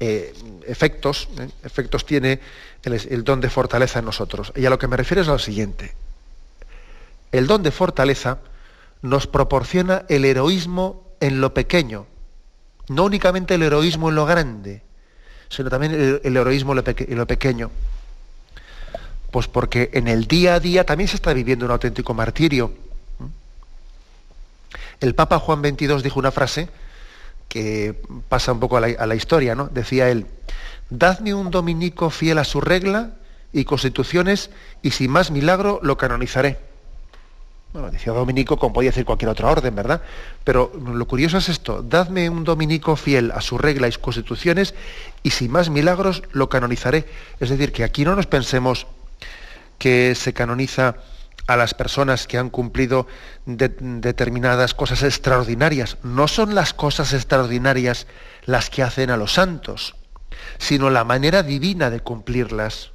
eh, 0.00 0.32
efectos, 0.66 1.28
efectos 1.64 2.06
tiene 2.06 2.40
el, 2.84 3.24
don 3.24 3.40
de 3.40 3.50
fortaleza 3.50 3.98
en 3.98 4.04
nosotros. 4.04 4.52
Y 4.54 4.64
a 4.66 4.70
lo 4.70 4.78
que 4.78 4.86
me 4.86 4.96
refiero 4.96 5.22
es 5.22 5.28
a 5.28 5.32
lo 5.32 5.38
siguiente. 5.38 5.94
El 7.32 7.46
don 7.46 7.62
de 7.62 7.70
fortaleza 7.70 8.38
nos 9.02 9.26
proporciona 9.26 10.04
el 10.08 10.24
heroísmo 10.24 11.04
en 11.20 11.40
lo 11.40 11.54
pequeño, 11.54 12.06
no 12.88 13.04
únicamente 13.04 13.54
el 13.54 13.62
heroísmo 13.62 14.08
en 14.08 14.14
lo 14.14 14.26
grande, 14.26 14.82
sino 15.48 15.70
también 15.70 16.20
el, 16.22 16.36
heroísmo 16.36 16.72
en 16.72 17.18
lo 17.18 17.26
pequeño. 17.26 17.70
Pues 19.30 19.46
porque 19.46 19.90
en 19.92 20.08
el 20.08 20.26
día 20.26 20.54
a 20.54 20.60
día 20.60 20.84
también 20.84 21.08
se 21.08 21.16
está 21.16 21.32
viviendo 21.32 21.66
un 21.66 21.72
auténtico 21.72 22.14
martirio 22.14 22.72
el 25.00 25.14
Papa 25.14 25.38
Juan 25.38 25.62
XXII 25.62 26.02
dijo 26.02 26.18
una 26.18 26.32
frase 26.32 26.68
que 27.48 28.02
pasa 28.28 28.52
un 28.52 28.60
poco 28.60 28.76
a 28.76 28.80
la, 28.80 29.14
historia, 29.14 29.54
¿no? 29.54 29.68
Decía 29.68 30.10
él, 30.10 30.26
dadme 30.90 31.34
un 31.34 31.50
dominico 31.50 32.10
fiel 32.10 32.38
a 32.38 32.44
su 32.44 32.60
regla 32.60 33.12
y 33.52 33.64
constituciones 33.64 34.50
y 34.82 34.90
sin 34.90 35.10
más 35.10 35.30
milagro 35.30 35.80
lo 35.82 35.96
canonizaré. 35.96 36.58
Bueno, 37.72 37.90
decía 37.90 38.14
dominico 38.14 38.58
como 38.58 38.72
podía 38.72 38.90
decir 38.90 39.04
cualquier 39.04 39.28
otra 39.30 39.50
orden, 39.50 39.74
¿verdad? 39.74 40.00
Pero 40.42 40.72
lo 40.74 41.06
curioso 41.06 41.36
es 41.36 41.50
esto, 41.50 41.82
dadme 41.82 42.30
un 42.30 42.42
dominico 42.42 42.96
fiel 42.96 43.30
a 43.32 43.42
su 43.42 43.58
regla 43.58 43.86
y 43.86 43.92
constituciones 43.92 44.74
y 45.22 45.30
sin 45.30 45.50
más 45.50 45.68
milagros 45.68 46.22
lo 46.32 46.48
canonizaré. 46.48 47.06
Es 47.40 47.50
decir, 47.50 47.72
que 47.72 47.84
aquí 47.84 48.04
no 48.06 48.16
nos 48.16 48.26
pensemos 48.26 48.86
que 49.76 50.14
se 50.14 50.32
canoniza 50.32 50.96
a 51.46 51.56
las 51.56 51.74
personas 51.74 52.26
que 52.26 52.38
han 52.38 52.50
cumplido 52.50 53.06
determinadas 53.46 54.72
cosas 54.74 55.02
extraordinarias. 55.02 55.98
No 56.02 56.26
son 56.26 56.54
las 56.54 56.72
cosas 56.72 57.12
extraordinarias 57.12 58.06
las 58.44 58.70
que 58.70 58.82
hacen 58.82 59.10
a 59.10 59.16
los 59.16 59.34
santos, 59.34 59.94
sino 60.58 60.88
la 60.88 61.04
manera 61.04 61.42
divina 61.42 61.90
de 61.90 62.00
cumplirlas. 62.00 62.92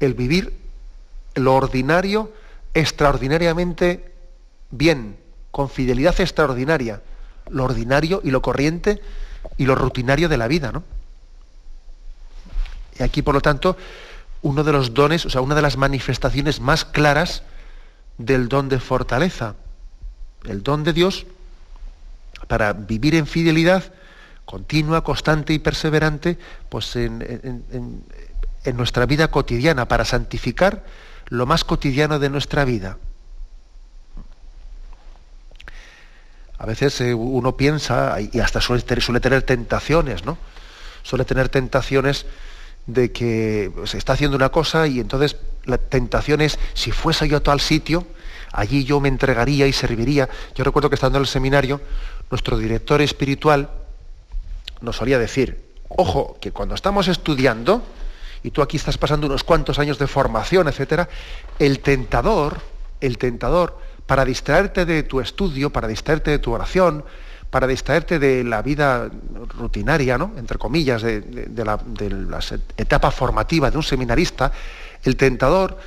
El 0.00 0.14
vivir 0.14 0.63
lo 1.34 1.54
ordinario 1.54 2.32
extraordinariamente 2.74 4.12
bien, 4.70 5.16
con 5.50 5.68
fidelidad 5.70 6.20
extraordinaria, 6.20 7.02
lo 7.50 7.64
ordinario 7.64 8.20
y 8.24 8.30
lo 8.30 8.42
corriente 8.42 9.00
y 9.56 9.66
lo 9.66 9.74
rutinario 9.74 10.28
de 10.28 10.36
la 10.36 10.48
vida, 10.48 10.72
¿no? 10.72 10.82
Y 12.98 13.02
aquí, 13.02 13.22
por 13.22 13.34
lo 13.34 13.40
tanto, 13.40 13.76
uno 14.42 14.62
de 14.62 14.72
los 14.72 14.94
dones, 14.94 15.26
o 15.26 15.30
sea, 15.30 15.40
una 15.40 15.54
de 15.54 15.62
las 15.62 15.76
manifestaciones 15.76 16.60
más 16.60 16.84
claras 16.84 17.42
del 18.18 18.48
don 18.48 18.68
de 18.68 18.78
fortaleza. 18.78 19.56
El 20.44 20.62
don 20.62 20.84
de 20.84 20.92
Dios 20.92 21.26
para 22.46 22.72
vivir 22.72 23.14
en 23.14 23.26
fidelidad 23.26 23.92
continua, 24.44 25.02
constante 25.02 25.54
y 25.54 25.58
perseverante, 25.58 26.38
pues 26.68 26.94
en, 26.96 27.64
en 28.64 28.76
nuestra 28.76 29.06
vida 29.06 29.28
cotidiana, 29.28 29.88
para 29.88 30.04
santificar 30.04 30.84
lo 31.28 31.46
más 31.46 31.64
cotidiano 31.64 32.18
de 32.18 32.30
nuestra 32.30 32.64
vida. 32.64 32.98
A 36.58 36.66
veces 36.66 37.00
eh, 37.00 37.14
uno 37.14 37.56
piensa, 37.56 38.16
y 38.20 38.38
hasta 38.38 38.60
suele, 38.60 38.82
suele, 39.00 39.20
tener 39.20 39.42
tentaciones, 39.42 40.24
¿no? 40.24 40.38
Suele 41.02 41.24
tener 41.24 41.48
tentaciones 41.48 42.26
de 42.86 43.12
que 43.12 43.70
se 43.84 43.98
está 43.98 44.12
haciendo 44.12 44.36
una 44.36 44.50
cosa 44.50 44.86
y 44.86 45.00
entonces 45.00 45.36
la 45.64 45.78
tentación 45.78 46.40
es, 46.40 46.58
si 46.74 46.90
fuese 46.90 47.28
yo 47.28 47.38
a 47.38 47.40
tal 47.40 47.60
sitio, 47.60 48.06
allí 48.52 48.84
yo 48.84 49.00
me 49.00 49.08
entregaría 49.08 49.66
y 49.66 49.72
serviría. 49.72 50.28
Yo 50.54 50.64
recuerdo 50.64 50.88
que 50.88 50.94
estando 50.94 51.18
en 51.18 51.22
el 51.22 51.28
seminario, 51.28 51.80
nuestro 52.30 52.56
director 52.56 53.00
espiritual 53.02 53.70
nos 54.80 54.96
solía 54.96 55.18
decir, 55.18 55.64
ojo, 55.88 56.38
que 56.40 56.52
cuando 56.52 56.74
estamos 56.74 57.08
estudiando, 57.08 57.82
y 58.44 58.50
tú 58.50 58.62
aquí 58.62 58.76
estás 58.76 58.98
pasando 58.98 59.26
unos 59.26 59.42
cuantos 59.42 59.78
años 59.78 59.98
de 59.98 60.06
formación, 60.06 60.68
etcétera, 60.68 61.08
el 61.58 61.80
tentador, 61.80 62.60
el 63.00 63.16
tentador, 63.16 63.78
para 64.06 64.24
distraerte 64.24 64.84
de 64.84 65.02
tu 65.02 65.20
estudio, 65.20 65.70
para 65.70 65.88
distraerte 65.88 66.30
de 66.30 66.38
tu 66.38 66.52
oración, 66.52 67.04
para 67.48 67.66
distraerte 67.66 68.18
de 68.18 68.44
la 68.44 68.60
vida 68.60 69.10
rutinaria, 69.56 70.18
¿no? 70.18 70.32
entre 70.36 70.58
comillas, 70.58 71.00
de, 71.02 71.24
la, 71.64 71.80
etapa 72.76 73.10
formativa 73.10 73.70
de 73.70 73.78
un 73.78 73.82
seminarista, 73.82 74.52
el 75.02 75.16
tentador 75.16 75.78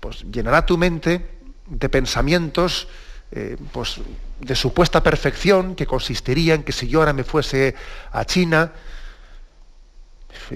pues, 0.00 0.22
llenará 0.30 0.66
tu 0.66 0.76
mente 0.76 1.26
de 1.66 1.88
pensamientos 1.88 2.88
eh, 3.30 3.56
pues, 3.72 4.00
de 4.38 4.54
supuesta 4.54 5.02
perfección 5.02 5.74
que 5.74 5.86
consistiría 5.86 6.54
en 6.54 6.62
que 6.62 6.72
si 6.72 6.88
yo 6.88 6.98
ahora 6.98 7.14
me 7.14 7.24
fuese 7.24 7.74
a 8.12 8.26
China, 8.26 8.72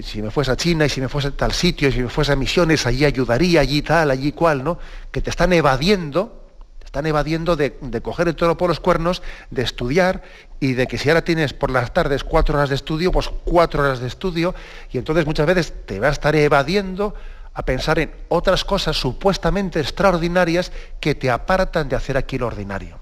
si 0.03 0.23
me 0.23 0.31
fuese 0.31 0.51
a 0.51 0.57
China 0.57 0.87
y 0.87 0.89
si 0.89 1.01
me 1.01 1.09
fuese 1.09 1.29
a 1.29 1.31
tal 1.31 1.53
sitio 1.53 1.89
y 1.89 1.93
si 1.93 2.01
me 2.01 2.09
fuese 2.09 2.33
a 2.33 2.37
misiones, 2.37 2.87
allí 2.87 3.05
ayudaría, 3.05 3.61
allí 3.61 3.83
tal, 3.83 4.11
allí 4.11 4.33
cual, 4.33 4.65
¿no? 4.65 4.79
Que 5.11 5.21
te 5.21 5.31
están 5.31 5.53
evadiendo, 5.53 6.45
te 6.79 6.87
están 6.87 7.07
evadiendo 7.07 7.57
de, 7.57 7.73
coger 8.03 8.29
el 8.29 8.35
toro 8.35 8.57
por 8.57 8.69
los 8.69 8.81
cuernos, 8.81 9.23
de 9.51 9.63
estudiar 9.63 10.23
y 10.61 10.75
de 10.75 10.87
que 10.87 10.99
si 10.99 11.09
ahora 11.09 11.23
tienes 11.23 11.53
por 11.53 11.71
las 11.71 11.93
tardes 11.93 12.25
cuatro 12.25 12.57
horas 12.57 12.69
de 12.69 12.75
estudio, 12.75 13.13
pues 13.13 13.31
cuatro 13.45 13.83
horas 13.83 14.01
de 14.01 14.09
estudio 14.09 14.55
y 14.91 14.99
entonces 14.99 15.27
muchas 15.27 15.47
veces 15.47 15.73
te 15.87 16.01
va 16.01 16.09
a 16.09 16.13
estar 16.13 16.35
evadiendo 16.35 17.15
a 17.55 17.65
pensar 17.65 17.99
en 17.99 18.13
otras 18.29 18.65
cosas 18.65 18.97
supuestamente 18.97 19.81
extraordinarias 19.81 20.71
que 21.01 21.15
te 21.15 21.31
apartan 21.31 21.89
de 21.89 21.97
hacer 21.97 22.17
aquí 22.17 22.39
lo 22.39 22.47
ordinario. 22.47 22.99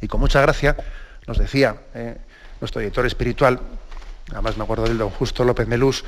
Y 0.00 0.08
con 0.08 0.20
mucha 0.20 0.40
gracia 0.40 0.76
nos 1.26 1.38
decía 1.38 1.76
eh, 1.94 2.16
nuestro 2.60 2.80
director 2.80 3.06
espiritual, 3.06 3.60
además 4.30 4.56
me 4.56 4.64
acuerdo 4.64 4.84
del 4.84 4.98
don 4.98 5.10
Justo 5.10 5.44
López 5.44 5.68
Melús, 5.68 6.04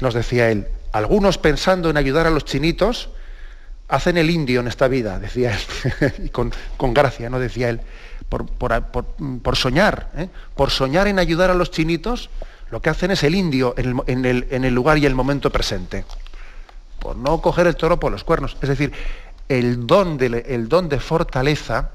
nos 0.00 0.14
decía 0.14 0.50
él, 0.50 0.68
algunos 0.92 1.38
pensando 1.38 1.90
en 1.90 1.96
ayudar 1.96 2.26
a 2.26 2.30
los 2.30 2.44
chinitos, 2.44 3.10
hacen 3.88 4.18
el 4.18 4.30
indio 4.30 4.60
en 4.60 4.68
esta 4.68 4.88
vida, 4.88 5.18
decía 5.18 5.56
él, 6.00 6.14
y 6.26 6.28
con, 6.28 6.52
gracia, 6.94 7.30
¿no? 7.30 7.38
Decía 7.38 7.70
él, 7.70 7.80
por, 8.28 9.56
soñar, 9.56 10.10
¿eh? 10.16 10.28
por 10.54 10.70
soñar 10.70 11.08
en 11.08 11.18
ayudar 11.18 11.50
a 11.50 11.54
los 11.54 11.70
chinitos, 11.70 12.30
lo 12.70 12.82
que 12.82 12.90
hacen 12.90 13.10
es 13.10 13.22
el 13.22 13.34
indio 13.34 13.74
en 13.76 14.24
el, 14.26 14.74
lugar 14.74 14.98
y 14.98 15.06
el 15.06 15.14
momento 15.14 15.50
presente, 15.50 16.04
por 17.00 17.16
no 17.16 17.40
coger 17.40 17.66
el 17.66 17.76
toro 17.76 17.98
por 17.98 18.12
los 18.12 18.24
cuernos. 18.24 18.56
Es 18.60 18.68
decir, 18.68 18.92
el 19.48 19.86
don 19.86 20.18
de, 20.18 20.44
el 20.46 20.68
don 20.68 20.90
de 20.90 21.00
fortaleza 21.00 21.92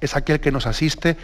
es 0.00 0.16
aquel 0.16 0.40
que 0.40 0.50
nos 0.50 0.66
asiste 0.66 1.18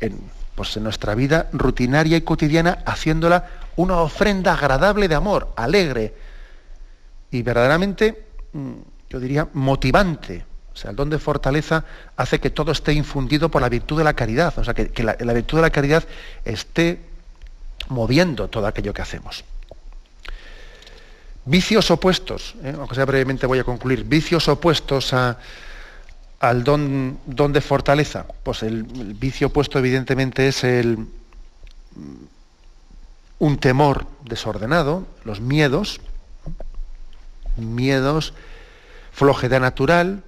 en, 0.00 0.18
pues 0.58 0.76
en 0.76 0.82
nuestra 0.82 1.14
vida 1.14 1.46
rutinaria 1.52 2.16
y 2.16 2.22
cotidiana, 2.22 2.78
haciéndola 2.84 3.46
una 3.76 3.98
ofrenda 3.98 4.54
agradable 4.54 5.06
de 5.06 5.14
amor, 5.14 5.52
alegre 5.54 6.16
y 7.30 7.42
verdaderamente, 7.42 8.26
mm, 8.52 8.72
yo 9.08 9.20
diría, 9.20 9.46
motivante. 9.52 10.44
O 10.74 10.76
sea, 10.76 10.90
el 10.90 10.96
don 10.96 11.10
de 11.10 11.20
fortaleza 11.20 11.84
hace 12.16 12.40
que 12.40 12.50
todo 12.50 12.72
esté 12.72 12.92
infundido 12.92 13.48
por 13.48 13.62
la 13.62 13.68
virtud 13.68 13.98
de 13.98 14.02
la 14.02 14.14
caridad, 14.14 14.52
o 14.58 14.64
sea, 14.64 14.74
que, 14.74 14.90
la, 15.04 15.14
virtud 15.32 15.58
de 15.58 15.62
la 15.62 15.70
caridad 15.70 16.02
esté 16.44 17.02
moviendo 17.88 18.48
todo 18.48 18.66
aquello 18.66 18.92
que 18.92 19.02
hacemos. 19.02 19.44
Vicios 21.44 21.88
opuestos, 21.92 22.56
¿eh? 22.64 22.74
aunque 22.76 22.96
sea 22.96 23.04
brevemente 23.04 23.46
voy 23.46 23.60
a 23.60 23.64
concluir, 23.64 24.02
vicios 24.02 24.48
opuestos 24.48 25.14
a, 25.14 25.38
al 26.40 26.64
don, 26.64 27.18
don, 27.26 27.52
de 27.52 27.60
fortaleza? 27.60 28.26
Pues 28.42 28.62
el, 28.62 28.84
vicio 28.84 29.48
opuesto 29.48 29.78
evidentemente 29.78 30.48
es 30.48 30.64
el, 30.64 31.06
un 33.38 33.58
temor 33.58 34.06
desordenado, 34.24 35.06
los 35.24 35.40
miedos, 35.40 36.00
miedos, 37.56 38.34
flojedad 39.12 39.60
natural, 39.60 40.22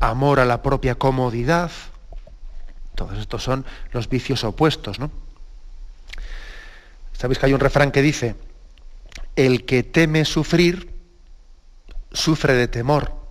amor 0.00 0.40
a 0.40 0.44
la 0.44 0.62
propia 0.62 0.94
comodidad. 0.94 1.70
Todos 2.94 3.18
estos 3.18 3.42
son 3.42 3.64
los 3.92 4.08
vicios 4.08 4.44
opuestos, 4.44 4.98
¿no? 4.98 5.10
Sabéis 7.12 7.38
que 7.38 7.46
hay 7.46 7.54
un 7.54 7.60
refrán 7.60 7.92
que 7.92 8.02
dice, 8.02 8.34
el 9.36 9.64
que 9.64 9.82
teme 9.82 10.24
sufrir, 10.24 10.92
sufre 12.12 12.54
de 12.54 12.68
temor. 12.68 13.21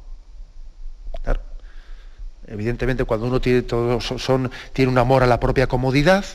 Evidentemente, 2.52 3.06
cuando 3.06 3.28
uno 3.28 3.40
tiene, 3.40 3.64
son, 4.00 4.52
tiene 4.74 4.92
un 4.92 4.98
amor 4.98 5.24
a 5.24 5.28
la 5.28 5.40
propia 5.40 5.68
comodidad, 5.68 6.26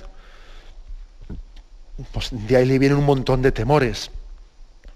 pues 2.13 2.31
de 2.31 2.57
ahí 2.57 2.65
le 2.65 2.79
vienen 2.79 2.97
un 2.97 3.05
montón 3.05 3.43
de 3.43 3.53
temores. 3.53 4.11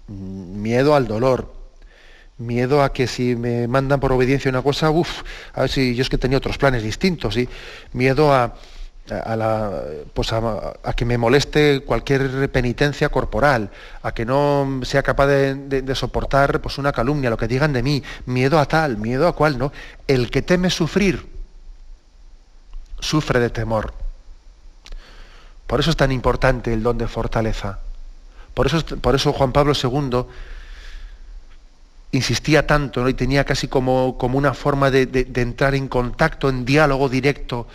Miedo 0.07 0.95
al 0.95 1.07
dolor, 1.07 1.53
miedo 2.39 2.81
a 2.81 2.91
que 2.91 3.05
si 3.05 3.35
me 3.35 3.67
mandan 3.67 3.99
por 3.99 4.11
obediencia 4.11 4.49
una 4.49 4.63
cosa, 4.63 4.89
uff, 4.89 5.21
a 5.53 5.61
ver 5.61 5.69
si 5.69 5.93
yo 5.93 6.01
es 6.01 6.09
que 6.09 6.17
tenía 6.17 6.39
otros 6.39 6.57
planes 6.57 6.81
distintos, 6.81 7.35
¿sí? 7.35 7.47
miedo 7.93 8.33
a, 8.33 8.55
a, 9.09 9.35
la, 9.35 9.83
pues 10.13 10.31
que 10.95 11.05
me 11.05 11.17
moleste 11.17 11.81
cualquier 11.81 12.49
penitencia 12.51 13.09
corporal, 13.09 13.69
a 14.03 14.13
que 14.13 14.25
no 14.25 14.81
sea 14.83 15.03
capaz 15.03 15.27
de, 15.27 15.95
soportar 15.95 16.61
pues, 16.61 16.77
una 16.77 16.91
calumnia, 16.91 17.29
lo 17.29 17.37
que 17.37 17.47
digan 17.47 17.73
de 17.73 17.83
mí, 17.83 18.03
miedo 18.25 18.59
a 18.59 18.65
tal, 18.65 18.97
miedo 18.97 19.27
a 19.27 19.35
cual, 19.35 19.57
¿no? 19.57 19.71
El 20.07 20.29
que 20.29 20.41
teme 20.41 20.69
sufrir, 20.69 21.27
sufre 22.99 23.39
de 23.39 23.49
temor. 23.49 23.93
Por 25.67 25.79
eso 25.79 25.89
es 25.89 25.97
tan 25.97 26.11
importante 26.11 26.73
el 26.73 26.83
don 26.83 26.97
de 26.97 27.07
fortaleza. 27.07 27.79
Por 28.53 28.67
eso, 28.67 28.83
por 28.85 29.15
eso 29.15 29.33
Juan 29.33 29.53
Pablo 29.53 29.73
II 29.81 30.25
insistía 32.11 32.67
tanto 32.67 33.01
¿no? 33.01 33.07
y 33.07 33.13
tenía 33.13 33.45
casi 33.45 33.69
como, 33.69 34.17
como 34.17 34.37
una 34.37 34.53
forma 34.53 34.91
de 34.91 35.27
entrar 35.33 35.75
en 35.75 35.87
contacto, 35.87 36.49
en 36.49 36.65
diálogo 36.65 37.07
directo 37.07 37.67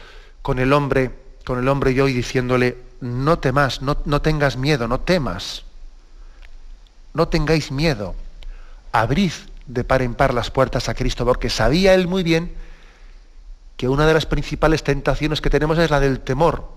con 0.46 0.60
el 0.60 0.72
hombre, 0.72 1.10
con 1.44 1.58
el 1.58 1.66
hombre 1.66 1.90
y 1.90 1.98
hoy 1.98 2.12
diciéndole, 2.12 2.78
no 3.00 3.40
temas, 3.40 3.82
no, 3.82 3.96
no 4.04 4.22
tengas 4.22 4.56
miedo, 4.56 4.86
no 4.86 5.00
temas, 5.00 5.64
no 7.14 7.26
tengáis 7.26 7.72
miedo, 7.72 8.14
abrid 8.92 9.32
de 9.66 9.82
par 9.82 10.02
en 10.02 10.14
par 10.14 10.32
las 10.32 10.52
puertas 10.52 10.88
a 10.88 10.94
Cristo, 10.94 11.24
porque 11.24 11.50
sabía 11.50 11.94
él 11.94 12.06
muy 12.06 12.22
bien 12.22 12.54
que 13.76 13.88
una 13.88 14.06
de 14.06 14.14
las 14.14 14.26
principales 14.26 14.84
tentaciones 14.84 15.40
que 15.40 15.50
tenemos 15.50 15.78
es 15.78 15.90
la 15.90 15.98
del 15.98 16.20
temor, 16.20 16.70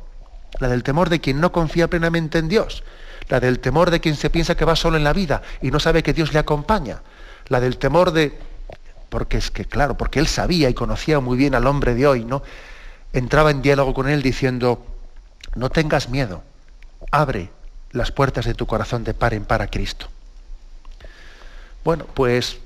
la 0.57 0.67
del 0.67 0.81
temor 0.81 1.09
de 1.09 1.21
quien 1.21 1.39
no 1.39 1.51
confía 1.51 1.87
plenamente 1.87 2.39
en 2.39 2.49
Dios, 2.49 2.81
la 3.27 3.39
del 3.39 3.59
temor 3.59 3.91
de 3.91 3.99
quien 3.99 4.15
se 4.15 4.31
piensa 4.31 4.57
que 4.57 4.65
va 4.65 4.75
solo 4.75 4.97
en 4.97 5.03
la 5.03 5.13
vida 5.13 5.43
y 5.61 5.69
no 5.69 5.79
sabe 5.79 6.01
que 6.01 6.13
Dios 6.13 6.33
le 6.33 6.39
acompaña, 6.39 7.03
la 7.49 7.59
del 7.59 7.77
temor 7.77 8.13
de, 8.13 8.35
porque 9.09 9.37
es 9.37 9.51
que 9.51 9.65
claro, 9.65 9.95
porque 9.95 10.17
él 10.17 10.25
sabía 10.25 10.71
y 10.71 10.73
conocía 10.73 11.19
muy 11.19 11.37
bien 11.37 11.53
al 11.53 11.67
hombre 11.67 11.93
de 11.93 12.07
hoy, 12.07 12.25
¿no? 12.25 12.41
Entraba 13.13 13.51
en 13.51 13.61
diálogo 13.61 13.93
con 13.93 14.09
él 14.09 14.21
diciendo, 14.21 14.85
no 15.55 15.69
tengas 15.69 16.09
miedo, 16.09 16.43
abre 17.11 17.49
las 17.91 18.11
puertas 18.11 18.45
de 18.45 18.53
tu 18.53 18.67
corazón 18.67 19.03
de 19.03 19.13
par 19.13 19.33
en 19.33 19.45
par 19.45 19.61
a 19.61 19.67
Cristo. 19.67 20.07
Bueno, 21.83 22.05
pues 22.13 22.57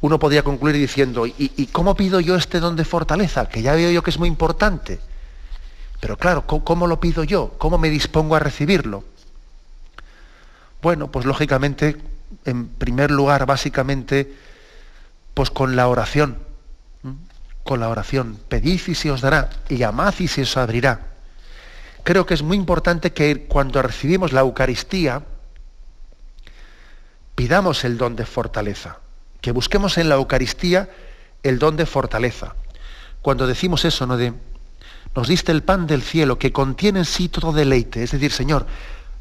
uno 0.00 0.18
podría 0.18 0.42
concluir 0.42 0.76
diciendo, 0.76 1.26
¿y, 1.26 1.66
cómo 1.72 1.94
pido 1.94 2.20
yo 2.20 2.36
este 2.36 2.60
don 2.60 2.76
de 2.76 2.84
fortaleza? 2.84 3.48
Que 3.48 3.62
ya 3.62 3.74
veo 3.74 3.90
yo 3.90 4.02
que 4.02 4.10
es 4.10 4.18
muy 4.18 4.28
importante. 4.28 4.98
Pero 6.00 6.16
claro, 6.16 6.46
¿cómo, 6.46 6.86
lo 6.86 7.00
pido 7.00 7.24
yo? 7.24 7.54
¿Cómo 7.58 7.78
me 7.78 7.90
dispongo 7.90 8.34
a 8.34 8.38
recibirlo? 8.38 9.04
Bueno, 10.80 11.10
pues 11.10 11.26
lógicamente, 11.26 11.96
en 12.46 12.68
primer 12.68 13.10
lugar, 13.10 13.44
básicamente, 13.44 14.34
pues 15.34 15.50
con 15.50 15.76
la 15.76 15.88
oración 15.88 16.38
con 17.64 17.80
la 17.80 17.88
oración. 17.88 18.38
Pedid 18.48 18.80
y 18.88 18.94
se 18.94 19.10
os 19.10 19.20
dará, 19.20 19.50
llamad 19.68 20.14
y 20.18 20.28
se 20.28 20.42
os 20.42 20.56
abrirá. 20.56 21.10
Creo 22.02 22.26
que 22.26 22.34
es 22.34 22.42
muy 22.42 22.56
importante 22.56 23.12
que 23.12 23.46
cuando 23.46 23.82
recibimos 23.82 24.32
la 24.32 24.40
Eucaristía, 24.40 25.22
pidamos 27.34 27.84
el 27.84 27.98
don 27.98 28.16
de 28.16 28.26
fortaleza, 28.26 28.98
que 29.40 29.52
busquemos 29.52 29.98
en 29.98 30.08
la 30.08 30.16
Eucaristía 30.16 30.88
el 31.42 31.58
don 31.58 31.76
de 31.76 31.86
fortaleza. 31.86 32.54
Cuando 33.22 33.46
decimos 33.46 33.84
eso, 33.84 34.06
¿no? 34.06 34.16
De, 34.16 34.32
nos 35.14 35.28
diste 35.28 35.52
el 35.52 35.62
pan 35.62 35.86
del 35.86 36.02
cielo 36.02 36.38
que 36.38 36.52
contiene 36.52 37.00
en 37.00 37.04
sí 37.04 37.28
todo 37.28 37.52
deleite, 37.52 38.02
es 38.02 38.12
decir, 38.12 38.32
Señor, 38.32 38.66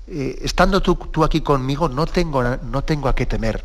eh, 0.08 0.40
estando 0.42 0.82
tú, 0.82 0.96
tú, 0.96 1.24
aquí 1.24 1.42
conmigo, 1.42 1.90
no 1.90 2.06
tengo, 2.06 2.44
no 2.44 2.84
tengo 2.84 3.10
a 3.10 3.16
qué 3.16 3.26
temer. 3.26 3.64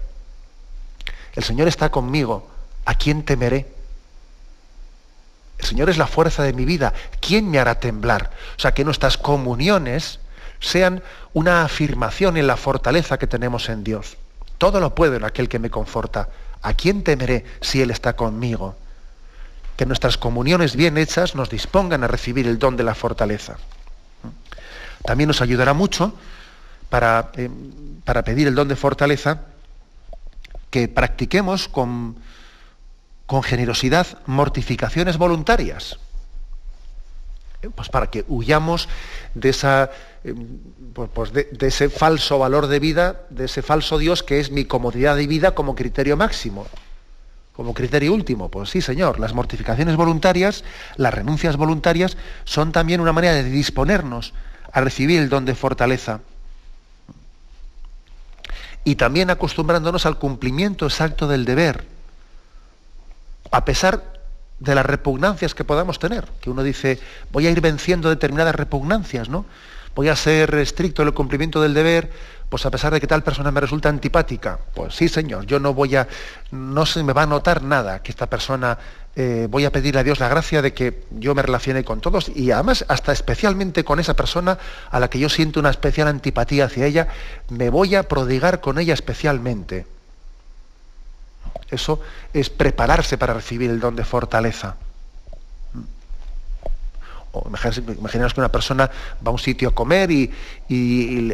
El 1.34 1.44
Señor 1.44 1.68
está 1.68 1.90
conmigo, 1.90 2.48
¿a 2.84 2.94
quién 2.94 3.24
temeré? 3.24 3.73
El 5.64 5.70
Señor 5.70 5.88
es 5.88 5.96
la 5.96 6.06
fuerza 6.06 6.42
de 6.42 6.52
mi 6.52 6.66
vida. 6.66 6.92
¿Quién 7.20 7.50
me 7.50 7.58
hará 7.58 7.80
temblar? 7.80 8.30
O 8.58 8.60
sea, 8.60 8.74
que 8.74 8.84
nuestras 8.84 9.16
comuniones 9.16 10.20
sean 10.60 11.02
una 11.32 11.64
afirmación 11.64 12.36
en 12.36 12.46
la 12.46 12.58
fortaleza 12.58 13.18
que 13.18 13.26
tenemos 13.26 13.70
en 13.70 13.82
Dios. 13.82 14.18
Todo 14.58 14.78
lo 14.78 14.94
puedo 14.94 15.16
en 15.16 15.24
aquel 15.24 15.48
que 15.48 15.58
me 15.58 15.70
conforta. 15.70 16.28
¿A 16.60 16.74
quién 16.74 17.02
temeré 17.02 17.46
si 17.62 17.80
Él 17.80 17.90
está 17.90 18.14
conmigo? 18.14 18.76
Que 19.78 19.86
nuestras 19.86 20.18
comuniones 20.18 20.76
bien 20.76 20.98
hechas 20.98 21.34
nos 21.34 21.48
dispongan 21.48 22.04
a 22.04 22.08
recibir 22.08 22.46
el 22.46 22.58
don 22.58 22.76
de 22.76 22.84
la 22.84 22.94
fortaleza. 22.94 23.56
También 25.02 25.28
nos 25.28 25.40
ayudará 25.40 25.72
mucho 25.72 26.12
para, 26.90 27.30
eh, 27.36 27.48
para 28.04 28.22
pedir 28.22 28.48
el 28.48 28.54
don 28.54 28.68
de 28.68 28.76
fortaleza 28.76 29.40
que 30.68 30.88
practiquemos 30.88 31.68
con, 31.68 32.16
con 33.26 33.42
generosidad 33.42 34.06
mortificaciones 34.26 35.16
voluntarias. 35.16 35.98
Eh, 37.64 37.70
pues 37.74 37.88
para 37.88 38.08
que 38.08 38.24
huyamos 38.28 38.88
de, 39.34 39.48
esa, 39.48 39.90
eh, 40.24 40.34
pues, 40.92 41.10
pues 41.12 41.32
de, 41.32 41.48
ese 41.60 41.88
falso 41.88 42.38
valor 42.38 42.66
de 42.66 42.78
vida, 42.78 43.22
de 43.30 43.46
ese 43.46 43.62
falso 43.62 43.98
Dios 43.98 44.22
que 44.22 44.40
es 44.40 44.50
mi 44.50 44.64
comodidad 44.64 45.16
de 45.16 45.26
vida 45.26 45.54
como 45.54 45.74
criterio 45.74 46.16
máximo, 46.16 46.66
como 47.54 47.72
criterio 47.72 48.12
último. 48.12 48.50
Pues 48.50 48.70
sí, 48.70 48.82
Señor, 48.82 49.18
las 49.18 49.32
mortificaciones 49.32 49.96
voluntarias, 49.96 50.64
las 50.96 51.14
renuncias 51.14 51.56
voluntarias, 51.56 52.16
son 52.44 52.72
también 52.72 53.00
una 53.00 53.12
manera 53.12 53.34
de 53.34 53.44
disponernos 53.44 54.34
a 54.72 54.80
recibir 54.80 55.20
el 55.20 55.28
don 55.28 55.44
de 55.44 55.54
fortaleza. 55.54 56.20
Y 58.86 58.96
también 58.96 59.30
acostumbrándonos 59.30 60.04
al 60.04 60.18
cumplimiento 60.18 60.84
exacto 60.84 61.26
del 61.26 61.46
deber, 61.46 61.93
a 63.55 63.64
pesar 63.64 64.02
de 64.59 64.74
las 64.74 64.84
repugnancias 64.84 65.55
que 65.55 65.62
podamos 65.62 66.00
tener, 66.00 66.24
que 66.40 66.50
uno 66.50 66.64
dice, 66.64 66.98
voy 67.30 67.46
a 67.46 67.52
ir 67.52 67.61
venciendo 67.61 68.09
determinadas 68.09 68.57
repugnancias, 68.57 69.28
¿no? 69.28 69.46
Voy 69.94 70.09
a 70.09 70.16
ser 70.16 70.52
estricto 70.57 71.02
en 71.02 71.09
el 71.09 71.14
cumplimiento 71.14 71.62
del 71.62 71.72
deber, 71.72 72.11
pues 72.48 72.66
a 72.66 72.70
pesar 72.72 72.92
de 72.92 73.00
que 73.00 73.07
tal 73.07 73.22
persona 73.22 73.52
me 73.52 73.61
resulta 73.61 73.88
antipática, 73.88 74.59
pues 74.74 74.96
sí, 74.96 75.09
señor, 75.09 75.46
yo 75.46 75.61
no 75.61 75.72
voy 75.72 75.94
a, 75.94 76.09
no 76.50 76.84
se 76.84 77.05
me 77.05 77.12
va 77.12 77.22
a 77.22 77.26
notar 77.26 77.62
nada 77.62 78.02
que 78.02 78.11
esta 78.11 78.28
persona, 78.28 78.76
eh, 79.14 79.46
voy 79.48 79.66
a 79.66 79.70
pedirle 79.70 80.00
a 80.00 80.05
Dios 80.05 80.18
la 80.18 80.28
gracia 80.28 80.61
de 80.61 80.72
que 80.72 81.05
yo 81.12 81.36
me 81.36 81.42
relacione 81.42 81.84
con 81.84 82.00
todos 82.00 82.32
y 82.34 82.50
además 82.50 82.84
hasta 82.88 83.12
especialmente 83.12 83.84
con 83.84 84.00
esa 84.00 84.14
persona 84.14 84.59
a 84.90 84.98
la 84.98 85.09
que 85.09 85.20
yo 85.20 85.28
siento 85.28 85.61
una 85.61 85.70
especial 85.70 86.09
antipatía 86.09 86.64
hacia 86.64 86.86
ella, 86.86 87.07
me 87.50 87.70
voy 87.70 87.94
a 87.94 88.09
prodigar 88.09 88.61
con 88.61 88.80
ella 88.80 88.94
especialmente. 88.94 89.93
Eso 91.70 92.00
es 92.32 92.50
prepararse 92.50 93.18
para 93.18 93.34
recibir 93.34 93.70
el 93.70 93.80
don 93.80 93.96
de 93.96 94.04
fortaleza. 94.04 94.76
O 97.32 97.48
imaginaos 97.48 98.32
que 98.32 98.40
una 98.40 98.52
persona 98.52 98.88
va 99.26 99.30
a 99.30 99.32
un 99.32 99.38
sitio 99.38 99.70
a 99.70 99.74
comer 99.74 100.10
y, 100.10 100.30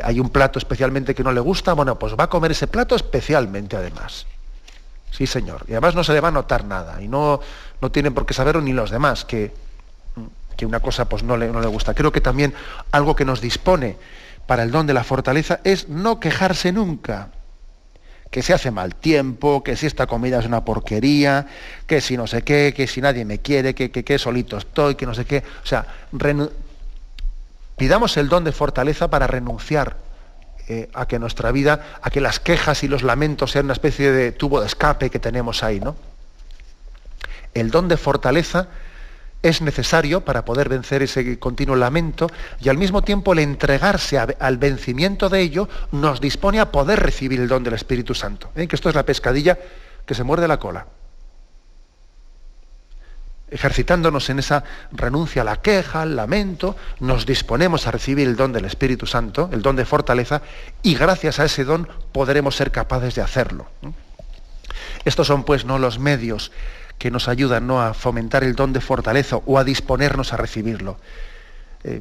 hay 0.03 0.19
un 0.19 0.31
plato 0.31 0.59
especialmente 0.59 1.15
que 1.15 1.23
no 1.23 1.33
le 1.33 1.41
gusta, 1.41 1.75
bueno, 1.75 1.99
pues 1.99 2.15
va 2.19 2.25
a 2.25 2.31
comer 2.31 2.53
ese 2.53 2.67
plato 2.67 2.97
especialmente 2.97 3.77
además. 3.77 4.27
Sí, 5.11 5.27
señor. 5.27 5.65
Y 5.69 5.73
además 5.73 5.95
no 5.95 6.05
se 6.05 6.13
le 6.13 6.21
va 6.21 6.29
a 6.29 6.33
notar 6.33 6.65
nada. 6.65 7.03
Y 7.03 7.09
no, 7.09 7.41
no 7.83 7.91
tienen 7.91 8.15
por 8.15 8.25
qué 8.25 8.33
saberlo 8.33 8.63
ni 8.63 8.73
los 8.73 8.91
demás 8.91 9.25
que, 9.25 9.53
que 10.57 10.65
una 10.65 10.81
cosa 10.81 11.07
pues 11.07 11.23
no 11.23 11.37
le, 11.37 11.49
no 11.49 11.61
le 11.61 11.67
gusta. 11.67 11.93
Creo 11.93 12.13
que 12.13 12.23
también 12.23 12.55
algo 12.93 13.15
que 13.15 13.27
nos 13.27 13.41
dispone 13.43 13.99
para 14.47 14.63
el 14.63 14.71
don 14.71 14.87
de 14.87 14.95
la 14.95 15.05
fortaleza 15.05 15.61
es 15.65 15.89
no 15.89 16.19
quejarse 16.19 16.73
nunca 16.73 17.29
que 18.31 18.43
se 18.43 18.55
hace 18.55 18.71
mal 18.71 18.95
tiempo, 18.95 19.65
que 19.65 19.77
si 19.77 19.87
esta 19.87 20.07
comida 20.07 20.39
es 20.39 20.47
una 20.47 20.65
porquería, 20.65 21.47
que 21.87 22.01
si 22.01 22.17
no 22.17 22.27
sé 22.27 22.43
qué, 22.43 22.73
que 22.75 22.87
si 22.87 23.01
nadie 23.01 23.25
me 23.25 23.39
quiere, 23.39 23.75
que, 23.75 23.91
que, 23.91 24.19
solito 24.19 24.57
estoy, 24.57 24.95
que 24.95 25.05
no 25.05 25.15
sé 25.15 25.25
qué. 25.25 25.43
O 25.63 25.67
sea, 25.67 25.85
pidamos 27.77 28.17
el 28.17 28.29
don 28.29 28.45
de 28.45 28.53
fortaleza 28.53 29.11
para 29.11 29.27
renunciar 29.27 29.97
eh, 30.69 30.89
a 30.95 31.07
que 31.07 31.19
nuestra 31.19 31.51
vida, 31.51 31.99
a 32.01 32.11
que 32.11 32.21
las 32.21 32.39
quejas 32.39 32.85
y 32.85 32.89
los 32.89 33.03
lamentos 33.03 33.51
sean 33.51 33.65
una 33.65 33.73
especie 33.73 34.13
de 34.13 34.31
tubo 34.31 34.61
de 34.61 34.67
escape 34.69 35.11
que 35.11 35.19
tenemos 35.19 35.65
ahí, 35.65 35.81
¿no? 35.81 35.97
El 37.53 37.73
don 37.73 37.89
de 37.89 37.97
fortaleza 37.97 38.69
es 39.43 39.63
necesario 39.63 40.23
para 40.23 40.45
poder 40.45 40.69
vencer 40.69 41.03
ese 41.03 41.39
continuo 41.39 41.77
lamento 41.77 42.29
y 42.61 42.69
al 42.69 42.77
mismo 42.77 43.03
tiempo 43.03 43.33
el 43.33 43.39
entregarse 43.39 44.19
al 44.19 44.59
vencimiento 44.59 45.29
de 45.29 45.41
ello 45.41 45.69
nos 45.93 46.21
dispone 46.21 46.61
a 46.61 46.71
poder 46.71 47.01
recibir 47.01 47.41
el 47.41 47.49
don 47.49 47.65
del 47.65 47.75
Espíritu 47.75 48.15
Santo. 48.15 48.51
¿eh? 48.55 48.67
Que 48.67 48.77
esto 48.77 48.89
es 48.89 48.95
la 48.95 49.07
pescadilla 49.07 49.59
que 50.05 50.15
se 50.15 50.25
muerde 50.25 50.49
la 50.49 50.59
cola. 50.59 50.87
Ejercitándonos 53.51 54.31
en 54.31 54.39
esa 54.39 54.63
renuncia 54.93 55.43
a 55.43 55.45
la 55.45 55.61
queja, 55.61 56.03
al 56.03 56.15
lamento, 56.15 56.77
nos 57.01 57.27
disponemos 57.27 57.87
a 57.87 57.91
recibir 57.91 58.29
el 58.29 58.37
don 58.37 58.53
del 58.53 58.65
Espíritu 58.65 59.07
Santo, 59.07 59.51
el 59.53 59.61
don 59.61 59.75
de 59.75 59.85
fortaleza, 59.85 60.43
y 60.83 60.95
gracias 60.95 61.41
a 61.41 61.47
ese 61.47 61.65
don 61.65 61.89
podremos 62.13 62.55
ser 62.55 62.71
capaces 62.71 63.17
de 63.17 63.23
hacerlo. 63.23 63.67
Estos 65.05 65.27
son 65.27 65.43
pues 65.43 65.65
no 65.65 65.79
los 65.79 65.99
medios 65.99 66.53
que 67.01 67.11
nos 67.11 67.29
ayudan 67.29 67.67
¿no? 67.67 67.81
a 67.81 67.95
fomentar 67.95 68.45
el 68.45 68.55
don 68.55 68.75
de 68.75 68.83
fortaleza 68.83 69.39
o 69.39 69.59
a 69.59 69.65
disponernos 69.65 70.35
a 70.35 70.37
recibirlo. 70.37 70.99
Eh, 71.83 71.99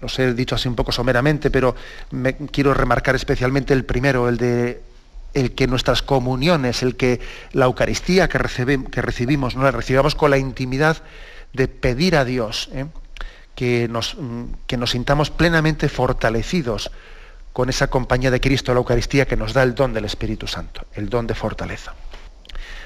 los 0.00 0.18
he 0.18 0.34
dicho 0.34 0.56
así 0.56 0.66
un 0.66 0.74
poco 0.74 0.90
someramente, 0.90 1.48
pero 1.48 1.76
me, 2.10 2.36
quiero 2.36 2.74
remarcar 2.74 3.14
especialmente 3.14 3.72
el 3.72 3.84
primero, 3.84 4.28
el 4.28 4.36
de 4.36 4.82
el 5.32 5.54
que 5.54 5.68
nuestras 5.68 6.02
comuniones, 6.02 6.82
el 6.82 6.96
que 6.96 7.20
la 7.52 7.66
Eucaristía 7.66 8.28
que, 8.28 8.40
que 8.90 9.00
recibimos, 9.00 9.54
no 9.54 9.62
la 9.62 9.70
recibamos 9.70 10.16
con 10.16 10.32
la 10.32 10.38
intimidad 10.38 10.96
de 11.52 11.68
pedir 11.68 12.16
a 12.16 12.24
Dios 12.24 12.70
¿eh? 12.72 12.86
que, 13.54 13.86
nos, 13.86 14.16
que 14.66 14.76
nos 14.76 14.90
sintamos 14.90 15.30
plenamente 15.30 15.88
fortalecidos 15.88 16.90
con 17.52 17.68
esa 17.68 17.86
compañía 17.86 18.32
de 18.32 18.40
Cristo, 18.40 18.74
la 18.74 18.78
Eucaristía, 18.78 19.26
que 19.26 19.36
nos 19.36 19.52
da 19.52 19.62
el 19.62 19.76
don 19.76 19.92
del 19.92 20.04
Espíritu 20.04 20.48
Santo, 20.48 20.84
el 20.94 21.08
don 21.08 21.28
de 21.28 21.34
fortaleza. 21.36 21.94